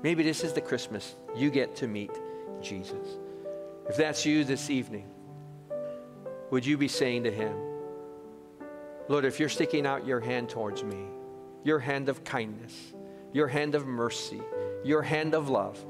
Maybe 0.01 0.23
this 0.23 0.43
is 0.43 0.53
the 0.53 0.61
Christmas 0.61 1.15
you 1.35 1.49
get 1.49 1.75
to 1.77 1.87
meet 1.87 2.11
Jesus. 2.61 3.17
If 3.89 3.97
that's 3.97 4.25
you 4.25 4.43
this 4.43 4.69
evening, 4.69 5.09
would 6.51 6.65
you 6.65 6.77
be 6.77 6.87
saying 6.87 7.23
to 7.23 7.31
him, 7.31 7.55
Lord, 9.07 9.25
if 9.25 9.39
you're 9.39 9.49
sticking 9.49 9.85
out 9.85 10.05
your 10.05 10.19
hand 10.19 10.49
towards 10.49 10.83
me, 10.83 11.05
your 11.63 11.79
hand 11.79 12.09
of 12.09 12.23
kindness, 12.23 12.93
your 13.33 13.47
hand 13.47 13.75
of 13.75 13.85
mercy, 13.85 14.41
your 14.83 15.01
hand 15.01 15.33
of 15.33 15.49
love, 15.49 15.83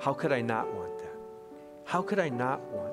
how 0.00 0.14
could 0.14 0.32
I 0.32 0.40
not 0.40 0.72
want 0.72 0.98
that? 1.00 1.16
How 1.84 2.02
could 2.02 2.18
I 2.18 2.28
not 2.28 2.60
want 2.70 2.87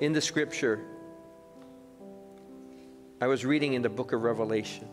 in 0.00 0.12
the 0.12 0.20
scripture, 0.20 0.80
I 3.20 3.26
was 3.26 3.44
reading 3.44 3.74
in 3.74 3.82
the 3.82 3.88
book 3.88 4.12
of 4.12 4.22
Revelation. 4.22 4.88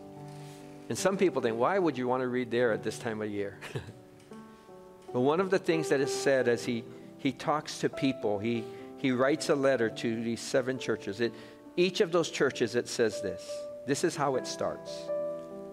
And 0.88 0.96
some 0.96 1.16
people 1.16 1.42
think, 1.42 1.58
why 1.58 1.78
would 1.78 1.96
you 1.96 2.08
want 2.08 2.22
to 2.22 2.28
read 2.28 2.50
there 2.50 2.72
at 2.72 2.82
this 2.82 2.98
time 2.98 3.20
of 3.22 3.30
year? 3.30 3.58
but 5.12 5.20
one 5.20 5.40
of 5.40 5.50
the 5.50 5.58
things 5.58 5.88
that 5.90 6.00
is 6.00 6.12
said 6.12 6.48
as 6.48 6.64
he, 6.64 6.84
he 7.18 7.32
talks 7.32 7.78
to 7.78 7.88
people, 7.88 8.38
he, 8.38 8.64
he 8.98 9.12
writes 9.12 9.48
a 9.48 9.54
letter 9.54 9.90
to 9.90 10.22
these 10.22 10.40
seven 10.40 10.78
churches. 10.78 11.20
It, 11.20 11.32
each 11.76 12.00
of 12.00 12.12
those 12.12 12.30
churches, 12.30 12.74
it 12.74 12.88
says 12.88 13.20
this. 13.20 13.50
This 13.86 14.04
is 14.04 14.16
how 14.16 14.36
it 14.36 14.46
starts 14.46 15.08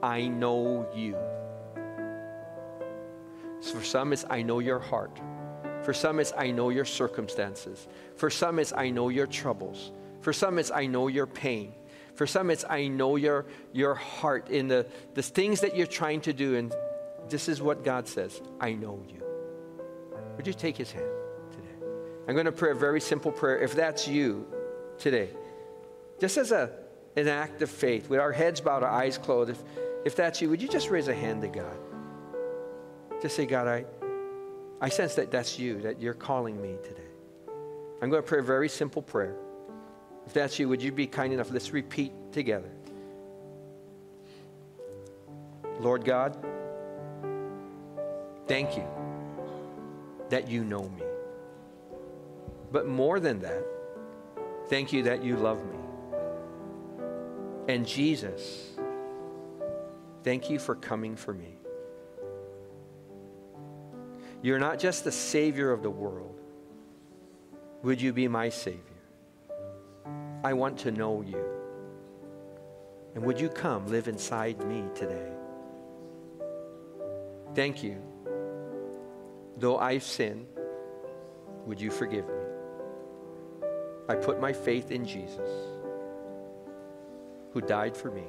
I 0.04 0.28
know 0.28 0.88
you. 0.96 1.16
So 3.60 3.76
for 3.76 3.86
some, 3.86 4.12
it's 4.12 4.26
I 4.30 4.42
know 4.42 4.60
your 4.60 4.80
heart. 4.80 5.20
For 5.84 5.94
some, 5.94 6.20
it's 6.20 6.34
I 6.38 6.52
know 6.52 6.70
your 6.70 6.86
circumstances. 6.86 7.88
For 8.16 8.30
some, 8.30 8.60
it's 8.60 8.74
I 8.74 8.90
know 8.90 9.10
your 9.10 9.28
troubles. 9.28 9.92
For 10.22 10.32
some, 10.34 10.60
it's 10.60 10.72
I 10.72 10.86
know 10.86 11.08
your 11.08 11.26
pain. 11.26 11.74
For 12.16 12.28
some, 12.28 12.52
it's 12.52 12.66
I 12.70 12.88
know 12.88 13.16
your, 13.16 13.46
your 13.74 13.96
heart 13.96 14.50
in 14.50 14.68
the, 14.68 14.86
the 15.16 15.24
things 15.24 15.62
that 15.62 15.76
you're 15.76 15.88
trying 15.88 16.22
to 16.22 16.34
do. 16.34 16.56
And 16.56 16.74
this 17.30 17.50
is 17.50 17.62
what 17.62 17.84
God 17.84 18.08
says 18.08 18.42
I 18.60 18.74
know 18.74 19.04
you. 19.08 19.24
Would 20.38 20.46
you 20.46 20.54
take 20.54 20.78
his 20.78 20.92
hand 20.92 21.06
today? 21.52 21.88
I'm 22.28 22.36
going 22.36 22.46
to 22.46 22.52
pray 22.52 22.72
a 22.72 22.76
very 22.76 23.02
simple 23.02 23.32
prayer. 23.32 23.60
If 23.60 23.76
that's 23.76 24.08
you 24.08 24.46
today, 24.98 25.30
just 26.20 26.38
as 26.38 26.52
a, 26.52 26.72
an 27.16 27.28
act 27.28 27.62
of 27.62 27.70
faith, 27.70 28.10
with 28.10 28.20
our 28.20 28.32
heads 28.32 28.62
bowed, 28.62 28.84
our 28.84 28.90
eyes 28.90 29.18
closed, 29.18 29.50
if, 29.50 29.64
if 30.06 30.16
that's 30.16 30.42
you, 30.42 30.50
would 30.50 30.62
you 30.62 30.68
just 30.68 30.90
raise 30.90 31.08
a 31.08 31.16
hand 31.16 31.42
to 31.42 31.48
God? 31.48 31.78
Just 33.22 33.36
say, 33.36 33.46
God, 33.46 33.68
I, 33.68 33.86
I 34.82 34.90
sense 34.90 35.14
that 35.16 35.30
that's 35.30 35.60
you, 35.60 35.80
that 35.82 36.02
you're 36.02 36.16
calling 36.16 36.60
me 36.60 36.76
today. 36.84 37.02
I'm 38.02 38.10
going 38.10 38.22
to 38.22 38.28
pray 38.28 38.40
a 38.40 38.44
very 38.44 38.68
simple 38.68 39.04
prayer. 39.04 39.36
If 40.26 40.34
that's 40.34 40.58
you, 40.58 40.68
would 40.70 40.82
you 40.82 40.92
be 40.92 41.06
kind 41.06 41.32
enough? 41.32 41.52
Let's 41.52 41.72
repeat 41.72 42.12
together. 42.32 42.72
Lord 45.80 46.04
God, 46.04 46.36
thank 48.48 48.76
you 48.76 48.86
that 50.30 50.48
you 50.48 50.64
know 50.64 50.90
me. 50.90 51.04
But 52.72 52.88
more 52.88 53.20
than 53.20 53.40
that, 53.42 53.64
thank 54.68 54.92
you 54.92 55.04
that 55.04 55.24
you 55.24 55.36
love 55.38 55.64
me. 55.64 55.78
And 57.68 57.88
Jesus, 57.88 58.72
thank 60.24 60.50
you 60.50 60.58
for 60.58 60.76
coming 60.76 61.16
for 61.16 61.34
me. 61.34 61.61
You're 64.42 64.60
not 64.60 64.80
just 64.80 65.04
the 65.04 65.12
Savior 65.12 65.72
of 65.72 65.84
the 65.84 65.90
world. 65.90 66.40
Would 67.84 68.02
you 68.02 68.12
be 68.14 68.28
my 68.28 68.50
Savior? 68.50 68.82
I 70.44 70.54
want 70.54 70.80
to 70.80 70.92
know 70.92 71.22
you. 71.22 71.44
And 73.14 73.24
would 73.26 73.40
you 73.40 73.50
come 73.50 73.88
live 73.88 74.08
inside 74.08 74.64
me 74.66 74.84
today? 74.96 75.32
Thank 77.54 77.84
you. 77.84 78.02
Though 79.58 79.78
I've 79.78 80.04
sinned, 80.04 80.48
would 81.66 81.80
you 81.80 81.92
forgive 81.92 82.26
me? 82.28 82.34
I 84.10 84.16
put 84.16 84.40
my 84.40 84.54
faith 84.54 84.92
in 84.92 85.06
Jesus, 85.06 85.50
who 87.54 87.62
died 87.62 87.96
for 87.96 88.10
me 88.10 88.24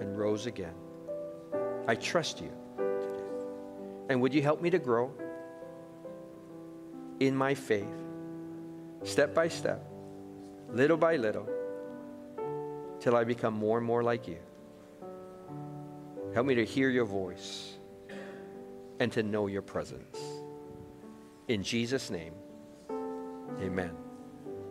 and 0.00 0.18
rose 0.18 0.46
again. 0.46 0.74
I 1.86 1.94
trust 1.94 2.40
you. 2.40 2.50
And 4.12 4.20
would 4.20 4.34
you 4.34 4.42
help 4.42 4.60
me 4.60 4.68
to 4.68 4.78
grow 4.78 5.10
in 7.18 7.34
my 7.34 7.54
faith, 7.54 7.96
step 9.04 9.34
by 9.34 9.48
step, 9.48 9.82
little 10.68 10.98
by 10.98 11.16
little, 11.16 11.48
till 13.00 13.16
I 13.16 13.24
become 13.24 13.54
more 13.54 13.78
and 13.78 13.86
more 13.86 14.02
like 14.02 14.28
you? 14.28 14.36
Help 16.34 16.46
me 16.46 16.54
to 16.56 16.64
hear 16.66 16.90
your 16.90 17.06
voice 17.06 17.78
and 19.00 19.10
to 19.12 19.22
know 19.22 19.46
your 19.46 19.62
presence. 19.62 20.18
In 21.48 21.62
Jesus' 21.62 22.10
name, 22.10 22.34
amen. 23.62 23.96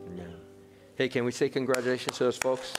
Amen. 0.06 0.36
Hey, 0.94 1.10
can 1.10 1.26
we 1.26 1.32
say 1.32 1.50
congratulations 1.50 2.16
to 2.20 2.26
those 2.26 2.38
folks? 2.38 2.76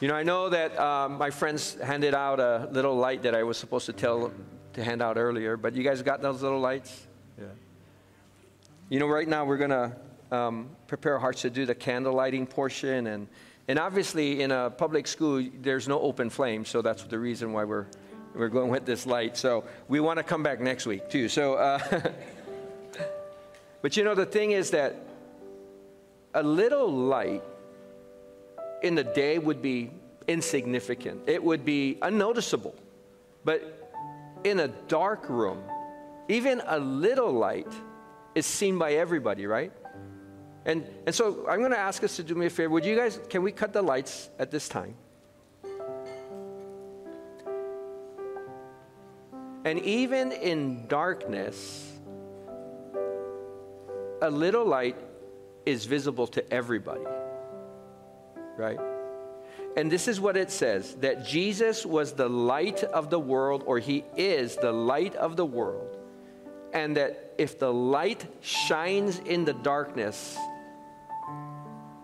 You 0.00 0.08
know, 0.08 0.14
I 0.14 0.22
know 0.22 0.48
that 0.48 0.80
um, 0.80 1.18
my 1.18 1.28
friends 1.28 1.74
handed 1.74 2.14
out 2.14 2.40
a 2.40 2.70
little 2.72 2.96
light 2.96 3.24
that 3.24 3.34
I 3.34 3.42
was 3.42 3.58
supposed 3.58 3.84
to 3.84 3.92
tell 3.92 4.32
to 4.72 4.82
hand 4.82 5.02
out 5.02 5.18
earlier, 5.18 5.58
but 5.58 5.74
you 5.74 5.82
guys 5.82 6.00
got 6.00 6.22
those 6.22 6.40
little 6.40 6.58
lights? 6.58 7.06
Yeah. 7.38 7.44
You 8.88 8.98
know, 8.98 9.06
right 9.06 9.28
now 9.28 9.44
we're 9.44 9.58
going 9.58 9.70
to 9.70 9.96
um, 10.34 10.70
prepare 10.86 11.14
our 11.14 11.18
hearts 11.18 11.42
to 11.42 11.50
do 11.50 11.66
the 11.66 11.74
candle 11.74 12.14
lighting 12.14 12.46
portion. 12.46 13.08
And, 13.08 13.28
and 13.68 13.78
obviously, 13.78 14.40
in 14.40 14.52
a 14.52 14.70
public 14.70 15.06
school, 15.06 15.46
there's 15.60 15.86
no 15.86 16.00
open 16.00 16.30
flame, 16.30 16.64
so 16.64 16.80
that's 16.80 17.02
the 17.02 17.18
reason 17.18 17.52
why 17.52 17.64
we're, 17.64 17.84
we're 18.34 18.48
going 18.48 18.70
with 18.70 18.86
this 18.86 19.04
light. 19.04 19.36
So 19.36 19.64
we 19.86 20.00
want 20.00 20.16
to 20.16 20.22
come 20.22 20.42
back 20.42 20.60
next 20.60 20.86
week, 20.86 21.10
too. 21.10 21.28
So, 21.28 21.56
uh, 21.56 21.78
but 23.82 23.98
you 23.98 24.04
know, 24.04 24.14
the 24.14 24.24
thing 24.24 24.52
is 24.52 24.70
that 24.70 24.96
a 26.32 26.42
little 26.42 26.90
light 26.90 27.42
in 28.82 28.94
the 28.94 29.04
day 29.04 29.38
would 29.38 29.62
be 29.62 29.90
insignificant, 30.28 31.22
it 31.26 31.42
would 31.42 31.64
be 31.64 31.98
unnoticeable. 32.02 32.74
But 33.44 33.90
in 34.44 34.60
a 34.60 34.68
dark 34.68 35.28
room, 35.28 35.62
even 36.28 36.62
a 36.66 36.78
little 36.78 37.32
light 37.32 37.72
is 38.34 38.46
seen 38.46 38.78
by 38.78 38.92
everybody, 38.92 39.46
right? 39.46 39.72
And, 40.64 40.86
and 41.06 41.14
so 41.14 41.46
I'm 41.48 41.58
going 41.58 41.72
to 41.72 41.78
ask 41.78 42.04
us 42.04 42.16
to 42.16 42.22
do 42.22 42.34
me 42.34 42.46
a 42.46 42.50
favor. 42.50 42.70
Would 42.70 42.84
you 42.84 42.94
guys, 42.96 43.18
can 43.28 43.42
we 43.42 43.50
cut 43.50 43.72
the 43.72 43.82
lights 43.82 44.30
at 44.38 44.50
this 44.50 44.68
time? 44.68 44.94
And 49.64 49.78
even 49.80 50.32
in 50.32 50.86
darkness, 50.86 51.92
a 54.22 54.30
little 54.30 54.64
light 54.64 54.96
is 55.66 55.86
visible 55.86 56.26
to 56.28 56.52
everybody 56.52 57.04
right? 58.60 58.78
And 59.76 59.90
this 59.90 60.08
is 60.08 60.20
what 60.20 60.36
it 60.36 60.50
says 60.50 60.94
that 60.96 61.24
Jesus 61.24 61.86
was 61.86 62.12
the 62.12 62.28
light 62.28 62.82
of 62.84 63.08
the 63.08 63.18
world, 63.18 63.62
or 63.66 63.78
he 63.78 64.04
is 64.16 64.56
the 64.56 64.72
light 64.72 65.14
of 65.16 65.36
the 65.36 65.46
world. 65.46 65.96
And 66.72 66.96
that 66.96 67.34
if 67.38 67.58
the 67.58 67.72
light 67.72 68.24
shines 68.40 69.18
in 69.18 69.44
the 69.44 69.52
darkness, 69.52 70.36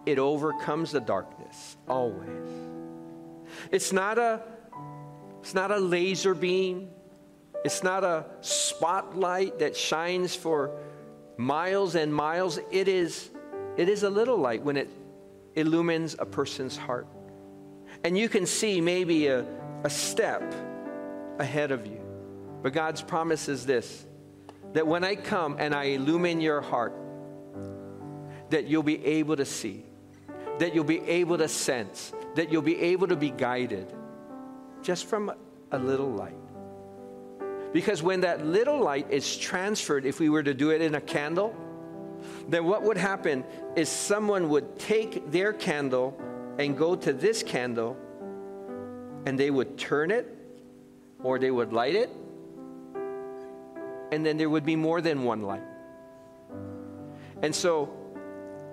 it 0.05 0.19
overcomes 0.19 0.93
the 0.93 1.01
darkness 1.01 1.77
always. 1.89 2.49
It's 3.71 3.93
not 3.93 4.19
a 4.19 4.43
it's 5.41 5.55
not 5.55 5.71
a 5.71 5.79
laser 5.79 6.35
beam. 6.35 6.91
It's 7.65 7.85
not 7.85 8.03
a 8.03 8.27
spotlight 8.41 9.61
that 9.61 9.77
shines 9.77 10.35
for 10.35 10.73
miles 11.37 11.95
and 11.95 12.13
miles. 12.13 12.59
It 12.71 12.89
is 12.89 13.31
it 13.77 13.89
is 13.89 14.03
a 14.03 14.11
little 14.11 14.39
light 14.39 14.63
when 14.63 14.77
it 14.77 14.89
illumines 15.57 16.15
a 16.19 16.27
person's 16.27 16.77
heart. 16.77 17.07
And 18.05 18.17
you 18.17 18.29
can 18.29 18.47
see 18.47 18.81
maybe 18.81 19.27
a, 19.27 19.45
a 19.83 19.91
step 19.91 20.55
ahead 21.39 21.73
of 21.73 21.87
you. 21.87 22.01
But 22.63 22.73
God's 22.73 23.03
promise 23.03 23.49
is 23.49 23.67
this 23.67 24.07
that 24.73 24.87
when 24.87 25.05
I 25.05 25.15
come 25.15 25.57
and 25.59 25.75
I 25.75 25.85
illumine 25.85 26.41
your 26.41 26.61
heart, 26.61 26.93
that 28.51 28.67
you'll 28.67 28.83
be 28.83 29.05
able 29.05 29.37
to 29.37 29.45
see, 29.45 29.85
that 30.59 30.75
you'll 30.75 30.85
be 30.85 31.01
able 31.01 31.39
to 31.39 31.49
sense, 31.49 32.13
that 32.35 32.53
you'll 32.53 32.63
be 32.63 32.79
able 32.79 33.09
to 33.09 33.17
be 33.17 33.31
guided 33.31 33.93
just 34.83 35.07
from 35.07 35.33
a 35.73 35.79
little 35.79 36.11
light. 36.11 36.37
Because 37.73 38.03
when 38.03 38.21
that 38.21 38.47
little 38.47 38.79
light 38.79 39.11
is 39.11 39.37
transferred, 39.37 40.05
if 40.05 40.21
we 40.21 40.29
were 40.29 40.43
to 40.43 40.55
do 40.55 40.71
it 40.71 40.83
in 40.83 40.95
a 40.95 41.01
candle, 41.01 41.55
then 42.49 42.65
what 42.65 42.83
would 42.83 42.97
happen 42.97 43.45
is 43.75 43.89
someone 43.89 44.49
would 44.49 44.79
take 44.79 45.31
their 45.31 45.53
candle 45.53 46.19
and 46.59 46.77
go 46.77 46.95
to 46.95 47.13
this 47.13 47.43
candle 47.43 47.97
and 49.27 49.39
they 49.39 49.51
would 49.51 49.77
turn 49.77 50.11
it 50.11 50.37
or 51.23 51.39
they 51.39 51.51
would 51.51 51.73
light 51.73 51.95
it 51.95 52.11
and 54.13 54.25
then 54.25 54.37
there 54.37 54.49
would 54.49 54.65
be 54.65 54.77
more 54.77 55.01
than 55.01 55.25
one 55.25 55.43
light. 55.43 55.63
And 57.43 57.55
so 57.55 57.93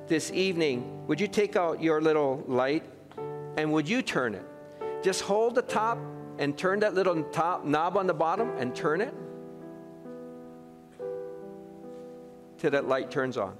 this 0.07 0.31
evening, 0.31 1.07
would 1.07 1.19
you 1.19 1.27
take 1.27 1.55
out 1.55 1.81
your 1.81 2.01
little 2.01 2.43
light 2.47 2.83
and 3.57 3.71
would 3.73 3.89
you 3.89 4.01
turn 4.01 4.35
it? 4.35 4.45
Just 5.01 5.21
hold 5.21 5.55
the 5.55 5.61
top 5.61 5.97
and 6.39 6.57
turn 6.57 6.79
that 6.79 6.93
little 6.93 7.21
top 7.23 7.65
knob 7.65 7.97
on 7.97 8.07
the 8.07 8.13
bottom 8.13 8.49
and 8.57 8.75
turn 8.75 9.01
it 9.01 9.13
till 12.63 12.71
that 12.71 12.87
light 12.87 13.11
turns 13.11 13.37
on. 13.37 13.57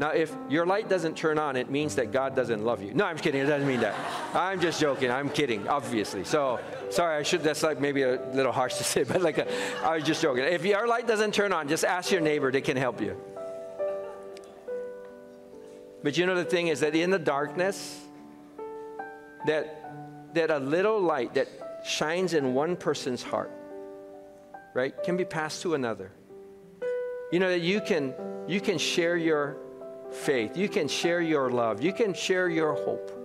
Now, 0.00 0.10
if 0.10 0.34
your 0.48 0.66
light 0.66 0.88
doesn't 0.88 1.16
turn 1.16 1.38
on, 1.38 1.54
it 1.54 1.70
means 1.70 1.94
that 1.96 2.10
God 2.10 2.34
doesn't 2.34 2.64
love 2.64 2.82
you. 2.82 2.92
No, 2.94 3.04
I'm 3.04 3.16
kidding. 3.16 3.40
It 3.40 3.46
doesn't 3.46 3.68
mean 3.68 3.78
that. 3.78 3.94
I'm 4.34 4.60
just 4.60 4.80
joking. 4.80 5.08
I'm 5.08 5.30
kidding, 5.30 5.68
obviously. 5.68 6.24
So, 6.24 6.58
sorry, 6.88 7.16
I 7.16 7.22
should, 7.22 7.44
that's 7.44 7.62
like 7.62 7.80
maybe 7.80 8.02
a 8.02 8.20
little 8.32 8.50
harsh 8.50 8.74
to 8.78 8.84
say, 8.92 9.04
but 9.04 9.22
like, 9.22 9.38
a, 9.38 9.46
I 9.84 9.94
was 9.94 10.04
just 10.04 10.20
joking. 10.20 10.42
If 10.42 10.64
your 10.64 10.88
light 10.88 11.06
doesn't 11.06 11.32
turn 11.32 11.52
on, 11.52 11.68
just 11.68 11.84
ask 11.84 12.10
your 12.10 12.22
neighbor, 12.22 12.50
they 12.50 12.60
can 12.60 12.76
help 12.76 13.00
you. 13.00 13.16
But 16.02 16.18
you 16.18 16.26
know, 16.26 16.34
the 16.34 16.44
thing 16.44 16.66
is 16.68 16.80
that 16.80 16.96
in 16.96 17.10
the 17.10 17.20
darkness, 17.20 18.00
that, 19.46 20.34
that 20.34 20.50
a 20.50 20.58
little 20.58 21.00
light 21.00 21.34
that 21.34 21.46
shines 21.84 22.34
in 22.34 22.52
one 22.52 22.74
person's 22.74 23.22
heart, 23.22 23.52
right, 24.74 24.94
can 25.02 25.16
be 25.16 25.24
passed 25.24 25.62
to 25.62 25.74
another. 25.74 26.12
You 27.32 27.38
know, 27.38 27.48
that 27.48 27.60
you 27.60 27.80
can, 27.80 28.14
you 28.46 28.60
can 28.60 28.78
share 28.78 29.16
your 29.16 29.56
faith. 30.10 30.56
You 30.56 30.68
can 30.68 30.88
share 30.88 31.20
your 31.20 31.50
love. 31.50 31.82
You 31.82 31.92
can 31.92 32.14
share 32.14 32.48
your 32.48 32.74
hope. 32.74 33.16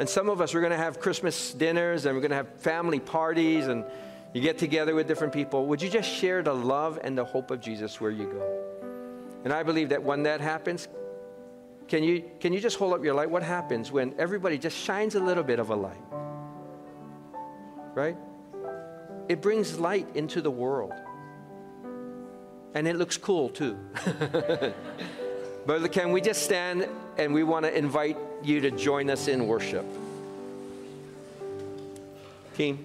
And 0.00 0.08
some 0.08 0.28
of 0.28 0.40
us, 0.40 0.54
we're 0.54 0.60
going 0.60 0.72
to 0.72 0.76
have 0.76 1.00
Christmas 1.00 1.52
dinners 1.52 2.06
and 2.06 2.14
we're 2.14 2.20
going 2.20 2.30
to 2.30 2.36
have 2.36 2.48
family 2.60 3.00
parties 3.00 3.68
and 3.68 3.84
you 4.32 4.40
get 4.40 4.58
together 4.58 4.94
with 4.94 5.06
different 5.06 5.32
people. 5.32 5.66
Would 5.66 5.80
you 5.80 5.88
just 5.88 6.10
share 6.10 6.42
the 6.42 6.54
love 6.54 6.98
and 7.02 7.16
the 7.16 7.24
hope 7.24 7.50
of 7.50 7.60
Jesus 7.60 8.00
where 8.00 8.10
you 8.10 8.26
go? 8.26 8.64
And 9.44 9.52
I 9.52 9.62
believe 9.62 9.90
that 9.90 10.02
when 10.02 10.24
that 10.24 10.40
happens, 10.40 10.88
can 11.86 12.02
you, 12.02 12.24
can 12.40 12.52
you 12.52 12.60
just 12.60 12.76
hold 12.76 12.94
up 12.94 13.04
your 13.04 13.14
light? 13.14 13.30
What 13.30 13.42
happens 13.42 13.92
when 13.92 14.14
everybody 14.18 14.58
just 14.58 14.76
shines 14.76 15.14
a 15.14 15.20
little 15.20 15.44
bit 15.44 15.58
of 15.58 15.70
a 15.70 15.76
light? 15.76 16.02
Right? 17.94 18.16
It 19.28 19.40
brings 19.40 19.78
light 19.78 20.08
into 20.14 20.40
the 20.40 20.50
world. 20.50 20.92
And 22.74 22.88
it 22.88 22.96
looks 22.96 23.16
cool 23.16 23.48
too. 23.48 23.78
But 25.66 25.92
can 25.92 26.12
we 26.12 26.20
just 26.20 26.42
stand 26.42 26.86
and 27.16 27.32
we 27.32 27.42
want 27.42 27.64
to 27.64 27.76
invite 27.76 28.18
you 28.42 28.60
to 28.60 28.70
join 28.70 29.08
us 29.08 29.28
in 29.28 29.46
worship? 29.46 29.86
Team. 32.54 32.84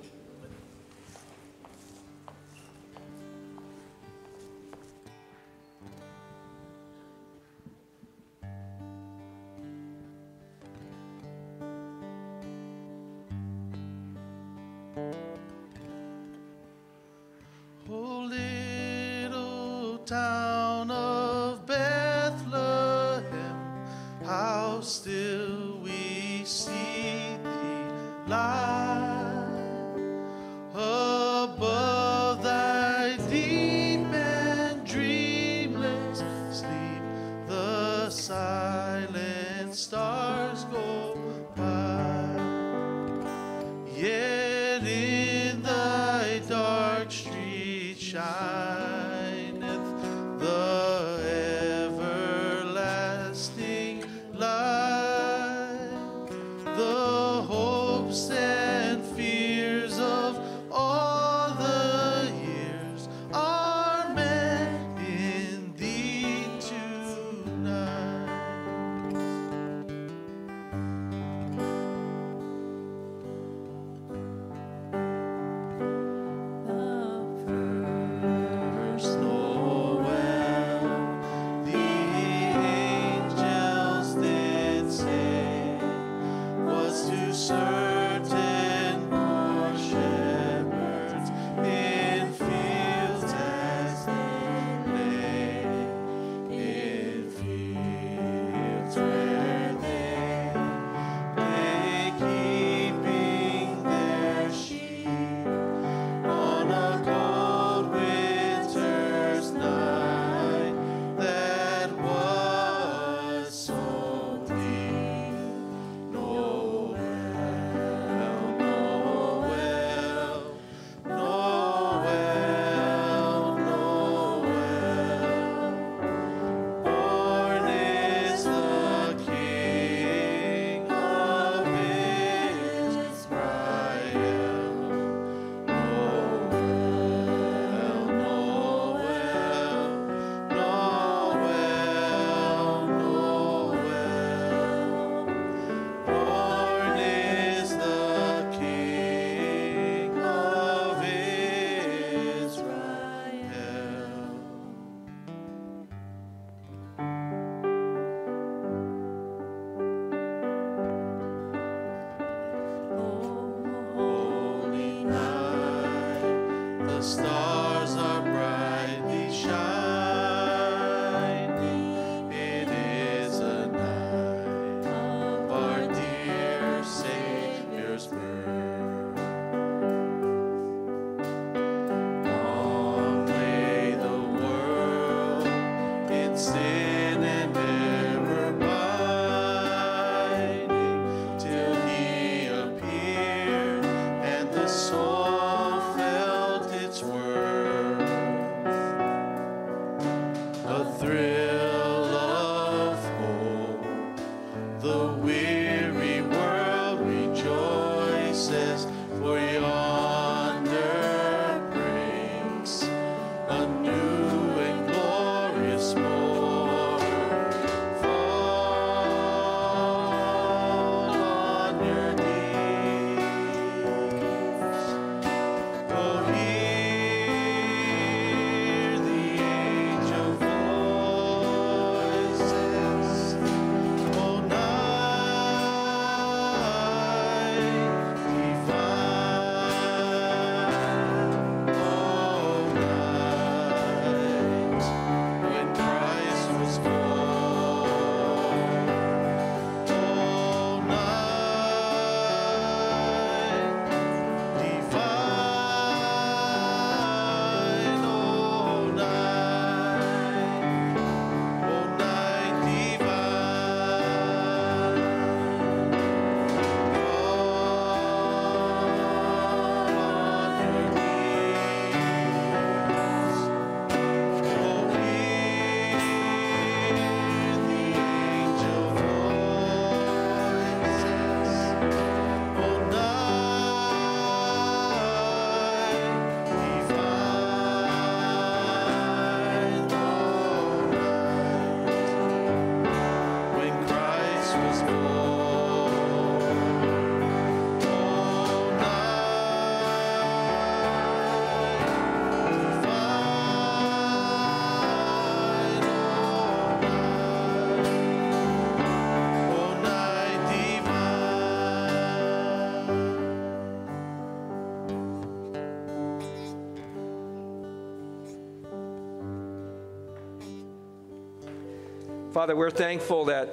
Father, 322.39 322.55
we're 322.55 322.71
thankful 322.71 323.25
that 323.25 323.49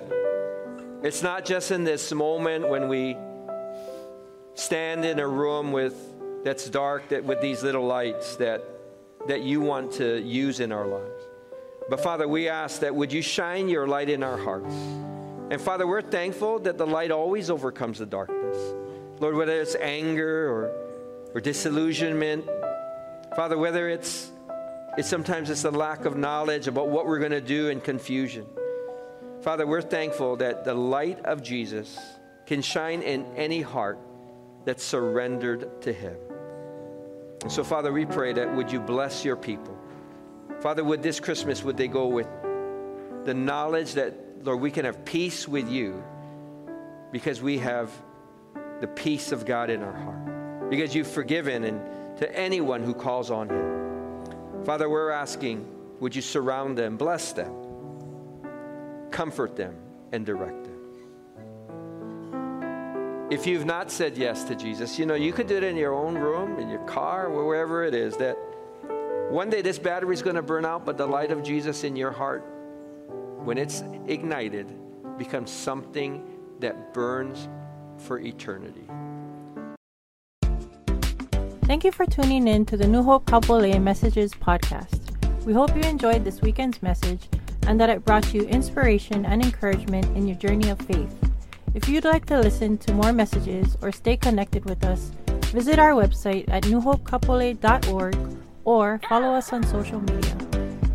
it's 1.02 1.20
not 1.20 1.44
just 1.44 1.72
in 1.72 1.82
this 1.82 2.12
moment 2.12 2.68
when 2.68 2.88
we 2.88 3.16
stand 4.54 5.04
in 5.04 5.18
a 5.18 5.26
room 5.26 5.72
with 5.72 5.96
that's 6.44 6.70
dark 6.70 7.08
that 7.08 7.24
with 7.24 7.40
these 7.40 7.64
little 7.64 7.84
lights 7.84 8.36
that 8.36 8.62
that 9.26 9.42
you 9.42 9.60
want 9.60 9.90
to 9.94 10.22
use 10.22 10.60
in 10.60 10.70
our 10.70 10.86
lives. 10.86 11.20
But 11.90 11.98
Father, 11.98 12.28
we 12.28 12.48
ask 12.48 12.78
that 12.82 12.94
would 12.94 13.12
you 13.12 13.22
shine 13.22 13.68
your 13.68 13.88
light 13.88 14.08
in 14.08 14.22
our 14.22 14.36
hearts. 14.36 14.72
And 15.50 15.60
Father, 15.60 15.84
we're 15.84 16.00
thankful 16.00 16.60
that 16.60 16.78
the 16.78 16.86
light 16.86 17.10
always 17.10 17.50
overcomes 17.50 17.98
the 17.98 18.06
darkness. 18.06 18.56
Lord, 19.18 19.34
whether 19.34 19.60
it's 19.60 19.74
anger 19.74 20.48
or, 20.48 21.32
or 21.34 21.40
disillusionment, 21.40 22.48
Father, 23.34 23.58
whether 23.58 23.88
it's, 23.88 24.30
it's 24.96 25.08
sometimes 25.08 25.50
it's 25.50 25.62
the 25.62 25.72
lack 25.72 26.04
of 26.04 26.16
knowledge 26.16 26.68
about 26.68 26.86
what 26.86 27.04
we're 27.04 27.18
going 27.18 27.32
to 27.32 27.40
do 27.40 27.70
and 27.70 27.82
confusion. 27.82 28.46
Father, 29.46 29.64
we're 29.64 29.80
thankful 29.80 30.34
that 30.38 30.64
the 30.64 30.74
light 30.74 31.24
of 31.24 31.40
Jesus 31.40 31.96
can 32.46 32.60
shine 32.60 33.00
in 33.00 33.24
any 33.36 33.60
heart 33.60 33.96
that's 34.64 34.82
surrendered 34.82 35.82
to 35.82 35.92
Him. 35.92 36.16
And 37.42 37.52
so, 37.52 37.62
Father, 37.62 37.92
we 37.92 38.06
pray 38.06 38.32
that 38.32 38.56
would 38.56 38.72
you 38.72 38.80
bless 38.80 39.24
your 39.24 39.36
people. 39.36 39.78
Father, 40.58 40.82
would 40.82 41.00
this 41.00 41.20
Christmas, 41.20 41.62
would 41.62 41.76
they 41.76 41.86
go 41.86 42.08
with 42.08 42.26
the 43.24 43.34
knowledge 43.34 43.92
that, 43.92 44.14
Lord, 44.42 44.58
we 44.58 44.72
can 44.72 44.84
have 44.84 45.04
peace 45.04 45.46
with 45.46 45.70
you 45.70 46.02
because 47.12 47.40
we 47.40 47.58
have 47.58 47.92
the 48.80 48.88
peace 48.88 49.30
of 49.30 49.46
God 49.46 49.70
in 49.70 49.80
our 49.80 49.94
heart. 49.94 50.70
Because 50.70 50.92
you've 50.92 51.06
forgiven 51.06 51.62
and 51.62 52.18
to 52.18 52.36
anyone 52.36 52.82
who 52.82 52.94
calls 52.94 53.30
on 53.30 53.48
him. 53.48 54.64
Father, 54.64 54.90
we're 54.90 55.12
asking, 55.12 55.64
would 56.00 56.16
you 56.16 56.22
surround 56.22 56.76
them, 56.76 56.96
bless 56.96 57.32
them, 57.32 57.65
comfort 59.16 59.56
them, 59.56 59.74
and 60.12 60.26
direct 60.26 60.64
them. 60.64 60.74
If 63.30 63.46
you've 63.46 63.64
not 63.64 63.90
said 63.90 64.18
yes 64.18 64.44
to 64.44 64.54
Jesus, 64.54 64.98
you 64.98 65.06
know, 65.06 65.14
you 65.14 65.32
could 65.32 65.46
do 65.46 65.56
it 65.56 65.64
in 65.64 65.74
your 65.74 65.94
own 65.94 66.16
room, 66.16 66.58
in 66.58 66.68
your 66.68 66.84
car, 66.84 67.30
wherever 67.30 67.82
it 67.82 67.94
is, 67.94 68.14
that 68.18 68.36
one 69.30 69.48
day 69.48 69.62
this 69.62 69.78
battery 69.78 70.12
is 70.12 70.20
going 70.20 70.36
to 70.36 70.42
burn 70.42 70.66
out, 70.66 70.84
but 70.84 70.98
the 70.98 71.06
light 71.06 71.30
of 71.30 71.42
Jesus 71.42 71.82
in 71.82 71.96
your 71.96 72.10
heart, 72.12 72.44
when 73.42 73.56
it's 73.56 73.82
ignited, 74.06 74.70
becomes 75.16 75.50
something 75.50 76.22
that 76.60 76.92
burns 76.92 77.48
for 77.96 78.18
eternity. 78.18 78.84
Thank 81.64 81.84
you 81.84 81.90
for 81.90 82.04
tuning 82.04 82.46
in 82.46 82.66
to 82.66 82.76
the 82.76 82.86
New 82.86 83.02
Hope 83.02 83.24
Kapolei 83.24 83.82
Messages 83.82 84.32
podcast. 84.32 85.00
We 85.46 85.54
hope 85.54 85.74
you 85.74 85.82
enjoyed 85.84 86.22
this 86.22 86.42
weekend's 86.42 86.82
message 86.82 87.30
and 87.66 87.80
that 87.80 87.90
it 87.90 88.04
brought 88.04 88.32
you 88.32 88.42
inspiration 88.42 89.26
and 89.26 89.44
encouragement 89.44 90.04
in 90.16 90.26
your 90.26 90.36
journey 90.36 90.70
of 90.70 90.78
faith. 90.80 91.12
If 91.74 91.88
you'd 91.88 92.04
like 92.04 92.24
to 92.26 92.40
listen 92.40 92.78
to 92.78 92.94
more 92.94 93.12
messages 93.12 93.76
or 93.82 93.92
stay 93.92 94.16
connected 94.16 94.64
with 94.64 94.82
us, 94.84 95.10
visit 95.52 95.78
our 95.78 95.92
website 95.92 96.48
at 96.48 96.62
newhopekapolei.org 96.64 98.16
or 98.64 99.00
follow 99.08 99.34
us 99.34 99.52
on 99.52 99.62
social 99.64 100.00
media. 100.00 100.36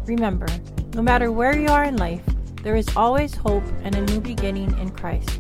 Remember, 0.05 0.47
no 0.95 1.01
matter 1.01 1.32
where 1.32 1.57
you 1.57 1.67
are 1.67 1.84
in 1.84 1.97
life, 1.97 2.24
there 2.63 2.76
is 2.76 2.88
always 2.95 3.36
hope 3.36 3.63
and 3.84 3.95
a 3.95 4.01
new 4.01 4.19
beginning 4.19 4.78
in 4.80 4.89
Christ. 4.89 5.39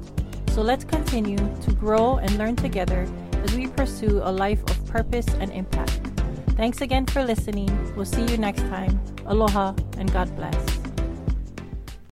So 0.51 0.61
let's 0.61 0.83
continue 0.83 1.37
to 1.37 1.71
grow 1.73 2.17
and 2.17 2.37
learn 2.37 2.55
together 2.55 3.07
as 3.43 3.55
we 3.55 3.67
pursue 3.67 4.21
a 4.23 4.31
life 4.31 4.61
of 4.69 4.85
purpose 4.87 5.27
and 5.39 5.51
impact. 5.51 6.01
Thanks 6.55 6.81
again 6.81 7.05
for 7.05 7.23
listening. 7.23 7.69
We'll 7.95 8.05
see 8.05 8.25
you 8.25 8.37
next 8.37 8.61
time. 8.63 8.99
Aloha 9.25 9.73
and 9.97 10.11
God 10.11 10.35
bless. 10.35 10.80